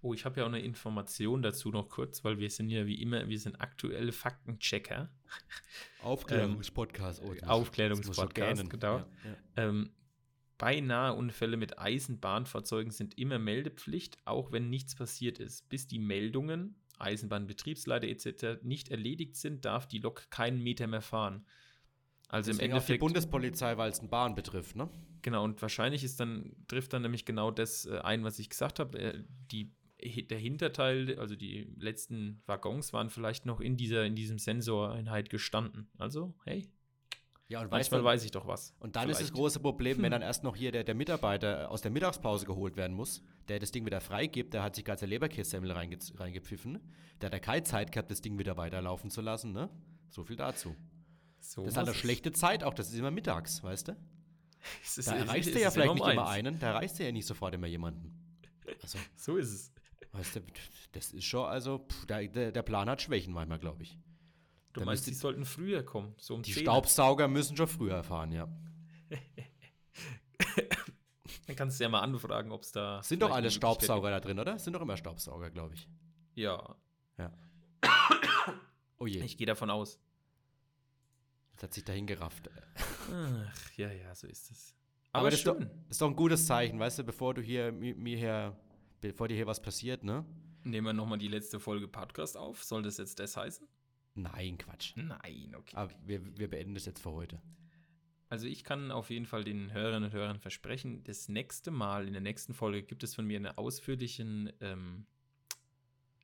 Oh, 0.00 0.14
ich 0.14 0.24
habe 0.24 0.38
ja 0.38 0.44
auch 0.44 0.48
eine 0.48 0.60
Information 0.60 1.42
dazu 1.42 1.70
noch 1.70 1.88
kurz, 1.88 2.22
weil 2.24 2.38
wir 2.38 2.50
sind 2.50 2.68
ja 2.68 2.86
wie 2.86 3.00
immer, 3.00 3.28
wir 3.28 3.38
sind 3.38 3.60
aktuelle 3.60 4.12
Faktenchecker. 4.12 5.10
Aufklärungspodcast. 6.02 7.22
Oh, 7.24 7.34
Aufklärungspodcast, 7.46 8.68
genau. 8.70 8.98
Ja, 8.98 9.06
ja. 9.24 9.36
Ähm, 9.56 9.90
beinahe 10.58 11.14
Unfälle 11.14 11.56
mit 11.56 11.78
Eisenbahnfahrzeugen 11.78 12.92
sind 12.92 13.18
immer 13.18 13.38
Meldepflicht, 13.38 14.18
auch 14.24 14.52
wenn 14.52 14.70
nichts 14.70 14.94
passiert 14.94 15.40
ist. 15.40 15.68
Bis 15.68 15.86
die 15.86 15.98
Meldungen, 15.98 16.76
Eisenbahnbetriebsleiter 16.98 18.08
etc. 18.08 18.62
nicht 18.62 18.90
erledigt 18.90 19.36
sind, 19.36 19.64
darf 19.64 19.86
die 19.86 19.98
Lok 19.98 20.30
keinen 20.30 20.62
Meter 20.62 20.86
mehr 20.86 21.02
fahren. 21.02 21.44
Also 22.28 22.50
Deswegen 22.50 22.72
im 22.72 22.76
auch 22.76 22.80
die 22.80 22.92
Endeffekt, 22.92 23.00
Bundespolizei, 23.00 23.76
weil 23.76 23.90
es 23.90 24.00
eine 24.00 24.08
Bahn 24.08 24.34
betrifft, 24.34 24.76
ne? 24.76 24.88
genau, 25.24 25.42
und 25.42 25.60
wahrscheinlich 25.60 26.04
ist 26.04 26.20
dann, 26.20 26.54
trifft 26.68 26.92
dann 26.92 27.02
nämlich 27.02 27.24
genau 27.24 27.50
das 27.50 27.86
äh, 27.86 27.98
ein, 27.98 28.22
was 28.22 28.38
ich 28.38 28.48
gesagt 28.48 28.78
habe. 28.78 28.98
Äh, 28.98 29.24
die, 29.50 29.72
der 30.28 30.38
Hinterteil, 30.38 31.18
also 31.18 31.34
die 31.34 31.72
letzten 31.76 32.42
Waggons 32.46 32.92
waren 32.92 33.10
vielleicht 33.10 33.46
noch 33.46 33.60
in 33.60 33.76
dieser, 33.76 34.04
in 34.04 34.14
diesem 34.14 34.38
Sensoreinheit 34.38 35.30
gestanden. 35.30 35.88
Also, 35.98 36.34
hey, 36.44 36.68
Ja, 37.48 37.60
und 37.60 37.70
manchmal 37.70 38.00
du, 38.00 38.06
weiß 38.06 38.24
ich 38.24 38.30
doch 38.30 38.46
was. 38.46 38.74
und 38.80 38.96
dann 38.96 39.04
ist 39.10 39.20
das 39.20 39.28
Vielleicht. 39.28 39.34
große 39.34 39.60
Problem, 39.60 40.00
wenn 40.00 40.10
dann 40.12 40.22
erst 40.22 40.44
noch 40.44 40.56
hier 40.56 40.72
der, 40.72 40.82
der 40.82 40.94
Mitarbeiter 40.94 41.70
aus 41.70 41.82
der 41.82 41.90
Mittagspause 41.90 42.46
geholt 42.46 42.76
werden 42.76 42.96
muss, 42.96 43.22
der 43.48 43.58
das 43.58 43.70
Ding 43.70 43.84
wieder 43.84 44.00
freigibt, 44.00 44.54
der 44.54 44.62
hat 44.62 44.74
sich 44.76 44.84
gerade 44.84 44.98
seine 45.00 45.10
Leberkässemmel 45.10 45.70
reinge 45.72 45.98
reingepfiffen, 46.14 46.80
der 47.20 47.26
hat 47.26 47.32
ja 47.34 47.38
keine 47.40 47.62
Zeit 47.64 47.92
gehabt, 47.92 48.10
das 48.10 48.22
Ding 48.22 48.38
wieder 48.38 48.56
weiterlaufen 48.56 49.10
zu 49.10 49.20
lassen, 49.20 49.52
ne? 49.52 49.68
So 50.08 50.24
viel 50.24 50.36
dazu. 50.36 50.74
So 51.40 51.62
Das 51.64 51.72
ist 51.72 51.76
halt 51.76 51.88
eine 51.88 51.96
schlechte 51.96 52.32
Zeit 52.32 52.64
auch, 52.64 52.72
das 52.72 52.88
ist 52.88 52.98
immer 52.98 53.10
mittags, 53.10 53.62
weißt 53.62 53.88
du? 53.88 53.92
Ist- 54.82 55.06
Da 55.06 55.14
erreichst 55.16 55.54
du 55.54 55.60
ja 55.60 55.70
vielleicht 55.70 55.92
nicht 55.94 56.02
immer 56.08 56.26
eins. 56.26 56.46
einen, 56.46 56.58
da 56.58 56.68
erreichst 56.68 56.98
du 56.98 57.04
ja 57.04 57.12
nicht 57.12 57.26
sofort 57.26 57.54
immer 57.54 57.66
jemanden. 57.66 58.18
Also, 58.80 58.98
So 59.16 59.36
ist 59.36 59.52
es. 59.52 59.72
weißt 60.12 60.36
du, 60.36 60.40
das 60.92 61.12
ist 61.12 61.24
schon, 61.24 61.44
also, 61.46 61.80
pff, 61.86 62.06
der, 62.06 62.52
der 62.52 62.62
Plan 62.62 62.88
hat 62.88 63.02
Schwächen 63.02 63.34
manchmal, 63.34 63.58
glaube 63.58 63.82
ich. 63.82 63.98
Du 64.74 64.80
Da 64.80 64.86
meinst, 64.86 65.06
die 65.06 65.14
sollten 65.14 65.44
früher 65.46 65.82
kommen, 65.84 66.14
so 66.18 66.34
um 66.34 66.42
Die 66.42 66.52
10. 66.52 66.64
Staubsauger 66.64 67.28
müssen 67.28 67.56
schon 67.56 67.68
früher 67.68 68.02
fahren, 68.04 68.32
ja. 68.32 68.46
Dann 71.46 71.56
kannst 71.56 71.78
du 71.78 71.84
ja 71.84 71.88
mal 71.88 72.00
anfragen, 72.00 72.50
ob 72.52 72.62
es 72.62 72.72
da. 72.72 73.02
Sind 73.02 73.22
doch 73.22 73.30
alle 73.30 73.50
Staubsauger 73.50 74.10
da 74.10 74.20
drin, 74.20 74.38
oder? 74.38 74.58
Sind 74.58 74.72
doch 74.74 74.80
immer 74.80 74.96
Staubsauger, 74.96 75.50
glaube 75.50 75.74
ich. 75.74 75.82
gibt. 75.86 75.98
Ja, 76.36 76.76
Oh 78.98 79.06
je, 79.06 79.20
ich 79.22 79.36
gehe 79.36 79.46
davon 79.46 79.70
aus. 79.70 79.98
jetzt 81.52 81.62
hat 81.62 81.74
sich 81.74 81.84
dahin 81.84 82.06
gerafft. 82.06 82.48
Ach, 83.12 83.70
ja, 83.76 83.90
ja, 83.92 84.14
so 84.14 84.26
ist 84.26 84.50
es. 84.50 84.74
Aber, 85.12 85.20
Aber, 85.22 85.30
das 85.30 85.40
ist 85.40 85.46
doch, 85.46 85.56
ist 85.90 86.00
doch 86.00 86.08
ein 86.08 86.16
gutes 86.16 86.46
Zeichen, 86.46 86.78
weißt 86.80 86.98
du, 87.00 87.04
bevor 87.04 87.34
du 87.34 87.42
hier 87.42 87.70
mi- 87.72 87.94
mir 87.94 88.16
hier, 88.16 88.56
bevor 89.00 89.28
dir 89.28 89.34
hier 89.36 89.46
was 89.46 89.60
passiert, 89.60 90.02
ne? 90.02 90.24
Nehmen 90.64 90.86
wir 90.86 90.92
nochmal 90.94 91.18
die 91.18 91.28
letzte 91.28 91.60
Folge 91.60 91.86
Podcast 91.86 92.36
auf. 92.36 92.64
Soll 92.64 92.82
das 92.82 92.96
jetzt 92.96 93.18
das 93.20 93.36
heißen? 93.36 93.68
Nein, 94.14 94.58
Quatsch. 94.58 94.92
Nein, 94.96 95.54
okay. 95.56 95.76
Aber 95.76 95.92
wir, 96.04 96.20
wir 96.38 96.48
beenden 96.48 96.74
das 96.74 96.86
jetzt 96.86 97.00
für 97.00 97.10
heute. 97.10 97.40
Also 98.28 98.46
ich 98.46 98.64
kann 98.64 98.90
auf 98.90 99.10
jeden 99.10 99.26
Fall 99.26 99.44
den 99.44 99.72
Hörerinnen 99.72 100.04
und 100.04 100.12
Hörern 100.12 100.38
versprechen, 100.40 101.04
das 101.04 101.28
nächste 101.28 101.70
Mal, 101.70 102.06
in 102.06 102.12
der 102.14 102.22
nächsten 102.22 102.54
Folge, 102.54 102.82
gibt 102.82 103.02
es 103.04 103.14
von 103.14 103.26
mir 103.26 103.36
eine 103.38 103.58
ausführlichen, 103.58 104.50
ähm, 104.60 105.06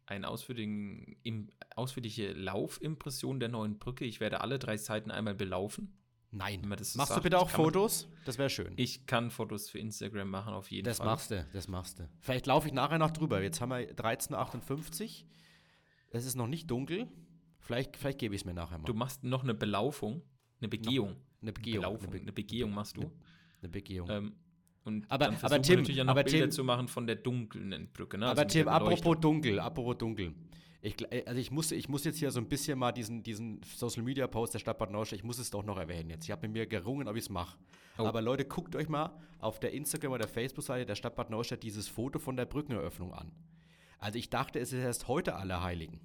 einen 0.06 0.24
ausführlichen, 0.24 1.16
im, 1.22 1.50
ausführliche 1.76 2.32
Laufimpression 2.32 3.38
der 3.38 3.48
neuen 3.48 3.78
Brücke. 3.78 4.04
Ich 4.04 4.18
werde 4.18 4.40
alle 4.40 4.58
drei 4.58 4.76
Seiten 4.76 5.10
einmal 5.10 5.34
belaufen. 5.34 5.92
Nein. 6.32 6.62
Das 6.76 6.92
so 6.92 6.96
machst 6.98 7.10
du 7.10 7.14
sagt, 7.14 7.22
bitte 7.24 7.38
auch 7.38 7.50
kann 7.50 7.60
man- 7.62 7.72
Fotos? 7.72 8.08
Das 8.24 8.38
wäre 8.38 8.50
schön. 8.50 8.72
Ich 8.76 9.06
kann 9.06 9.30
Fotos 9.30 9.68
für 9.68 9.78
Instagram 9.78 10.30
machen, 10.30 10.52
auf 10.54 10.70
jeden 10.70 10.84
das 10.84 10.98
Fall. 10.98 11.06
machst 11.06 11.30
du, 11.32 11.46
das 11.52 11.68
machst 11.68 11.98
du. 11.98 12.08
Vielleicht 12.20 12.46
laufe 12.46 12.68
ich 12.68 12.74
nachher 12.74 12.98
noch 12.98 13.10
drüber. 13.10 13.42
Jetzt 13.42 13.60
haben 13.60 13.70
wir 13.70 13.92
13.58 13.94 15.24
Es 16.10 16.24
ist 16.24 16.34
noch 16.36 16.46
nicht 16.46 16.70
dunkel. 16.70 17.08
Vielleicht, 17.60 17.96
vielleicht 17.96 18.18
gebe 18.18 18.34
ich 18.34 18.40
es 18.42 18.44
mir 18.44 18.54
nachher 18.54 18.78
mal. 18.78 18.84
Du 18.84 18.94
machst 18.94 19.22
noch 19.24 19.42
eine 19.42 19.54
Belaufung, 19.54 20.22
eine 20.60 20.68
Begehung. 20.68 21.16
eine 21.42 21.52
Begehung. 21.52 21.82
Belaufung, 21.82 22.08
eine, 22.08 22.16
Be 22.16 22.22
eine 22.22 22.32
Begehung 22.32 22.70
machst 22.72 22.96
du. 22.96 23.10
eine 23.62 23.68
Begehung. 23.68 24.08
Ähm, 24.10 24.32
und 24.84 25.10
Aber- 25.10 25.26
dann 25.26 25.36
aber 25.42 25.60
Tim, 25.62 25.76
natürlich 25.80 26.00
auch 26.00 26.04
noch 26.06 26.10
aber 26.12 26.24
Bilder 26.24 26.40
Tim- 26.40 26.50
zu 26.50 26.64
machen 26.64 26.88
von 26.88 27.06
der 27.06 27.16
dunklen 27.16 27.88
Brücke. 27.92 28.16
Ne? 28.18 28.24
Aber 28.26 28.30
Also 28.30 28.42
mit 28.42 28.50
Tim, 28.52 28.68
apropos 28.68 29.20
dunkel, 29.20 29.60
apropos 29.60 29.98
dunkel. 29.98 30.34
Ich, 30.82 30.96
äh, 31.12 31.22
also 31.26 31.38
ich 31.38 31.50
muss, 31.50 31.70
ich 31.72 31.90
muss 31.90 32.04
jetzt 32.04 32.18
hier 32.18 32.30
so 32.30 32.40
ein 32.40 32.48
bisschen 32.48 32.78
mal 32.78 32.90
diesen, 32.92 33.22
diesen 33.22 33.60
Social 33.76 34.02
Media 34.02 34.26
Post 34.26 34.54
der 34.54 34.58
Stadt 34.60 34.78
Bad 34.78 34.90
Neustadt, 34.90 35.18
ich 35.18 35.24
muss 35.24 35.38
es 35.38 35.50
doch 35.50 35.62
noch 35.62 35.76
erwähnen 35.76 36.08
jetzt. 36.08 36.24
Ich 36.24 36.30
habe 36.30 36.48
mit 36.48 36.52
mir 36.54 36.66
gerungen, 36.66 37.06
ob 37.06 37.16
ich 37.16 37.24
es 37.24 37.28
mache. 37.28 37.58
Oh. 37.98 38.06
Aber 38.06 38.22
Leute, 38.22 38.46
guckt 38.46 38.74
euch 38.74 38.88
mal 38.88 39.14
auf 39.40 39.60
der 39.60 39.72
Instagram- 39.74 40.12
oder 40.12 40.26
Facebook-Seite 40.26 40.86
der 40.86 40.94
Stadt 40.94 41.14
Bad 41.16 41.28
Neustadt 41.28 41.62
dieses 41.62 41.86
Foto 41.86 42.18
von 42.18 42.36
der 42.36 42.46
Brückeneröffnung 42.46 43.12
an. 43.12 43.30
Also 43.98 44.18
ich 44.18 44.30
dachte, 44.30 44.58
es 44.58 44.72
ist 44.72 44.82
erst 44.82 45.06
heute 45.08 45.34
Allerheiligen. 45.34 46.00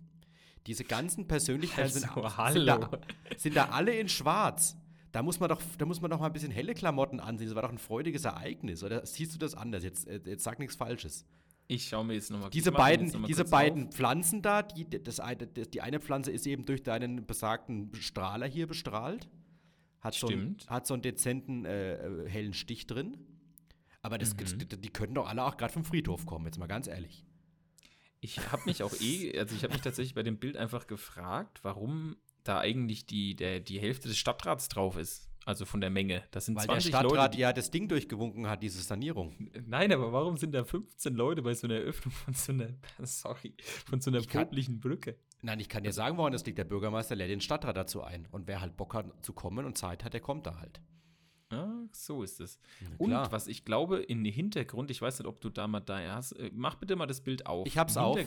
Diese 0.68 0.84
ganzen 0.84 1.28
Persönlichkeiten 1.28 1.90
sind, 1.92 2.18
Also, 2.18 2.54
sind, 2.60 2.66
da, 2.66 2.80
hallo. 2.80 2.98
sind 3.38 3.56
da 3.56 3.66
alle 3.70 3.96
in 3.98 4.10
schwarz. 4.10 4.78
Da 5.12 5.24
muss, 5.24 5.40
man 5.40 5.48
doch, 5.50 5.62
da 5.78 5.86
muss 5.86 6.02
man 6.02 6.12
doch 6.12 6.20
mal 6.20 6.26
ein 6.28 6.34
bisschen 6.34 6.52
helle 6.52 6.74
Klamotten 6.74 7.20
ansehen. 7.22 7.48
Das 7.48 7.56
war 7.56 7.62
doch 7.62 7.70
ein 7.72 7.78
freudiges 7.78 8.26
Ereignis. 8.26 8.84
Oder 8.84 9.06
siehst 9.06 9.34
du 9.34 9.38
das 9.38 9.56
anders? 9.56 9.84
Jetzt, 9.84 10.08
jetzt 10.26 10.44
sag 10.44 10.60
nichts 10.60 10.76
Falsches. 10.76 11.26
Ich 11.68 11.88
schaue 11.88 12.04
mir 12.06 12.14
jetzt 12.16 12.30
nochmal 12.30 12.50
Diese 12.50 12.72
beiden, 12.72 13.26
diese 13.26 13.46
beiden 13.46 13.92
Pflanzen 13.92 14.42
da, 14.42 14.62
die, 14.62 14.88
das 14.88 15.20
eine, 15.20 15.48
das, 15.48 15.70
die 15.70 15.82
eine 15.82 16.00
Pflanze 16.00 16.32
ist 16.32 16.46
eben 16.46 16.66
durch 16.66 16.84
deinen 16.84 17.26
besagten 17.26 17.92
Strahler 17.96 18.46
hier 18.46 18.68
bestrahlt. 18.68 19.28
Hat, 20.02 20.14
so, 20.14 20.28
einen, 20.28 20.60
Stimmt. 20.60 20.70
hat 20.70 20.86
so 20.86 20.94
einen 20.94 21.02
dezenten 21.02 21.66
äh, 21.66 22.26
hellen 22.28 22.54
Stich 22.54 22.86
drin. 22.86 23.18
Aber 24.04 24.20
das, 24.20 24.36
Mhm. 24.36 24.60
die, 24.60 24.68
die 24.68 24.90
könnten 24.90 25.16
doch 25.16 25.28
alle 25.28 25.44
auch 25.44 25.58
gerade 25.58 25.74
vom 25.74 25.84
Friedhof 25.86 26.26
kommen, 26.28 26.46
jetzt 26.46 26.60
mal 26.60 26.68
ganz 26.68 26.88
ehrlich. 26.88 27.26
Ich 28.26 28.52
habe 28.52 28.64
mich 28.66 28.82
auch 28.82 28.94
eh, 29.00 29.38
also 29.38 29.56
ich 29.56 29.64
habe 29.64 29.74
mich 29.74 29.82
tatsächlich 29.82 30.16
bei 30.16 30.24
dem 30.24 30.38
Bild 30.38 30.58
einfach 30.58 30.88
gefragt, 30.88 31.60
warum 31.64 32.18
da 32.44 32.60
eigentlich 32.60 33.06
die, 33.06 33.36
der, 33.36 33.60
die 33.60 33.80
Hälfte 33.80 34.08
des 34.08 34.18
Stadtrats 34.18 34.68
drauf 34.70 34.98
ist. 34.98 35.30
Also 35.46 35.66
von 35.66 35.80
der 35.80 35.92
Menge. 35.92 36.24
Das 36.32 36.46
sind 36.46 36.56
Weil 36.56 36.66
der 36.66 36.74
20 36.78 36.90
Stadtrat 36.90 37.34
Leute. 37.34 37.38
ja 37.38 37.54
das 37.54 37.70
Ding 37.70 37.88
durchgewunken 37.88 38.50
hat, 38.50 38.64
diese 38.64 38.82
Sanierung. 38.82 39.36
Nein, 39.68 39.92
aber 39.92 40.12
warum 40.12 40.38
sind 40.38 40.54
da 40.54 40.64
15 40.64 41.14
Leute 41.14 41.44
bei 41.44 41.54
so 41.54 41.68
einer 41.68 41.76
Eröffnung 41.76 42.12
von 42.12 42.34
so 42.34 42.52
einer, 42.52 42.70
sorry, 43.04 43.54
von 43.86 44.02
so 44.02 44.10
einer 44.10 44.22
poplichen 44.24 44.80
Brücke? 44.80 45.20
Nein, 45.44 45.60
ich 45.60 45.70
kann 45.70 45.84
dir 45.84 45.94
sagen, 45.94 46.18
woran 46.18 46.34
das 46.34 46.44
liegt. 46.48 46.58
Der 46.58 46.64
Bürgermeister 46.64 47.16
lädt 47.16 47.30
den 47.30 47.42
Stadtrat 47.42 47.78
dazu 47.78 48.02
ein. 48.02 48.28
Und 48.32 48.48
wer 48.48 48.60
halt 48.60 48.76
Bock 48.76 48.96
hat 48.96 49.24
zu 49.24 49.34
kommen 49.34 49.66
und 49.68 49.78
Zeit 49.78 50.04
hat, 50.04 50.14
der 50.14 50.22
kommt 50.22 50.48
da 50.48 50.60
halt. 50.60 50.82
Ah, 51.50 51.88
so 51.92 52.24
ist 52.24 52.42
es. 52.42 52.60
Und 52.98 53.12
was 53.12 53.48
ich 53.48 53.66
glaube, 53.66 54.02
im 54.02 54.26
Hintergrund, 54.26 54.90
ich 54.90 55.02
weiß 55.02 55.20
nicht, 55.20 55.28
ob 55.28 55.42
du 55.42 55.50
da 55.50 55.68
mal 55.68 55.80
da 55.80 56.00
hast, 56.16 56.34
äh, 56.34 56.50
mach 56.54 56.76
bitte 56.76 56.96
mal 56.96 57.06
das 57.06 57.22
Bild 57.22 57.46
auf. 57.46 57.68
Ich 57.68 57.78
hab's 57.78 57.96
Im 57.96 58.02
auf. 58.02 58.20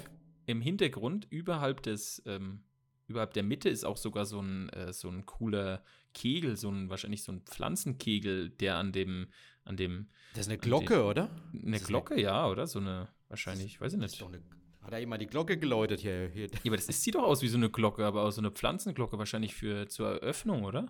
Im 0.46 0.60
Hintergrund, 0.60 1.26
überhalb 1.30 1.82
des, 1.82 2.22
ähm, 2.26 2.64
überhalb 3.06 3.34
der 3.34 3.42
Mitte 3.42 3.68
ist 3.68 3.84
auch 3.84 3.96
sogar 3.96 4.24
so 4.24 4.40
ein, 4.40 4.68
äh, 4.70 4.92
so 4.92 5.08
ein 5.08 5.26
cooler 5.26 5.82
Kegel, 6.14 6.56
so 6.56 6.70
ein, 6.70 6.88
wahrscheinlich 6.90 7.22
so 7.22 7.32
ein 7.32 7.42
Pflanzenkegel, 7.42 8.50
der 8.50 8.76
an 8.76 8.92
dem, 8.92 9.28
an 9.64 9.76
dem, 9.76 10.08
Das 10.32 10.46
ist 10.46 10.48
eine 10.48 10.58
Glocke, 10.58 11.04
oder? 11.04 11.30
eine 11.52 11.76
ist 11.76 11.86
Glocke, 11.86 12.20
ja, 12.20 12.48
oder? 12.48 12.66
So 12.66 12.78
eine, 12.78 13.08
wahrscheinlich, 13.28 13.80
weiß 13.80 13.94
ich 13.94 14.02
ist 14.02 14.12
nicht. 14.12 14.22
eine, 14.22 14.42
hat 14.80 14.92
er 14.92 15.00
immer 15.00 15.18
die 15.18 15.26
Glocke 15.26 15.58
geläutet 15.58 16.00
hier? 16.00 16.30
hier. 16.32 16.46
Ja, 16.46 16.58
aber 16.66 16.76
das 16.76 16.88
ist, 16.88 17.02
sieht 17.02 17.14
doch 17.14 17.24
aus 17.24 17.42
wie 17.42 17.48
so 17.48 17.58
eine 17.58 17.68
Glocke, 17.68 18.06
aber 18.06 18.22
auch 18.22 18.30
so 18.30 18.40
eine 18.40 18.50
Pflanzenglocke 18.50 19.18
wahrscheinlich 19.18 19.54
für 19.54 19.86
zur 19.88 20.12
Eröffnung, 20.12 20.64
oder? 20.64 20.86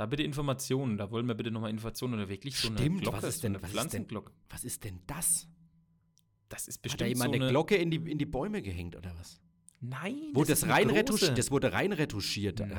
Da 0.00 0.06
bitte 0.06 0.22
Informationen, 0.22 0.96
da 0.96 1.10
wollen 1.10 1.26
wir 1.28 1.34
bitte 1.34 1.50
nochmal 1.50 1.68
Informationen 1.68 2.14
oder 2.14 2.30
wirklich 2.30 2.56
so 2.56 2.68
eine 2.68 2.78
Stimmt, 2.78 3.02
Glocke, 3.02 3.18
was 3.18 3.24
ist 3.24 3.36
so 3.36 3.42
denn- 3.42 3.52
eine 3.56 3.62
was 3.62 3.68
ist 3.68 3.74
denn- 3.74 3.80
Pflanzenglocke. 3.90 4.32
Was 4.48 4.64
ist 4.64 4.84
denn 4.84 5.00
das? 5.06 5.46
Das 6.48 6.68
ist 6.68 6.76
Hat 6.78 6.84
da 6.84 7.04
bestimmt 7.04 7.08
jemand 7.10 7.28
so 7.28 7.34
eine 7.34 7.44
eine 7.44 7.52
Glocke 7.52 7.76
in 7.76 7.90
die, 7.90 8.10
in 8.10 8.16
die 8.16 8.24
Bäume 8.24 8.62
gehängt 8.62 8.96
oder 8.96 9.12
was? 9.18 9.42
Nein, 9.82 10.14
Wurde 10.32 10.48
das, 10.52 10.60
ist 10.60 10.64
eine 10.64 10.72
rein 10.72 10.88
retuschiert? 10.90 11.36
Das 11.36 11.50
wurde 11.50 11.72
rein 11.74 11.92
retuschiert. 11.92 12.62
eigentlich. 12.62 12.74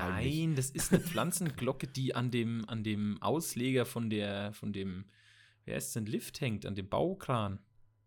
Nein, 0.47 0.55
das 0.55 0.71
ist 0.71 0.91
eine 0.91 0.99
Pflanzenglocke, 1.03 1.85
die 1.87 2.15
an 2.15 2.31
dem, 2.31 2.67
an 2.67 2.83
dem 2.83 3.21
Ausleger 3.21 3.85
von 3.85 4.09
der, 4.09 4.51
von 4.53 4.73
dem, 4.73 5.05
wer 5.65 5.77
ist 5.77 5.95
denn 5.95 6.07
Lift 6.07 6.41
hängt, 6.41 6.65
an 6.65 6.73
dem 6.73 6.89
Baukran. 6.89 7.59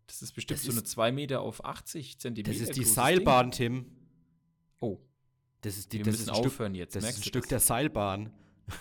Das 0.09 0.23
ist 0.23 0.33
bestimmt 0.33 0.59
Das 0.59 0.67
so 0.67 0.73
eine 0.73 0.81
ist- 0.81 0.89
2 0.89 1.13
Meter 1.13 1.41
auf 1.41 1.65
80 1.65 2.19
Zentimeter. 2.19 2.51
Das 2.53 2.61
ist 2.69 2.77
die 2.77 2.85
Seilbahn, 2.85 3.53
Tim. 3.53 3.85
Ding. 3.85 3.93
Oh, 4.81 4.99
Das 5.61 5.79
ist, 5.79 5.93
die, 5.93 5.99
wir 5.99 6.05
das 6.05 6.15
müssen 6.15 6.23
ist 6.25 6.29
ein 6.31 6.35
Stück, 6.35 6.47
aufhören 6.47 6.75
jetzt. 6.75 6.97
das 6.97 7.05
ist 7.09 7.17
ein 7.19 7.23
Stück 7.23 7.43
das? 7.45 7.49
der 7.51 7.61
Seilbahn. 7.61 8.33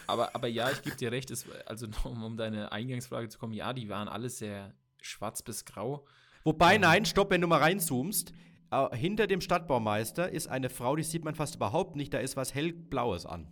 Aber, 0.08 0.36
aber 0.36 0.48
ja, 0.48 0.72
ich 0.72 0.82
gebe 0.82 0.96
dir 0.96 1.12
recht, 1.12 1.32
es, 1.32 1.46
also 1.66 1.88
um, 2.04 2.24
um 2.24 2.38
deine 2.38 2.72
Eingangsfrage 2.72 3.30
zu 3.30 3.38
kommen, 3.38 3.54
ja, 3.54 3.74
die 3.74 3.90
waren 3.90 4.08
alle 4.08 4.30
sehr 4.30 4.74
schwarz 5.02 5.42
bis 5.42 5.66
grau. 5.66 6.06
Wobei, 6.44 6.76
Ähm. 6.76 6.82
nein, 6.82 7.06
stopp, 7.06 7.30
wenn 7.32 7.42
du 7.42 7.48
mal 7.48 7.60
reinzoomst. 7.60 8.34
Äh, 8.72 8.98
hinter 8.98 9.28
dem 9.28 9.42
Stadtbaumeister 9.42 10.30
ist 10.32 10.48
eine 10.48 10.70
Frau, 10.70 10.96
die 10.96 11.04
sieht 11.04 11.24
man 11.24 11.36
fast 11.36 11.56
überhaupt 11.56 11.96
nicht. 11.96 12.14
Da 12.14 12.20
ist 12.20 12.36
was 12.36 12.54
hellblaues 12.54 13.26
an. 13.26 13.48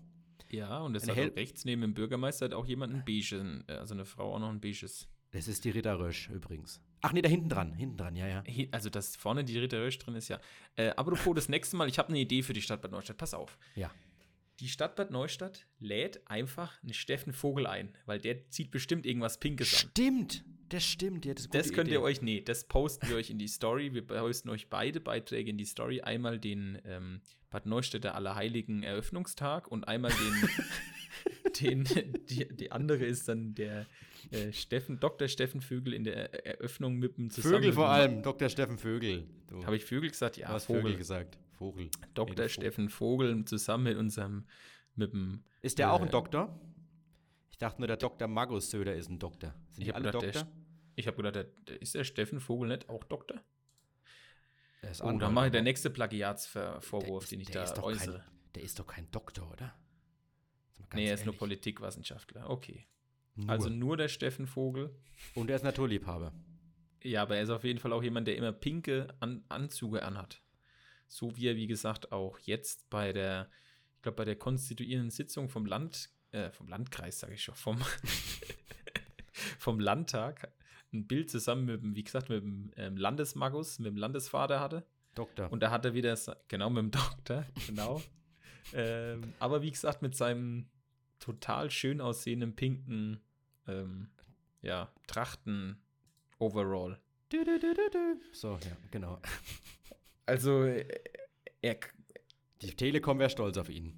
Ja, 0.49 0.79
und 0.79 0.93
das 0.93 1.07
Eine 1.07 1.27
hat 1.27 1.35
rechts 1.37 1.63
neben 1.63 1.81
dem 1.81 1.93
Bürgermeister 1.93 2.45
hat 2.45 2.53
auch 2.53 2.65
jemand 2.65 2.93
ein 2.93 3.05
beiges, 3.05 3.31
äh, 3.67 3.73
also 3.73 3.93
eine 3.93 4.05
Frau 4.05 4.33
auch 4.33 4.39
noch 4.39 4.49
ein 4.49 4.59
beiges. 4.59 5.07
Das 5.31 5.47
ist 5.47 5.63
die 5.63 5.69
Ritter 5.69 5.97
Rösch 5.97 6.29
übrigens. 6.29 6.81
Ach 7.01 7.13
nee, 7.13 7.21
da 7.21 7.29
hinten 7.29 7.47
dran. 7.47 7.73
Hinten 7.73 7.97
dran, 7.97 8.15
ja, 8.17 8.27
ja. 8.27 8.43
Also, 8.71 8.89
dass 8.89 9.15
vorne 9.15 9.45
die 9.45 9.57
Ritter 9.57 9.79
Rösch 9.79 9.97
drin 9.97 10.15
ist, 10.15 10.27
ja. 10.27 10.39
Äh, 10.75 10.89
apropos, 10.89 11.33
das 11.35 11.47
nächste 11.47 11.77
Mal, 11.77 11.87
ich 11.87 11.97
habe 11.97 12.09
eine 12.09 12.19
Idee 12.19 12.43
für 12.43 12.53
die 12.53 12.61
Stadt 12.61 12.81
Bad 12.81 12.91
Neustadt. 12.91 13.17
Pass 13.17 13.33
auf. 13.33 13.57
Ja. 13.75 13.89
Die 14.59 14.67
Stadt 14.67 14.95
Bad 14.95 15.09
Neustadt 15.11 15.65
lädt 15.79 16.21
einfach 16.27 16.81
einen 16.83 16.93
Steffen 16.93 17.33
Vogel 17.33 17.65
ein, 17.65 17.95
weil 18.05 18.19
der 18.19 18.47
zieht 18.49 18.69
bestimmt 18.71 19.05
irgendwas 19.05 19.39
Pinkes 19.39 19.73
an. 19.73 19.89
Stimmt, 19.89 20.43
das 20.69 20.85
stimmt. 20.85 21.25
Ja, 21.25 21.33
das, 21.33 21.49
Das 21.49 21.73
könnt 21.73 21.87
Idee. 21.87 21.95
ihr 21.95 22.01
euch, 22.01 22.21
nee, 22.21 22.41
das 22.41 22.65
posten 22.65 23.09
wir 23.09 23.15
euch 23.15 23.29
in 23.29 23.39
die 23.39 23.47
Story. 23.47 23.93
Wir 23.93 24.05
posten 24.05 24.49
euch 24.49 24.69
beide 24.69 24.99
Beiträge 24.99 25.49
in 25.49 25.57
die 25.57 25.65
Story. 25.65 26.01
Einmal 26.01 26.39
den 26.39 26.79
ähm, 26.85 27.21
Bad 27.49 27.65
Neustädter 27.65 28.15
Allerheiligen 28.15 28.83
Eröffnungstag 28.83 29.67
und 29.67 29.87
einmal 29.87 30.11
den, 30.11 31.83
den 31.85 32.13
die, 32.29 32.47
die 32.47 32.71
andere 32.71 33.03
ist 33.03 33.27
dann 33.27 33.55
der 33.55 33.87
äh, 34.31 34.53
Steffen, 34.53 34.99
Dr. 34.99 35.27
Steffen 35.27 35.61
Vögel 35.61 35.93
in 35.93 36.03
der 36.03 36.45
Eröffnung 36.45 36.97
mit 36.97 37.17
dem 37.17 37.29
zusammen 37.29 37.55
Vögel 37.55 37.73
vor 37.73 37.89
allem. 37.89 38.21
Dr. 38.23 38.47
Steffen 38.49 38.77
Vögel. 38.77 39.27
Du 39.47 39.65
Habe 39.65 39.75
ich 39.75 39.83
Vögel 39.83 40.09
gesagt? 40.09 40.37
Ja, 40.37 40.49
hast 40.49 40.65
Vogel. 40.65 40.83
Vögel 40.83 40.97
gesagt. 40.97 41.37
Vogel. 41.61 41.91
Dr. 42.15 42.49
Steffen 42.49 42.89
Vogel 42.89 43.45
zusammen 43.45 43.83
mit 43.83 43.97
unserem, 43.97 44.47
mit 44.95 45.13
dem, 45.13 45.43
Ist 45.61 45.77
der 45.77 45.93
auch 45.93 46.01
ein 46.01 46.07
Äh, 46.07 46.11
Doktor? 46.11 46.59
Ich 47.51 47.59
dachte 47.59 47.79
nur, 47.79 47.87
der 47.87 47.97
Dr. 47.97 48.27
Magus 48.27 48.71
Söder 48.71 48.95
ist 48.95 49.09
ein 49.11 49.19
Doktor. 49.19 49.53
Sind 49.69 49.81
Ich 49.83 49.85
die 49.89 49.93
alle 49.93 50.05
gedacht, 50.05 50.23
der 50.23 50.31
Doktor? 50.31 50.51
ich 50.95 51.05
habe 51.07 51.17
gedacht, 51.17 51.35
der, 51.35 51.43
der, 51.43 51.81
ist 51.81 51.93
der 51.93 52.03
Steffen 52.03 52.39
Vogel 52.39 52.69
nicht 52.69 52.89
auch 52.89 53.03
Doktor? 53.03 53.43
Der 54.81 54.89
ist 54.89 55.03
Oh, 55.03 55.11
dann 55.11 55.33
mache 55.35 55.45
ich 55.47 55.51
der 55.51 55.61
nächste 55.61 55.91
Plagiatsvorwurf, 55.91 57.25
der 57.29 57.37
den 57.37 57.41
ich 57.41 57.47
der 57.49 57.61
da 57.61 57.63
ist 57.63 57.73
doch 57.75 57.83
äußere. 57.83 58.19
Kein, 58.19 58.51
der 58.55 58.63
ist 58.63 58.79
doch 58.79 58.87
kein 58.87 59.11
Doktor, 59.11 59.51
oder? 59.51 59.75
Nee, 60.95 61.05
er 61.05 61.13
ist 61.13 61.25
nur. 61.25 61.37
Politikwissenschaftler. 61.37 62.49
Okay. 62.49 62.87
Nur. 63.35 63.49
Also 63.49 63.69
nur 63.69 63.97
der 63.97 64.07
Steffen 64.07 64.47
Vogel. 64.47 64.95
Und 65.35 65.49
er 65.51 65.55
ist 65.57 65.63
Naturliebhaber. 65.63 66.33
Ja, 67.03 67.21
aber 67.21 67.37
er 67.37 67.43
ist 67.43 67.49
auf 67.49 67.63
jeden 67.63 67.79
Fall 67.79 67.93
auch 67.93 68.03
jemand, 68.03 68.27
der 68.27 68.35
immer 68.35 68.51
pinke 68.51 69.07
An 69.19 69.43
Anzüge 69.47 70.03
anhat. 70.03 70.40
So 71.11 71.35
wie 71.35 71.47
er, 71.47 71.57
wie 71.57 71.67
gesagt, 71.67 72.13
auch 72.13 72.39
jetzt 72.39 72.89
bei 72.89 73.11
der, 73.11 73.49
ich 73.97 74.01
glaube, 74.01 74.15
bei 74.15 74.23
der 74.23 74.37
konstituierenden 74.37 75.11
Sitzung 75.11 75.49
vom 75.49 75.65
Land, 75.65 76.09
äh, 76.31 76.51
vom 76.51 76.69
Landkreis, 76.69 77.19
sage 77.19 77.33
ich 77.33 77.43
schon, 77.43 77.53
vom, 77.53 77.81
vom 79.59 79.81
Landtag 79.81 80.53
ein 80.93 81.07
Bild 81.07 81.29
zusammen 81.29 81.65
mit 81.65 81.83
dem, 81.83 81.95
wie 81.97 82.03
gesagt, 82.05 82.29
mit 82.29 82.41
dem 82.41 82.71
ähm, 82.77 82.95
Landesmagus, 82.95 83.77
mit 83.79 83.87
dem 83.87 83.97
Landesvater 83.97 84.61
hatte. 84.61 84.85
Doktor. 85.13 85.51
Und 85.51 85.61
da 85.61 85.69
hat 85.69 85.83
er 85.83 85.93
wieder, 85.93 86.17
genau, 86.47 86.69
mit 86.69 86.81
dem 86.81 86.91
Doktor, 86.91 87.45
genau. 87.67 88.01
ähm, 88.73 89.33
aber 89.39 89.61
wie 89.61 89.71
gesagt, 89.71 90.01
mit 90.01 90.15
seinem 90.15 90.69
total 91.19 91.69
schön 91.71 91.99
aussehenden 91.99 92.55
pinken, 92.55 93.19
ähm, 93.67 94.11
ja, 94.61 94.89
Trachten-Overall. 95.07 97.01
So, 98.31 98.51
ja, 98.63 98.77
genau. 98.91 99.19
Also, 100.25 100.63
äh, 100.63 100.85
er, 101.61 101.77
Die 102.61 102.75
Telekom 102.75 103.19
wäre 103.19 103.29
stolz 103.29 103.57
auf 103.57 103.69
ihn. 103.69 103.95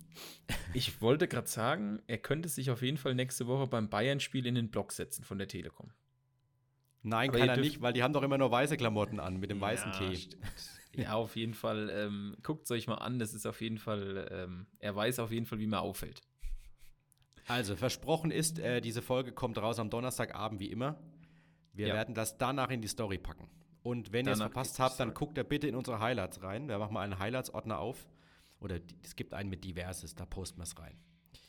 ich 0.74 1.01
wollte 1.01 1.28
gerade 1.28 1.47
sagen, 1.47 2.01
er 2.07 2.17
könnte 2.17 2.49
sich 2.49 2.71
auf 2.71 2.82
jeden 2.82 2.97
Fall 2.97 3.15
nächste 3.15 3.47
Woche 3.47 3.67
beim 3.67 3.89
Bayern-Spiel 3.89 4.45
in 4.45 4.55
den 4.55 4.71
Block 4.71 4.91
setzen 4.91 5.24
von 5.24 5.38
der 5.38 5.47
Telekom. 5.47 5.91
Nein, 7.05 7.30
Aber 7.30 7.39
kann 7.39 7.49
er 7.49 7.57
nicht, 7.57 7.82
weil 7.82 7.91
die 7.93 8.01
haben 8.01 8.13
doch 8.13 8.24
immer 8.24 8.38
nur 8.38 8.49
weiße 8.49 8.78
Klamotten 8.78 9.19
an 9.19 9.38
mit 9.38 9.49
dem 9.49 9.59
weißen 9.59 9.91
Ja, 9.91 9.99
Tee. 10.09 10.15
stimmt. 10.17 10.43
Ja, 10.95 11.13
auf 11.15 11.36
jeden 11.36 11.55
Fall. 11.55 11.89
Ähm, 11.89 12.38
Guckt 12.43 12.65
es 12.65 12.71
euch 12.71 12.86
mal 12.86 12.93
an. 12.99 13.17
Das 13.17 13.34
ist 13.34 13.47
auf 13.47 13.61
jeden 13.61 13.80
Fall, 13.80 14.30
ähm, 14.32 14.67
er 14.78 14.95
weiß 14.95 15.17
auf 15.17 15.32
jeden 15.32 15.47
Fall, 15.47 15.57
wie 15.57 15.65
man 15.65 15.80
auffällt. 15.80 16.21
Also, 17.47 17.76
versprochen 17.76 18.30
ist, 18.30 18.59
äh, 18.59 18.80
diese 18.80 19.01
Folge 19.01 19.32
kommt 19.32 19.57
raus 19.57 19.80
am 19.80 19.89
Donnerstagabend 19.89 20.59
wie 20.59 20.69
immer. 20.69 21.01
Wir 21.74 21.88
Ja. 21.88 21.93
werden 21.95 22.13
das 22.13 22.38
danach 22.38 22.69
in 22.69 22.82
die 22.84 22.88
Story 22.88 23.17
packen. 23.17 23.49
Und 23.84 24.11
wenn 24.13 24.25
ihr 24.25 24.31
es 24.31 24.39
verpasst 24.39 24.79
habt, 24.79 24.99
dann 24.99 25.13
guckt 25.13 25.38
ihr 25.38 25.43
bitte 25.43 25.67
in 25.67 25.75
unsere 25.75 25.99
Highlights 25.99 26.41
rein. 26.41 26.67
Wir 26.69 26.79
machen 26.79 26.93
mal 26.93 27.01
einen 27.01 27.19
Highlights-Ordner 27.19 27.79
auf. 27.79 28.07
Oder 28.59 28.79
es 29.03 29.15
gibt 29.17 29.34
einen 29.34 29.49
mit 29.49 29.65
Diverses, 29.65 30.15
da 30.15 30.25
posten 30.25 30.59
wir 30.59 30.63
es 30.63 30.79
rein. 30.79 30.97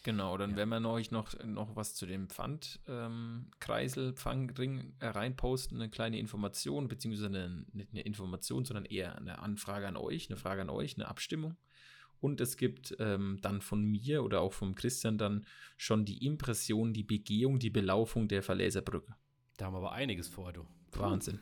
Genau, 0.03 0.37
dann 0.37 0.51
Ja. 0.51 0.57
werden 0.57 0.83
wir 0.83 0.91
euch 0.91 1.13
noch, 1.13 1.33
noch 1.45 1.77
was 1.77 1.95
zu 1.95 2.07
dem 2.07 2.29
Pfand, 2.29 2.81
ähm, 2.89 3.51
Pfandring 3.61 4.93
äh, 4.99 5.07
reinposten, 5.07 5.81
eine 5.81 5.91
kleine 5.91 6.19
Information, 6.19 6.89
beziehungsweise 6.89 7.27
eine, 7.27 7.65
nicht 7.73 7.91
eine 7.93 8.03
Information, 8.03 8.65
sondern 8.65 8.85
eher 8.85 9.17
eine 9.17 9.39
Anfrage 9.39 9.87
an 9.87 9.97
euch, 9.97 10.29
eine 10.29 10.37
Frage 10.37 10.63
an 10.63 10.71
euch, 10.71 10.97
eine 10.97 11.09
Abstimmung. 11.09 11.57
Und 12.21 12.41
es 12.41 12.57
gibt 12.57 12.97
ähm, 12.99 13.39
dann 13.43 13.61
von 13.61 13.83
mir 13.85 14.25
oder 14.25 14.41
auch 14.41 14.53
vom 14.53 14.75
Christian 14.75 15.19
dann 15.19 15.47
schon 15.77 16.05
die 16.05 16.25
Impression, 16.27 16.93
die 16.93 17.03
Begehung, 17.05 17.59
die 17.59 17.71
Belaufung 17.71 18.29
der 18.29 18.43
Verleserbrücke. 18.43 19.15
Da 19.57 19.67
haben 19.67 19.75
wir 19.75 19.79
aber 19.79 19.93
einiges 19.93 20.29
vor, 20.29 20.53
du. 20.53 20.67
Wahnsinn. 20.93 21.41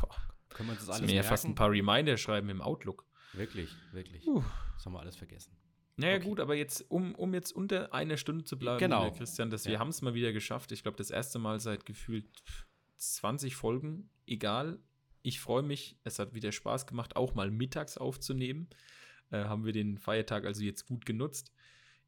Boah, 0.00 0.14
Können 0.50 0.68
wir 0.68 0.72
uns 0.72 0.86
das 0.86 0.90
alles 0.96 1.02
mir 1.02 1.14
ja 1.14 1.22
merken? 1.22 1.28
fast 1.28 1.44
ein 1.46 1.54
paar 1.54 1.70
Reminder 1.70 2.16
schreiben 2.16 2.48
im 2.48 2.60
Outlook. 2.60 3.04
Wirklich, 3.32 3.70
wirklich. 3.92 4.24
Puh. 4.24 4.42
Das 4.74 4.86
haben 4.86 4.92
wir 4.94 5.00
alles 5.00 5.16
vergessen. 5.16 5.56
Naja, 5.96 6.16
Okay. 6.16 6.24
gut, 6.24 6.40
aber 6.40 6.54
jetzt, 6.54 6.88
um, 6.90 7.14
um 7.16 7.34
jetzt 7.34 7.52
unter 7.52 7.92
einer 7.92 8.16
Stunde 8.16 8.44
zu 8.44 8.58
bleiben, 8.58 8.78
Genau. 8.78 9.04
lieber 9.04 9.16
Christian, 9.16 9.50
dass 9.50 9.64
wir 9.66 9.74
Ja. 9.74 9.78
haben 9.80 9.88
es 9.88 10.00
mal 10.00 10.14
wieder 10.14 10.32
geschafft. 10.32 10.70
Ich 10.72 10.82
glaube, 10.82 10.96
das 10.96 11.10
erste 11.10 11.38
Mal 11.38 11.58
seit 11.60 11.84
gefühlt 11.86 12.26
20 12.96 13.56
Folgen. 13.56 14.08
Egal. 14.26 14.78
Ich 15.22 15.40
freue 15.40 15.62
mich. 15.62 15.98
Es 16.04 16.18
hat 16.18 16.34
wieder 16.34 16.52
Spaß 16.52 16.86
gemacht, 16.86 17.16
auch 17.16 17.34
mal 17.34 17.50
mittags 17.50 17.98
aufzunehmen. 17.98 18.68
Äh, 19.30 19.44
haben 19.44 19.64
wir 19.64 19.72
den 19.72 19.98
Feiertag 19.98 20.46
also 20.46 20.62
jetzt 20.62 20.86
gut 20.86 21.04
genutzt. 21.04 21.52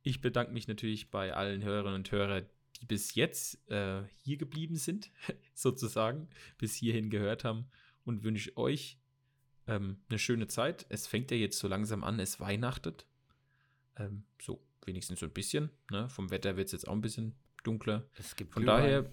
Ich 0.03 0.21
bedanke 0.21 0.53
mich 0.53 0.69
natürlich 0.69 1.11
bei 1.11 1.35
allen 1.35 1.63
Hörerinnen 1.63 1.97
und 1.97 2.11
Hörern, 2.13 2.47
die 2.81 2.87
bis 2.87 3.15
jetzt 3.15 3.69
äh, 3.71 4.03
hier 4.23 4.39
geblieben 4.39 4.77
sind, 4.77 5.11
sozusagen, 5.55 6.29
bis 6.57 6.75
hierhin 6.75 7.11
gehört 7.11 7.45
haben 7.45 7.67
und 8.05 8.23
wünsche 8.25 8.57
euch 8.57 8.99
ähm, 9.67 9.99
eine 10.09 10.19
schöne 10.19 10.47
Zeit. 10.49 10.87
Es 10.89 11.07
fängt 11.07 11.31
ja 11.31 11.37
jetzt 11.37 11.59
so 11.59 11.69
langsam 11.69 12.03
an, 12.05 12.19
es 12.21 12.41
weihnachtet. 12.41 13.07
Ähm, 13.97 14.25
so, 14.41 14.63
wenigstens 14.85 15.21
so 15.21 15.27
ein 15.27 15.33
bisschen. 15.33 15.71
Ne? 15.91 16.09
Vom 16.09 16.31
Wetter 16.31 16.57
wird 16.57 16.67
es 16.67 16.73
jetzt 16.73 16.89
auch 16.89 16.93
ein 16.95 17.01
bisschen 17.03 17.35
dunkler. 17.65 18.07
Es 18.19 18.37
gibt 18.37 18.53
Von 18.55 18.63
Glühwein. 18.63 18.83
daher, 18.83 19.11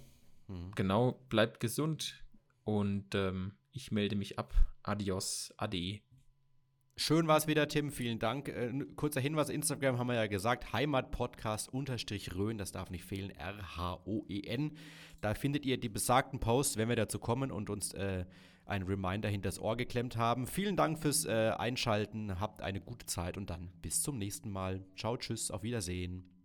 Mhm. 0.49 0.71
genau, 0.75 1.11
bleibt 1.29 1.59
gesund 1.59 2.23
und 2.63 3.13
ähm, 3.15 3.51
ich 3.73 3.91
melde 3.91 4.15
mich 4.15 4.39
ab. 4.39 4.53
Adios, 4.81 5.53
ade. 5.57 5.99
Schön 6.95 7.27
war 7.27 7.37
es 7.37 7.45
wieder, 7.47 7.67
Tim. 7.67 7.91
Vielen 7.91 8.17
Dank. 8.17 8.47
Äh, 8.47 8.71
kurzer 8.95 9.19
Hinweis: 9.19 9.49
Instagram 9.49 9.99
haben 9.99 10.07
wir 10.07 10.15
ja 10.15 10.27
gesagt, 10.27 10.71
Heimatpodcast 10.73 11.71
unterstrich 11.73 12.33
Rhön, 12.33 12.57
das 12.57 12.71
darf 12.71 12.89
nicht 12.89 13.03
fehlen, 13.03 13.29
R-H-O-E-N. 13.31 14.77
Da 15.21 15.33
findet 15.35 15.65
ihr 15.65 15.77
die 15.79 15.89
besagten 15.89 16.39
Posts, 16.39 16.77
wenn 16.77 16.89
wir 16.89 16.95
dazu 16.95 17.19
kommen 17.19 17.51
und 17.51 17.69
uns 17.69 17.93
äh, 17.93 18.25
einen 18.67 18.85
Reminder 18.85 19.29
hinter 19.29 19.49
das 19.49 19.59
Ohr 19.59 19.77
geklemmt 19.77 20.17
haben. 20.17 20.47
Vielen 20.47 20.75
Dank 20.75 20.99
fürs 20.99 21.25
äh, 21.25 21.51
Einschalten. 21.57 22.39
Habt 22.39 22.61
eine 22.61 22.81
gute 22.81 23.05
Zeit 23.05 23.37
und 23.37 23.49
dann 23.49 23.69
bis 23.81 24.01
zum 24.01 24.17
nächsten 24.17 24.49
Mal. 24.49 24.83
Ciao, 24.95 25.17
tschüss, 25.17 25.51
auf 25.51 25.63
Wiedersehen. 25.63 26.36